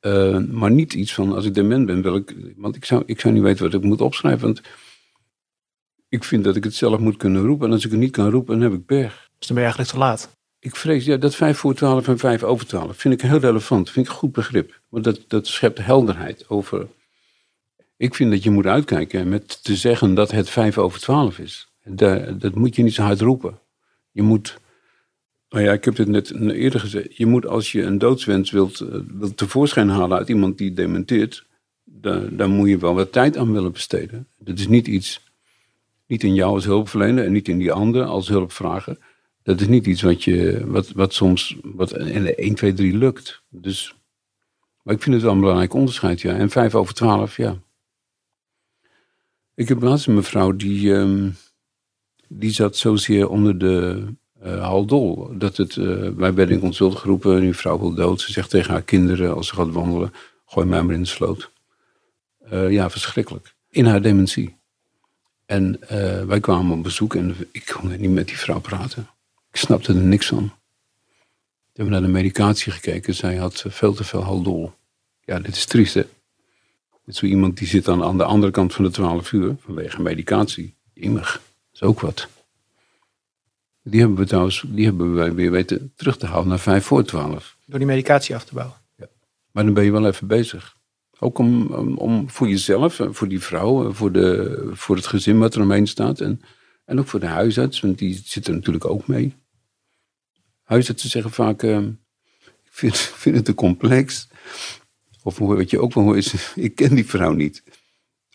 Eh, 0.00 0.38
maar 0.38 0.70
niet 0.70 0.94
iets 0.94 1.14
van, 1.14 1.34
als 1.34 1.44
ik 1.44 1.54
dement 1.54 1.86
ben, 1.86 2.02
wil 2.02 2.16
ik... 2.16 2.34
Want 2.56 2.76
ik 2.76 2.84
zou, 2.84 3.02
ik 3.06 3.20
zou 3.20 3.34
niet 3.34 3.42
weten 3.42 3.64
wat 3.64 3.74
ik 3.74 3.82
moet 3.82 4.00
opschrijven. 4.00 4.40
Want 4.40 4.62
ik 6.08 6.24
vind 6.24 6.44
dat 6.44 6.56
ik 6.56 6.64
het 6.64 6.74
zelf 6.74 6.98
moet 6.98 7.16
kunnen 7.16 7.42
roepen. 7.42 7.66
En 7.66 7.72
als 7.72 7.84
ik 7.84 7.90
het 7.90 8.00
niet 8.00 8.10
kan 8.10 8.30
roepen, 8.30 8.58
dan 8.60 8.70
heb 8.70 8.80
ik 8.80 8.86
berg. 8.86 9.28
Dus 9.38 9.48
dan 9.48 9.56
ben 9.56 9.66
je 9.66 9.72
eigenlijk 9.72 9.90
te 9.90 9.98
laat. 9.98 10.36
Ik 10.60 10.76
vrees, 10.76 11.04
ja, 11.04 11.16
dat 11.16 11.34
5 11.34 11.58
voor 11.58 11.74
12 11.74 12.08
en 12.08 12.18
5 12.18 12.42
over 12.42 12.66
12 12.66 12.96
vind 12.96 13.14
ik 13.14 13.20
heel 13.20 13.38
relevant. 13.38 13.90
Vind 13.90 14.06
ik 14.06 14.12
een 14.12 14.18
goed 14.18 14.32
begrip. 14.32 14.80
Want 14.88 15.04
dat, 15.04 15.24
dat 15.28 15.46
schept 15.46 15.78
helderheid 15.78 16.48
over. 16.48 16.88
Ik 17.96 18.14
vind 18.14 18.30
dat 18.30 18.42
je 18.42 18.50
moet 18.50 18.66
uitkijken 18.66 19.28
met 19.28 19.62
te 19.64 19.76
zeggen 19.76 20.14
dat 20.14 20.30
het 20.30 20.50
5 20.50 20.78
over 20.78 21.00
12 21.00 21.38
is. 21.38 21.68
Dat, 21.88 22.54
moet 22.54 22.76
je 22.76 22.82
niet 22.82 22.94
zo 22.94 23.02
hard 23.02 23.20
roepen. 23.20 23.58
Je 24.10 24.22
moet. 24.22 24.60
Nou 25.48 25.64
ja, 25.64 25.72
ik 25.72 25.84
heb 25.84 25.96
het 25.96 26.08
net 26.08 26.34
eerder 26.50 26.80
gezegd. 26.80 27.16
Je 27.16 27.26
moet 27.26 27.46
als 27.46 27.72
je 27.72 27.82
een 27.82 27.98
doodswens 27.98 28.50
wilt, 28.50 28.80
eh, 28.80 28.98
wilt 29.18 29.36
tevoorschijn 29.36 29.88
halen 29.88 30.18
uit 30.18 30.28
iemand 30.28 30.58
die 30.58 30.72
dementeert. 30.72 31.46
Dan, 31.84 32.36
dan 32.36 32.50
moet 32.50 32.68
je 32.68 32.78
wel 32.78 32.94
wat 32.94 33.12
tijd 33.12 33.36
aan 33.36 33.52
willen 33.52 33.72
besteden. 33.72 34.26
Dat 34.38 34.58
is 34.58 34.68
niet 34.68 34.86
iets. 34.86 35.26
Niet 36.06 36.22
in 36.22 36.34
jou 36.34 36.52
als 36.52 36.64
hulpverlener 36.64 37.24
en 37.24 37.32
niet 37.32 37.48
in 37.48 37.58
die 37.58 37.72
ander 37.72 38.04
als 38.04 38.28
hulpvrager 38.28 38.98
dat 39.48 39.60
is 39.60 39.68
niet 39.68 39.86
iets 39.86 40.02
wat, 40.02 40.24
je, 40.24 40.64
wat, 40.66 40.90
wat 40.90 41.14
soms 41.14 41.56
wat 41.62 41.96
in 41.96 42.34
1, 42.34 42.54
2, 42.54 42.72
3 42.72 42.96
lukt. 42.96 43.42
Dus, 43.48 43.94
maar 44.82 44.94
ik 44.94 45.02
vind 45.02 45.14
het 45.14 45.24
wel 45.24 45.32
een 45.32 45.40
belangrijk 45.40 45.74
onderscheid, 45.74 46.20
ja. 46.20 46.34
En 46.34 46.50
5 46.50 46.74
over 46.74 46.94
12, 46.94 47.36
ja. 47.36 47.62
Ik 49.54 49.68
heb 49.68 49.82
laatst 49.82 50.06
een 50.06 50.14
mevrouw 50.14 50.56
die, 50.56 50.90
um, 50.90 51.36
die 52.28 52.50
zat 52.50 52.76
zozeer 52.76 53.28
onder 53.28 53.58
de 53.58 54.04
uh, 54.44 54.60
haldol. 54.62 55.30
Dat 55.38 55.56
het, 55.56 55.76
uh, 55.76 56.08
wij 56.16 56.34
werden 56.34 56.54
in 56.54 56.60
consult 56.60 56.96
geroepen, 56.96 57.40
die 57.40 57.56
vrouw 57.56 57.78
wil 57.78 57.94
dood. 57.94 58.20
Ze 58.20 58.32
zegt 58.32 58.50
tegen 58.50 58.72
haar 58.72 58.82
kinderen 58.82 59.34
als 59.34 59.48
ze 59.48 59.54
gaat 59.54 59.72
wandelen, 59.72 60.12
gooi 60.46 60.66
mij 60.66 60.82
maar 60.82 60.94
in 60.94 61.02
de 61.02 61.08
sloot. 61.08 61.50
Uh, 62.52 62.70
ja, 62.70 62.90
verschrikkelijk. 62.90 63.54
In 63.70 63.86
haar 63.86 64.02
dementie. 64.02 64.56
En 65.46 65.80
wij 66.26 66.40
kwamen 66.40 66.76
op 66.76 66.82
bezoek 66.82 67.14
en 67.14 67.36
ik 67.52 67.74
kon 67.74 68.00
niet 68.00 68.10
met 68.10 68.26
die 68.26 68.38
vrouw 68.38 68.60
praten. 68.60 69.08
Ik 69.50 69.56
snapte 69.56 69.92
er 69.92 70.00
niks 70.00 70.26
van. 70.26 70.52
We 71.72 71.84
hebben 71.84 71.92
naar 71.92 72.02
de 72.02 72.18
medicatie 72.18 72.72
gekeken. 72.72 73.14
Zij 73.14 73.36
had 73.36 73.64
veel 73.68 73.94
te 73.94 74.04
veel 74.04 74.22
haldol. 74.22 74.72
Ja, 75.24 75.40
dit 75.40 75.56
is 75.56 75.64
triest 75.64 75.94
hè. 75.94 76.02
Is 77.06 77.16
zo 77.16 77.26
iemand 77.26 77.58
die 77.58 77.66
zit 77.66 77.84
dan 77.84 78.02
aan 78.02 78.18
de 78.18 78.24
andere 78.24 78.52
kant 78.52 78.74
van 78.74 78.84
de 78.84 78.90
12 78.90 79.32
uur 79.32 79.56
vanwege 79.58 80.02
medicatie. 80.02 80.74
Immig, 80.92 81.40
is 81.80 81.88
ook 81.88 82.00
wat. 82.00 82.28
Die 83.82 84.00
hebben 84.00 84.18
we 84.18 84.26
trouwens, 84.26 84.64
die 84.66 84.84
hebben 84.84 85.14
wij 85.14 85.34
weer 85.34 85.50
weten 85.50 85.92
terug 85.96 86.18
te 86.18 86.26
halen 86.26 86.48
naar 86.48 86.58
5 86.58 86.84
voor 86.84 87.04
12. 87.04 87.56
Door 87.66 87.78
die 87.78 87.88
medicatie 87.88 88.34
af 88.34 88.44
te 88.44 88.54
bouwen. 88.54 88.76
Ja. 88.96 89.06
Maar 89.50 89.64
dan 89.64 89.74
ben 89.74 89.84
je 89.84 89.92
wel 89.92 90.06
even 90.06 90.26
bezig. 90.26 90.76
Ook 91.18 91.38
om, 91.38 91.66
om, 91.96 92.30
voor 92.30 92.48
jezelf, 92.48 93.00
voor 93.10 93.28
die 93.28 93.40
vrouw, 93.40 93.92
voor, 93.92 94.12
de, 94.12 94.70
voor 94.72 94.96
het 94.96 95.06
gezin 95.06 95.38
wat 95.38 95.54
er 95.54 95.60
omheen 95.60 95.86
staat. 95.86 96.20
En 96.20 96.40
en 96.88 96.98
ook 96.98 97.06
voor 97.06 97.20
de 97.20 97.26
huisarts, 97.26 97.80
want 97.80 97.98
die 97.98 98.20
zit 98.24 98.46
er 98.46 98.54
natuurlijk 98.54 98.84
ook 98.84 99.06
mee. 99.06 99.34
Huisartsen 100.62 101.10
zeggen 101.10 101.30
vaak, 101.30 101.62
uh, 101.62 101.78
ik 101.78 102.52
vind, 102.70 102.96
vind, 103.22 103.36
het 103.36 103.44
te 103.44 103.54
complex. 103.54 104.28
Of 105.22 105.38
wat 105.38 105.70
je 105.70 105.80
ook 105.80 105.94
wel 105.94 106.04
hoort 106.04 106.16
is, 106.16 106.34
ik 106.54 106.74
ken 106.74 106.94
die 106.94 107.06
vrouw 107.06 107.32
niet. 107.32 107.62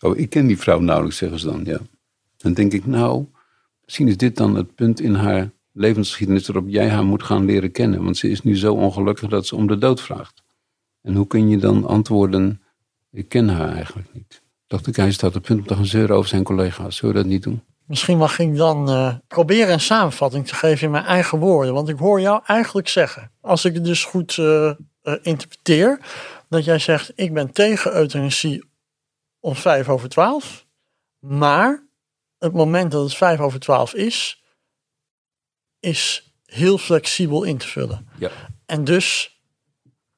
Oh, 0.00 0.18
ik 0.18 0.30
ken 0.30 0.46
die 0.46 0.58
vrouw 0.58 0.80
nauwelijks, 0.80 1.18
zeggen 1.18 1.38
ze 1.38 1.46
dan, 1.46 1.64
ja. 1.64 1.80
Dan 2.36 2.52
denk 2.52 2.72
ik, 2.72 2.86
nou, 2.86 3.26
misschien 3.84 4.08
is 4.08 4.16
dit 4.16 4.36
dan 4.36 4.54
het 4.54 4.74
punt 4.74 5.00
in 5.00 5.14
haar 5.14 5.50
levensgeschiedenis 5.72 6.46
waarop 6.46 6.68
jij 6.68 6.88
haar 6.88 7.04
moet 7.04 7.22
gaan 7.22 7.44
leren 7.44 7.70
kennen. 7.70 8.04
Want 8.04 8.16
ze 8.16 8.28
is 8.28 8.42
nu 8.42 8.56
zo 8.56 8.74
ongelukkig 8.74 9.28
dat 9.28 9.46
ze 9.46 9.56
om 9.56 9.66
de 9.66 9.78
dood 9.78 10.00
vraagt. 10.00 10.42
En 11.02 11.14
hoe 11.14 11.26
kun 11.26 11.48
je 11.48 11.58
dan 11.58 11.86
antwoorden, 11.86 12.62
ik 13.10 13.28
ken 13.28 13.48
haar 13.48 13.72
eigenlijk 13.72 14.08
niet. 14.12 14.42
Dacht 14.66 14.86
ik, 14.86 14.96
hij 14.96 15.12
staat 15.12 15.36
op 15.36 15.42
punt 15.42 15.60
om 15.60 15.66
te 15.66 15.74
gaan 15.74 15.86
zeuren 15.86 16.16
over 16.16 16.28
zijn 16.28 16.42
collega's. 16.42 16.96
Zullen 16.96 17.14
we 17.14 17.20
dat 17.20 17.30
niet 17.30 17.42
doen? 17.42 17.62
Misschien 17.86 18.18
mag 18.18 18.38
ik 18.38 18.56
dan 18.56 18.90
uh, 18.90 19.14
proberen 19.28 19.72
een 19.72 19.80
samenvatting 19.80 20.46
te 20.46 20.54
geven 20.54 20.84
in 20.84 20.90
mijn 20.90 21.04
eigen 21.04 21.38
woorden. 21.38 21.74
Want 21.74 21.88
ik 21.88 21.98
hoor 21.98 22.20
jou 22.20 22.40
eigenlijk 22.46 22.88
zeggen, 22.88 23.30
als 23.40 23.64
ik 23.64 23.74
het 23.74 23.84
dus 23.84 24.04
goed 24.04 24.36
uh, 24.36 24.72
uh, 25.02 25.14
interpreteer, 25.22 26.00
dat 26.48 26.64
jij 26.64 26.78
zegt: 26.78 27.12
ik 27.14 27.32
ben 27.32 27.52
tegen 27.52 27.94
euthanasie 27.94 28.64
om 29.40 29.54
vijf 29.54 29.88
over 29.88 30.08
twaalf. 30.08 30.66
Maar 31.18 31.86
het 32.44 32.52
moment 32.52 32.90
dat 32.90 33.02
het 33.02 33.14
vijf 33.14 33.40
over 33.40 33.60
twaalf 33.60 33.94
is, 33.94 34.44
is 35.80 36.32
heel 36.46 36.78
flexibel 36.78 37.42
in 37.42 37.58
te 37.58 37.68
vullen. 37.68 38.08
Ja. 38.18 38.30
En 38.66 38.84
dus 38.84 39.38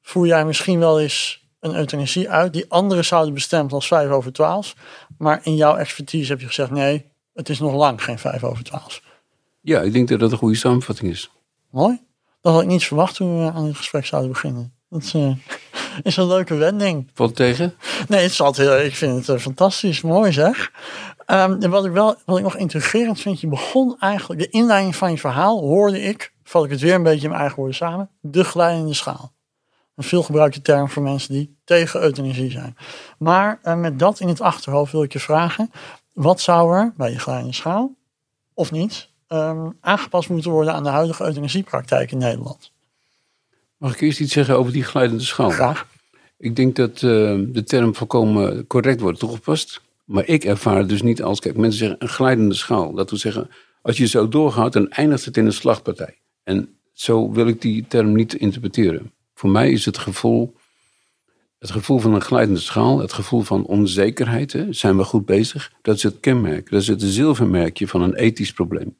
voer 0.01 0.27
jij 0.27 0.45
misschien 0.45 0.79
wel 0.79 0.99
eens 0.99 1.47
een 1.59 1.75
euthanasie 1.75 2.29
uit 2.29 2.53
die 2.53 2.65
anderen 2.71 3.05
zouden 3.05 3.33
bestemmen 3.33 3.73
als 3.73 3.87
vijf 3.87 4.09
over 4.09 4.33
twaalf. 4.33 4.75
Maar 5.17 5.39
in 5.43 5.55
jouw 5.55 5.75
expertise 5.75 6.31
heb 6.31 6.39
je 6.39 6.47
gezegd: 6.47 6.71
nee, 6.71 7.11
het 7.33 7.49
is 7.49 7.59
nog 7.59 7.73
lang 7.73 8.03
geen 8.03 8.19
vijf 8.19 8.43
over 8.43 8.63
twaalf. 8.63 9.01
Ja, 9.61 9.81
ik 9.81 9.93
denk 9.93 10.07
dat 10.07 10.19
dat 10.19 10.31
een 10.31 10.37
goede 10.37 10.55
samenvatting 10.55 11.11
is. 11.11 11.29
Mooi. 11.69 12.05
Dat 12.41 12.53
had 12.53 12.61
ik 12.61 12.67
niet 12.67 12.83
verwacht 12.83 13.15
toen 13.15 13.45
we 13.45 13.51
aan 13.51 13.65
het 13.65 13.77
gesprek 13.77 14.05
zouden 14.05 14.31
beginnen. 14.31 14.73
Dat 14.89 15.03
is, 15.03 15.13
uh, 15.13 15.35
is 16.03 16.17
een 16.17 16.27
leuke 16.27 16.55
wending. 16.55 17.09
Valt 17.13 17.35
tegen? 17.35 17.73
Nee, 18.07 18.23
het 18.23 18.31
zat 18.31 18.57
heel, 18.57 18.79
ik 18.79 18.95
vind 18.95 19.27
het 19.27 19.35
uh, 19.35 19.41
fantastisch. 19.41 20.01
Mooi 20.01 20.31
zeg. 20.31 20.71
Um, 21.27 21.61
en 21.61 21.69
wat 21.69 21.85
ik, 21.85 21.91
wel, 21.91 22.15
wat 22.25 22.37
ik 22.37 22.43
nog 22.43 22.55
intrigerend 22.55 23.19
vind, 23.19 23.41
je 23.41 23.47
begon 23.47 23.95
eigenlijk, 23.99 24.39
de 24.39 24.49
inleiding 24.49 24.95
van 24.95 25.11
je 25.11 25.17
verhaal 25.17 25.59
hoorde 25.59 26.01
ik, 26.01 26.33
val 26.43 26.63
ik 26.63 26.69
het 26.69 26.81
weer 26.81 26.93
een 26.93 27.03
beetje 27.03 27.23
in 27.23 27.29
mijn 27.29 27.39
eigen 27.39 27.57
woorden 27.57 27.75
samen, 27.75 28.09
de 28.21 28.43
glijdende 28.43 28.93
schaal. 28.93 29.33
Een 29.95 30.03
veelgebruikte 30.03 30.61
term 30.61 30.89
voor 30.89 31.03
mensen 31.03 31.33
die 31.33 31.57
tegen 31.63 32.01
euthanasie 32.01 32.51
zijn. 32.51 32.77
Maar 33.17 33.59
uh, 33.63 33.75
met 33.75 33.99
dat 33.99 34.19
in 34.19 34.27
het 34.27 34.41
achterhoofd 34.41 34.91
wil 34.91 35.03
ik 35.03 35.13
je 35.13 35.19
vragen, 35.19 35.71
wat 36.13 36.41
zou 36.41 36.75
er 36.75 36.93
bij 36.97 37.11
je 37.11 37.19
glijdende 37.19 37.53
schaal, 37.53 37.95
of 38.53 38.71
niet, 38.71 39.09
um, 39.27 39.77
aangepast 39.81 40.29
moeten 40.29 40.51
worden 40.51 40.73
aan 40.73 40.83
de 40.83 40.89
huidige 40.89 41.23
euthanasiepraktijk 41.23 42.11
in 42.11 42.17
Nederland? 42.17 42.71
Mag 43.77 43.93
ik 43.93 44.01
eerst 44.01 44.19
iets 44.19 44.33
zeggen 44.33 44.57
over 44.57 44.73
die 44.73 44.83
glijdende 44.83 45.23
schaal? 45.23 45.49
Graag. 45.49 45.87
Ik 46.37 46.55
denk 46.55 46.75
dat 46.75 47.01
uh, 47.01 47.01
de 47.47 47.63
term 47.65 47.95
volkomen 47.95 48.67
correct 48.67 49.01
wordt 49.01 49.19
toegepast. 49.19 49.81
Maar 50.05 50.27
ik 50.27 50.43
ervaar 50.43 50.77
het 50.77 50.89
dus 50.89 51.01
niet 51.01 51.23
als, 51.23 51.39
kijk, 51.39 51.57
mensen 51.57 51.79
zeggen 51.79 51.97
een 51.99 52.07
glijdende 52.07 52.55
schaal. 52.55 52.93
Dat 52.93 53.09
wil 53.09 53.19
zeggen, 53.19 53.49
als 53.81 53.97
je 53.97 54.07
zo 54.07 54.27
doorgaat, 54.27 54.73
dan 54.73 54.89
eindigt 54.89 55.25
het 55.25 55.37
in 55.37 55.45
een 55.45 55.53
slagpartij. 55.53 56.17
En 56.43 56.77
zo 56.93 57.31
wil 57.31 57.47
ik 57.47 57.61
die 57.61 57.85
term 57.87 58.13
niet 58.13 58.33
interpreteren. 58.33 59.11
Voor 59.33 59.49
mij 59.49 59.71
is 59.71 59.85
het 59.85 59.97
gevoel 59.97 60.55
het 61.59 61.71
gevoel 61.71 61.99
van 61.99 62.13
een 62.13 62.21
glijdende 62.21 62.59
schaal, 62.59 62.99
het 62.99 63.13
gevoel 63.13 63.41
van 63.41 63.65
onzekerheid, 63.65 64.53
hè, 64.53 64.73
zijn 64.73 64.97
we 64.97 65.03
goed 65.03 65.25
bezig? 65.25 65.71
Dat 65.81 65.95
is 65.95 66.03
het 66.03 66.19
kenmerk, 66.19 66.69
dat 66.69 66.81
is 66.81 66.87
het 66.87 67.01
zilvermerkje 67.01 67.87
van 67.87 68.01
een 68.01 68.15
ethisch 68.15 68.53
probleem. 68.53 68.97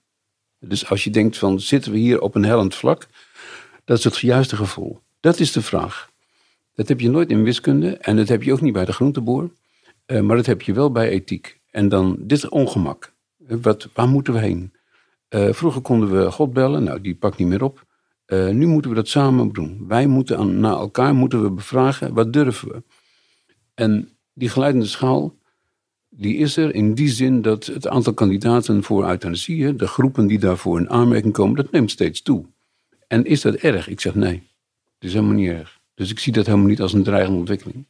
Dus 0.59 0.89
als 0.89 1.03
je 1.03 1.09
denkt 1.09 1.37
van 1.37 1.59
zitten 1.59 1.91
we 1.91 1.97
hier 1.97 2.21
op 2.21 2.35
een 2.35 2.45
hellend 2.45 2.75
vlak, 2.75 3.07
dat 3.87 3.97
is 3.97 4.03
het 4.03 4.17
juiste 4.17 4.55
gevoel. 4.55 4.99
Dat 5.19 5.39
is 5.39 5.51
de 5.51 5.61
vraag. 5.61 6.09
Dat 6.73 6.87
heb 6.87 6.99
je 6.99 7.09
nooit 7.09 7.29
in 7.29 7.43
wiskunde 7.43 7.97
en 7.97 8.15
dat 8.15 8.27
heb 8.27 8.43
je 8.43 8.53
ook 8.53 8.61
niet 8.61 8.73
bij 8.73 8.85
de 8.85 8.93
groenteboer, 8.93 9.51
uh, 10.05 10.21
maar 10.21 10.35
dat 10.35 10.45
heb 10.45 10.61
je 10.61 10.73
wel 10.73 10.91
bij 10.91 11.09
ethiek. 11.09 11.59
En 11.71 11.89
dan 11.89 12.17
dit 12.19 12.49
ongemak. 12.49 13.13
Wat, 13.37 13.89
waar 13.93 14.07
moeten 14.07 14.33
we 14.33 14.39
heen? 14.39 14.73
Uh, 15.29 15.53
vroeger 15.53 15.81
konden 15.81 16.11
we 16.11 16.31
God 16.31 16.53
bellen, 16.53 16.83
nou 16.83 17.01
die 17.01 17.15
pakt 17.15 17.37
niet 17.37 17.47
meer 17.47 17.63
op. 17.63 17.85
Nu 18.27 18.65
moeten 18.65 18.89
we 18.89 18.95
dat 18.95 19.07
samen 19.07 19.49
doen. 19.53 19.85
Wij 19.87 20.07
moeten 20.07 20.37
aan, 20.37 20.59
naar 20.59 20.75
elkaar 20.75 21.15
moeten 21.15 21.43
we 21.43 21.51
bevragen, 21.51 22.13
wat 22.13 22.33
durven 22.33 22.67
we? 22.67 22.83
En 23.73 24.09
die 24.33 24.49
geleidende 24.49 24.87
schaal, 24.87 25.37
die 26.09 26.37
is 26.37 26.57
er 26.57 26.75
in 26.75 26.93
die 26.93 27.09
zin 27.09 27.41
dat 27.41 27.65
het 27.65 27.87
aantal 27.87 28.13
kandidaten 28.13 28.83
voor 28.83 29.09
euthanasie, 29.09 29.75
de 29.75 29.87
groepen 29.87 30.27
die 30.27 30.39
daarvoor 30.39 30.79
in 30.79 30.89
aanmerking 30.89 31.33
komen, 31.33 31.55
dat 31.55 31.71
neemt 31.71 31.91
steeds 31.91 32.21
toe. 32.21 32.45
En 33.07 33.25
is 33.25 33.41
dat 33.41 33.55
erg? 33.55 33.87
Ik 33.87 34.01
zeg 34.01 34.15
nee, 34.15 34.43
het 34.93 35.03
is 35.03 35.13
helemaal 35.13 35.35
niet 35.35 35.49
erg. 35.49 35.79
Dus 35.93 36.11
ik 36.11 36.19
zie 36.19 36.33
dat 36.33 36.45
helemaal 36.45 36.67
niet 36.67 36.81
als 36.81 36.93
een 36.93 37.03
dreigende 37.03 37.39
ontwikkeling. 37.39 37.85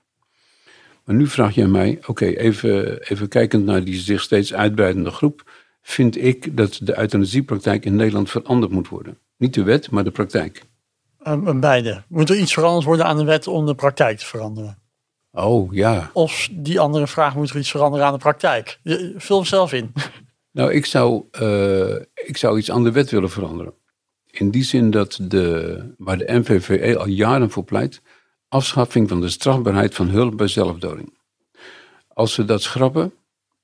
Maar 1.03 1.15
nu 1.15 1.27
vraag 1.27 1.55
jij 1.55 1.67
mij, 1.67 1.97
oké, 1.97 2.09
okay, 2.09 2.35
even, 2.35 3.01
even 3.01 3.27
kijkend 3.27 3.65
naar 3.65 3.83
die 3.83 3.99
zich 3.99 4.21
steeds 4.21 4.53
uitbreidende 4.53 5.11
groep, 5.11 5.51
vind 5.81 6.17
ik 6.23 6.57
dat 6.57 6.79
de 6.81 6.99
euthanasiepraktijk 6.99 7.85
in 7.85 7.95
Nederland 7.95 8.29
veranderd 8.29 8.71
moet 8.71 8.87
worden. 8.87 9.17
Niet 9.37 9.53
de 9.53 9.63
wet, 9.63 9.91
maar 9.91 10.03
de 10.03 10.11
praktijk. 10.11 10.63
Uh, 11.23 11.59
beide. 11.59 12.03
Moet 12.07 12.29
er 12.29 12.37
iets 12.37 12.53
veranderd 12.53 12.85
worden 12.85 13.05
aan 13.05 13.17
de 13.17 13.23
wet 13.23 13.47
om 13.47 13.65
de 13.65 13.75
praktijk 13.75 14.17
te 14.17 14.25
veranderen? 14.25 14.77
Oh 15.31 15.73
ja. 15.73 16.09
Of 16.13 16.49
die 16.51 16.79
andere 16.79 17.07
vraag, 17.07 17.35
moet 17.35 17.49
er 17.49 17.57
iets 17.57 17.71
veranderen 17.71 18.05
aan 18.05 18.13
de 18.13 18.19
praktijk? 18.19 18.79
Vul 19.17 19.35
hem 19.35 19.45
zelf 19.45 19.73
in. 19.73 19.93
Nou, 20.51 20.73
ik 20.73 20.85
zou, 20.85 21.23
uh, 21.41 21.95
ik 22.13 22.37
zou 22.37 22.57
iets 22.57 22.71
aan 22.71 22.83
de 22.83 22.91
wet 22.91 23.11
willen 23.11 23.29
veranderen. 23.29 23.73
In 24.39 24.51
die 24.51 24.63
zin 24.63 24.91
dat 24.91 25.19
de, 25.21 25.79
waar 25.97 26.17
de 26.17 26.25
NVVE 26.27 26.97
al 26.97 27.07
jaren 27.07 27.49
voor 27.49 27.63
pleit, 27.63 28.01
afschaffing 28.47 29.09
van 29.09 29.21
de 29.21 29.29
strafbaarheid 29.29 29.95
van 29.95 30.09
hulp 30.09 30.37
bij 30.37 30.47
zelfdoding. 30.47 31.13
Als 32.07 32.33
ze 32.33 32.45
dat 32.45 32.61
schrappen, 32.61 33.13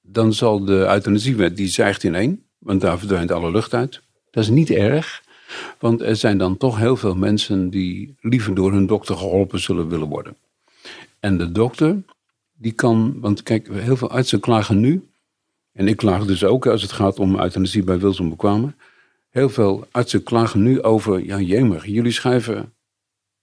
dan 0.01 0.33
zal 0.33 0.65
de 0.65 0.87
euthanasiewet, 0.89 1.57
die 1.57 1.67
zeigt 1.67 2.03
in 2.03 2.15
één, 2.15 2.43
want 2.57 2.81
daar 2.81 2.99
verdwijnt 2.99 3.31
alle 3.31 3.51
lucht 3.51 3.73
uit. 3.73 4.01
Dat 4.31 4.43
is 4.43 4.49
niet 4.49 4.69
erg, 4.69 5.23
want 5.79 6.01
er 6.01 6.15
zijn 6.15 6.37
dan 6.37 6.57
toch 6.57 6.77
heel 6.77 6.95
veel 6.95 7.15
mensen 7.15 7.69
die 7.69 8.15
liever 8.19 8.55
door 8.55 8.71
hun 8.71 8.85
dokter 8.85 9.17
geholpen 9.17 9.59
zullen 9.59 9.89
willen 9.89 10.07
worden. 10.07 10.35
En 11.19 11.37
de 11.37 11.51
dokter, 11.51 12.03
die 12.53 12.71
kan, 12.71 13.19
want 13.19 13.43
kijk, 13.43 13.67
heel 13.71 13.97
veel 13.97 14.09
artsen 14.09 14.39
klagen 14.39 14.79
nu, 14.79 15.07
en 15.71 15.87
ik 15.87 15.97
klaag 15.97 16.25
dus 16.25 16.43
ook 16.43 16.67
als 16.67 16.81
het 16.81 16.91
gaat 16.91 17.19
om 17.19 17.39
euthanasie 17.39 17.83
bij 17.83 17.99
wilsonbekwamen. 17.99 18.75
Heel 19.33 19.49
veel 19.49 19.87
artsen 19.91 20.23
klagen 20.23 20.63
nu 20.63 20.81
over, 20.81 21.25
ja 21.25 21.39
jemig, 21.39 21.85
jullie 21.85 22.11
schrijven, 22.11 22.73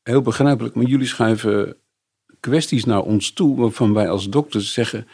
heel 0.03 0.23
begrijpelijk, 0.23 0.75
maar 0.75 0.85
jullie 0.85 1.07
schrijven 1.07 1.77
kwesties 2.41 2.85
naar 2.85 3.03
ons 3.03 3.33
toe 3.33 3.57
waarvan 3.57 3.95
wij 3.95 4.09
als 4.09 4.29
dokters 4.29 4.73
zeggen, 4.73 5.07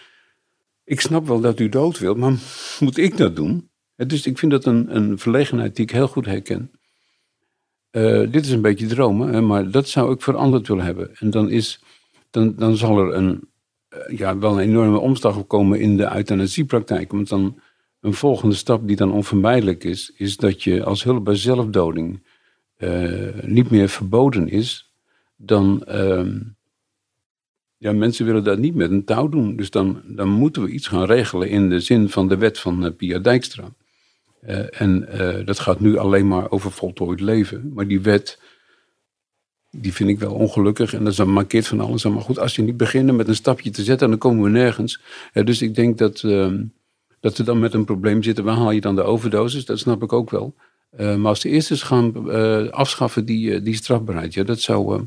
ik 0.84 1.00
snap 1.00 1.26
wel 1.26 1.40
dat 1.40 1.60
u 1.60 1.68
dood 1.68 1.98
wilt, 1.98 2.16
maar 2.16 2.32
moet 2.80 2.96
ik 2.96 3.16
dat 3.16 3.36
doen? 3.36 3.70
Dus 3.96 4.26
ik 4.26 4.38
vind 4.38 4.52
dat 4.52 4.64
een, 4.64 4.96
een 4.96 5.18
verlegenheid 5.18 5.76
die 5.76 5.84
ik 5.84 5.90
heel 5.90 6.08
goed 6.08 6.26
herken. 6.26 6.70
Eh, 7.90 8.30
dit 8.30 8.44
is 8.44 8.50
een 8.50 8.60
beetje 8.60 8.86
dromen, 8.86 9.46
maar 9.46 9.70
dat 9.70 9.88
zou 9.88 10.12
ik 10.12 10.22
veranderd 10.22 10.68
willen 10.68 10.84
hebben. 10.84 11.16
En 11.18 11.30
dan, 11.30 11.50
is, 11.50 11.80
dan, 12.30 12.54
dan 12.56 12.76
zal 12.76 12.98
er 12.98 13.14
een, 13.14 13.48
eh, 13.88 14.18
ja, 14.18 14.38
wel 14.38 14.52
een 14.52 14.68
enorme 14.68 14.98
omslag 14.98 15.46
komen 15.46 15.80
in 15.80 15.96
de 15.96 16.14
euthanasiepraktijk. 16.14 17.12
Want 17.12 17.28
dan 17.28 17.60
een 18.00 18.14
volgende 18.14 18.54
stap 18.54 18.86
die 18.86 18.96
dan 18.96 19.12
onvermijdelijk 19.12 19.84
is, 19.84 20.12
is 20.16 20.36
dat 20.36 20.62
je 20.62 20.84
als 20.84 21.04
hulp 21.04 21.24
bij 21.24 21.36
zelfdoding 21.36 22.22
uh, 22.78 23.42
niet 23.42 23.70
meer 23.70 23.88
verboden 23.88 24.48
is, 24.48 24.92
dan. 25.36 25.86
Uh, 25.88 26.30
ja, 27.78 27.92
mensen 27.92 28.26
willen 28.26 28.44
dat 28.44 28.58
niet 28.58 28.74
met 28.74 28.90
een 28.90 29.04
touw 29.04 29.28
doen. 29.28 29.56
Dus 29.56 29.70
dan, 29.70 30.02
dan 30.04 30.28
moeten 30.28 30.62
we 30.62 30.70
iets 30.70 30.86
gaan 30.86 31.04
regelen 31.04 31.48
in 31.48 31.68
de 31.68 31.80
zin 31.80 32.08
van 32.08 32.28
de 32.28 32.36
wet 32.36 32.58
van 32.58 32.84
uh, 32.84 32.90
Pia 32.96 33.18
Dijkstra. 33.18 33.74
Uh, 34.48 34.80
en 34.80 35.08
dat 35.44 35.58
gaat 35.58 35.80
nu 35.80 35.96
alleen 35.96 36.28
maar 36.28 36.50
over 36.50 36.70
voltooid 36.70 37.20
leven. 37.20 37.72
Maar 37.74 37.86
die 37.86 38.00
wet, 38.00 38.40
die 39.70 39.92
vind 39.92 40.10
ik 40.10 40.18
wel 40.18 40.34
ongelukkig. 40.34 40.94
En 40.94 41.04
dat 41.04 41.26
markeert 41.26 41.66
van 41.66 41.80
alles. 41.80 42.04
Maar 42.04 42.20
goed, 42.22 42.38
als 42.38 42.56
je 42.56 42.62
niet 42.62 42.76
beginnen 42.76 43.16
met 43.16 43.28
een 43.28 43.34
stapje 43.34 43.70
te 43.70 43.84
zetten, 43.84 44.08
dan 44.08 44.18
komen 44.18 44.44
we 44.44 44.50
nergens. 44.50 45.00
dus 45.32 45.62
ik 45.62 45.74
denk 45.74 45.98
dat, 45.98 46.22
ehm, 46.22 46.62
dat 47.26 47.36
we 47.36 47.44
dan 47.44 47.58
met 47.58 47.74
een 47.74 47.84
probleem 47.84 48.22
zitten. 48.22 48.44
Waar 48.44 48.56
haal 48.56 48.70
je 48.70 48.80
dan 48.80 48.94
de 48.94 49.02
overdosis? 49.02 49.64
Dat 49.64 49.78
snap 49.78 50.02
ik 50.02 50.12
ook 50.12 50.30
wel. 50.30 50.54
maar 50.96 51.26
als 51.26 51.40
de 51.40 51.48
eerste 51.48 51.76
gaan 51.76 52.30
afschaffen 52.72 53.24
die, 53.24 53.62
die 53.62 53.74
strafbaarheid, 53.74 54.34
ja, 54.34 54.42
dat 54.42 54.60
zou 54.60 55.06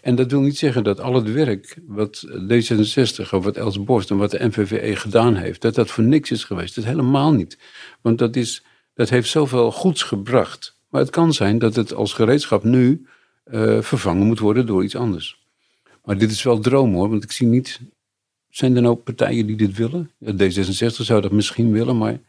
en 0.00 0.14
dat 0.14 0.30
wil 0.30 0.40
niet 0.40 0.58
zeggen 0.58 0.84
dat 0.84 1.00
al 1.00 1.14
het 1.14 1.32
werk 1.32 1.78
wat 1.86 2.26
D66 2.26 3.30
of 3.30 3.44
wat 3.44 3.56
Els 3.56 3.84
Borst 3.84 4.10
en 4.10 4.16
wat 4.16 4.30
de 4.30 4.46
NVVE 4.46 4.96
gedaan 4.96 5.34
heeft, 5.36 5.62
dat 5.62 5.74
dat 5.74 5.90
voor 5.90 6.04
niks 6.04 6.30
is 6.30 6.44
geweest. 6.44 6.74
Dat 6.74 6.84
helemaal 6.84 7.32
niet. 7.32 7.58
Want 8.00 8.18
dat, 8.18 8.36
is, 8.36 8.64
dat 8.94 9.08
heeft 9.08 9.28
zoveel 9.28 9.72
goeds 9.72 10.02
gebracht. 10.02 10.78
Maar 10.88 11.00
het 11.00 11.10
kan 11.10 11.32
zijn 11.32 11.58
dat 11.58 11.76
het 11.76 11.94
als 11.94 12.12
gereedschap 12.12 12.64
nu 12.64 13.06
vervangen 13.80 14.26
moet 14.26 14.38
worden 14.38 14.66
door 14.66 14.84
iets 14.84 14.96
anders. 14.96 15.38
Maar 16.04 16.18
dit 16.18 16.30
is 16.30 16.42
wel 16.42 16.58
droom 16.58 16.94
hoor, 16.94 17.08
want 17.08 17.24
ik 17.24 17.32
zie 17.32 17.46
niet. 17.46 17.80
Zijn 18.50 18.76
er 18.76 18.82
nou 18.82 18.94
partijen 18.94 19.46
die 19.46 19.56
dit 19.56 19.76
willen? 19.76 20.10
Ja, 20.18 20.32
D66 20.32 20.94
zou 20.94 21.20
dat 21.20 21.32
misschien 21.32 21.72
willen, 21.72 21.98
maar 21.98 22.12
er 22.12 22.20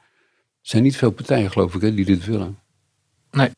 zijn 0.61 0.83
niet 0.83 0.97
veel 0.97 1.11
partijen, 1.11 1.51
geloof 1.51 1.75
ik, 1.75 1.81
hè, 1.81 1.93
die 1.93 2.05
dit 2.05 2.25
willen. 2.25 2.59
Nee. 3.31 3.51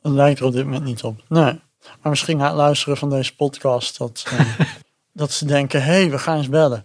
Dat 0.00 0.12
lijkt 0.12 0.40
er 0.40 0.46
op 0.46 0.52
dit 0.52 0.64
moment 0.64 0.84
niet 0.84 1.02
op. 1.02 1.24
Nee. 1.28 1.60
Maar 1.82 2.10
misschien 2.10 2.36
na 2.36 2.46
het 2.46 2.56
luisteren 2.56 2.96
van 2.96 3.10
deze 3.10 3.36
podcast 3.36 3.98
dat, 3.98 4.24
uh, 4.32 4.60
dat 5.12 5.32
ze 5.32 5.44
denken, 5.44 5.82
hé, 5.82 5.92
hey, 5.92 6.10
we 6.10 6.18
gaan 6.18 6.36
eens 6.36 6.48
bellen. 6.48 6.84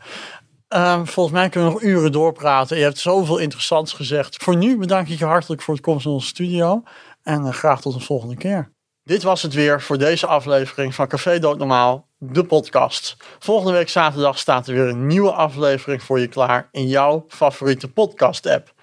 Uh, 0.69 1.05
volgens 1.05 1.35
mij 1.35 1.49
kunnen 1.49 1.69
we 1.69 1.75
nog 1.75 1.83
uren 1.83 2.11
doorpraten. 2.11 2.77
Je 2.77 2.83
hebt 2.83 2.99
zoveel 2.99 3.37
interessants 3.37 3.93
gezegd. 3.93 4.43
Voor 4.43 4.55
nu 4.57 4.77
bedank 4.77 5.07
ik 5.07 5.19
je 5.19 5.25
hartelijk 5.25 5.61
voor 5.61 5.73
het 5.73 5.83
komst 5.83 6.05
in 6.05 6.11
onze 6.11 6.27
studio. 6.27 6.83
En 7.23 7.45
uh, 7.45 7.51
graag 7.51 7.81
tot 7.81 7.93
een 7.93 8.01
volgende 8.01 8.35
keer. 8.35 8.71
Dit 9.03 9.23
was 9.23 9.41
het 9.41 9.53
weer 9.53 9.81
voor 9.81 9.97
deze 9.97 10.27
aflevering 10.27 10.95
van 10.95 11.07
Café 11.07 11.39
Doodnormaal, 11.39 12.07
de 12.31 12.43
podcast. 12.43 13.17
Volgende 13.39 13.71
week 13.71 13.89
zaterdag 13.89 14.39
staat 14.39 14.67
er 14.67 14.73
weer 14.73 14.87
een 14.87 15.07
nieuwe 15.07 15.31
aflevering 15.31 16.03
voor 16.03 16.19
je 16.19 16.27
klaar 16.27 16.67
in 16.71 16.87
jouw 16.87 17.25
favoriete 17.27 17.91
podcast 17.91 18.45
app. 18.45 18.73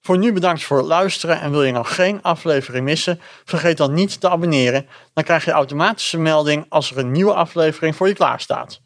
Voor 0.00 0.18
nu 0.18 0.32
bedankt 0.32 0.64
voor 0.64 0.76
het 0.76 0.86
luisteren 0.86 1.40
en 1.40 1.50
wil 1.50 1.62
je 1.62 1.72
nog 1.72 1.94
geen 1.94 2.22
aflevering 2.22 2.84
missen, 2.84 3.20
vergeet 3.44 3.76
dan 3.76 3.94
niet 3.94 4.20
te 4.20 4.28
abonneren. 4.28 4.86
Dan 5.14 5.24
krijg 5.24 5.44
je 5.44 5.50
automatische 5.50 6.18
melding 6.18 6.66
als 6.68 6.90
er 6.90 6.98
een 6.98 7.10
nieuwe 7.10 7.34
aflevering 7.34 7.96
voor 7.96 8.08
je 8.08 8.14
klaar 8.14 8.40
staat. 8.40 8.80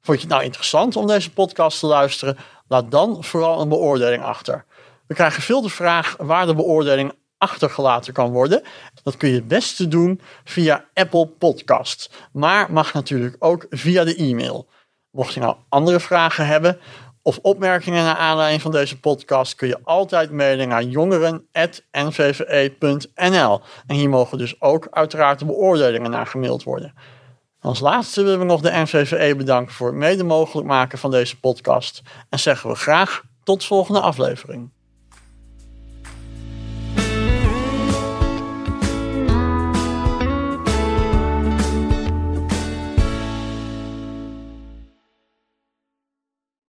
Vond 0.00 0.18
je 0.18 0.24
het 0.24 0.32
nou 0.32 0.44
interessant 0.44 0.96
om 0.96 1.06
deze 1.06 1.32
podcast 1.32 1.80
te 1.80 1.86
luisteren? 1.86 2.36
Laat 2.68 2.90
dan 2.90 3.24
vooral 3.24 3.60
een 3.60 3.68
beoordeling 3.68 4.22
achter. 4.22 4.64
We 5.06 5.14
krijgen 5.14 5.42
veel 5.42 5.62
de 5.62 5.68
vraag 5.68 6.16
waar 6.18 6.46
de 6.46 6.54
beoordeling 6.54 7.12
achtergelaten 7.38 8.12
kan 8.12 8.30
worden. 8.30 8.62
Dat 9.02 9.16
kun 9.16 9.28
je 9.28 9.34
het 9.34 9.48
beste 9.48 9.88
doen 9.88 10.20
via 10.44 10.84
Apple 10.94 11.26
Podcast, 11.26 12.10
maar 12.32 12.72
mag 12.72 12.92
natuurlijk 12.92 13.36
ook 13.38 13.66
via 13.70 14.04
de 14.04 14.14
e-mail. 14.14 14.68
Mocht 15.10 15.34
je 15.34 15.40
nou 15.40 15.56
andere 15.68 16.00
vragen 16.00 16.46
hebben, 16.46 16.80
of 17.26 17.38
opmerkingen 17.42 18.04
naar 18.04 18.16
aanleiding 18.16 18.62
van 18.62 18.70
deze 18.70 19.00
podcast 19.00 19.54
kun 19.54 19.68
je 19.68 19.78
altijd 19.84 20.30
mailen 20.30 20.68
naar 20.68 20.82
jongeren.nvve.nl. 20.82 23.60
En 23.86 23.96
hier 23.96 24.08
mogen 24.08 24.38
dus 24.38 24.60
ook 24.60 24.88
uiteraard 24.90 25.38
de 25.38 25.44
beoordelingen 25.44 26.10
naar 26.10 26.26
gemaild 26.26 26.62
worden. 26.62 26.94
Als 27.60 27.80
laatste 27.80 28.22
willen 28.22 28.38
we 28.38 28.44
nog 28.44 28.60
de 28.60 28.70
NVVE 28.70 29.34
bedanken 29.36 29.74
voor 29.74 29.86
het 29.86 29.96
mede 29.96 30.24
mogelijk 30.24 30.66
maken 30.66 30.98
van 30.98 31.10
deze 31.10 31.40
podcast. 31.40 32.02
En 32.28 32.38
zeggen 32.38 32.70
we 32.70 32.76
graag 32.76 33.22
tot 33.44 33.64
volgende 33.64 34.00
aflevering. 34.00 34.70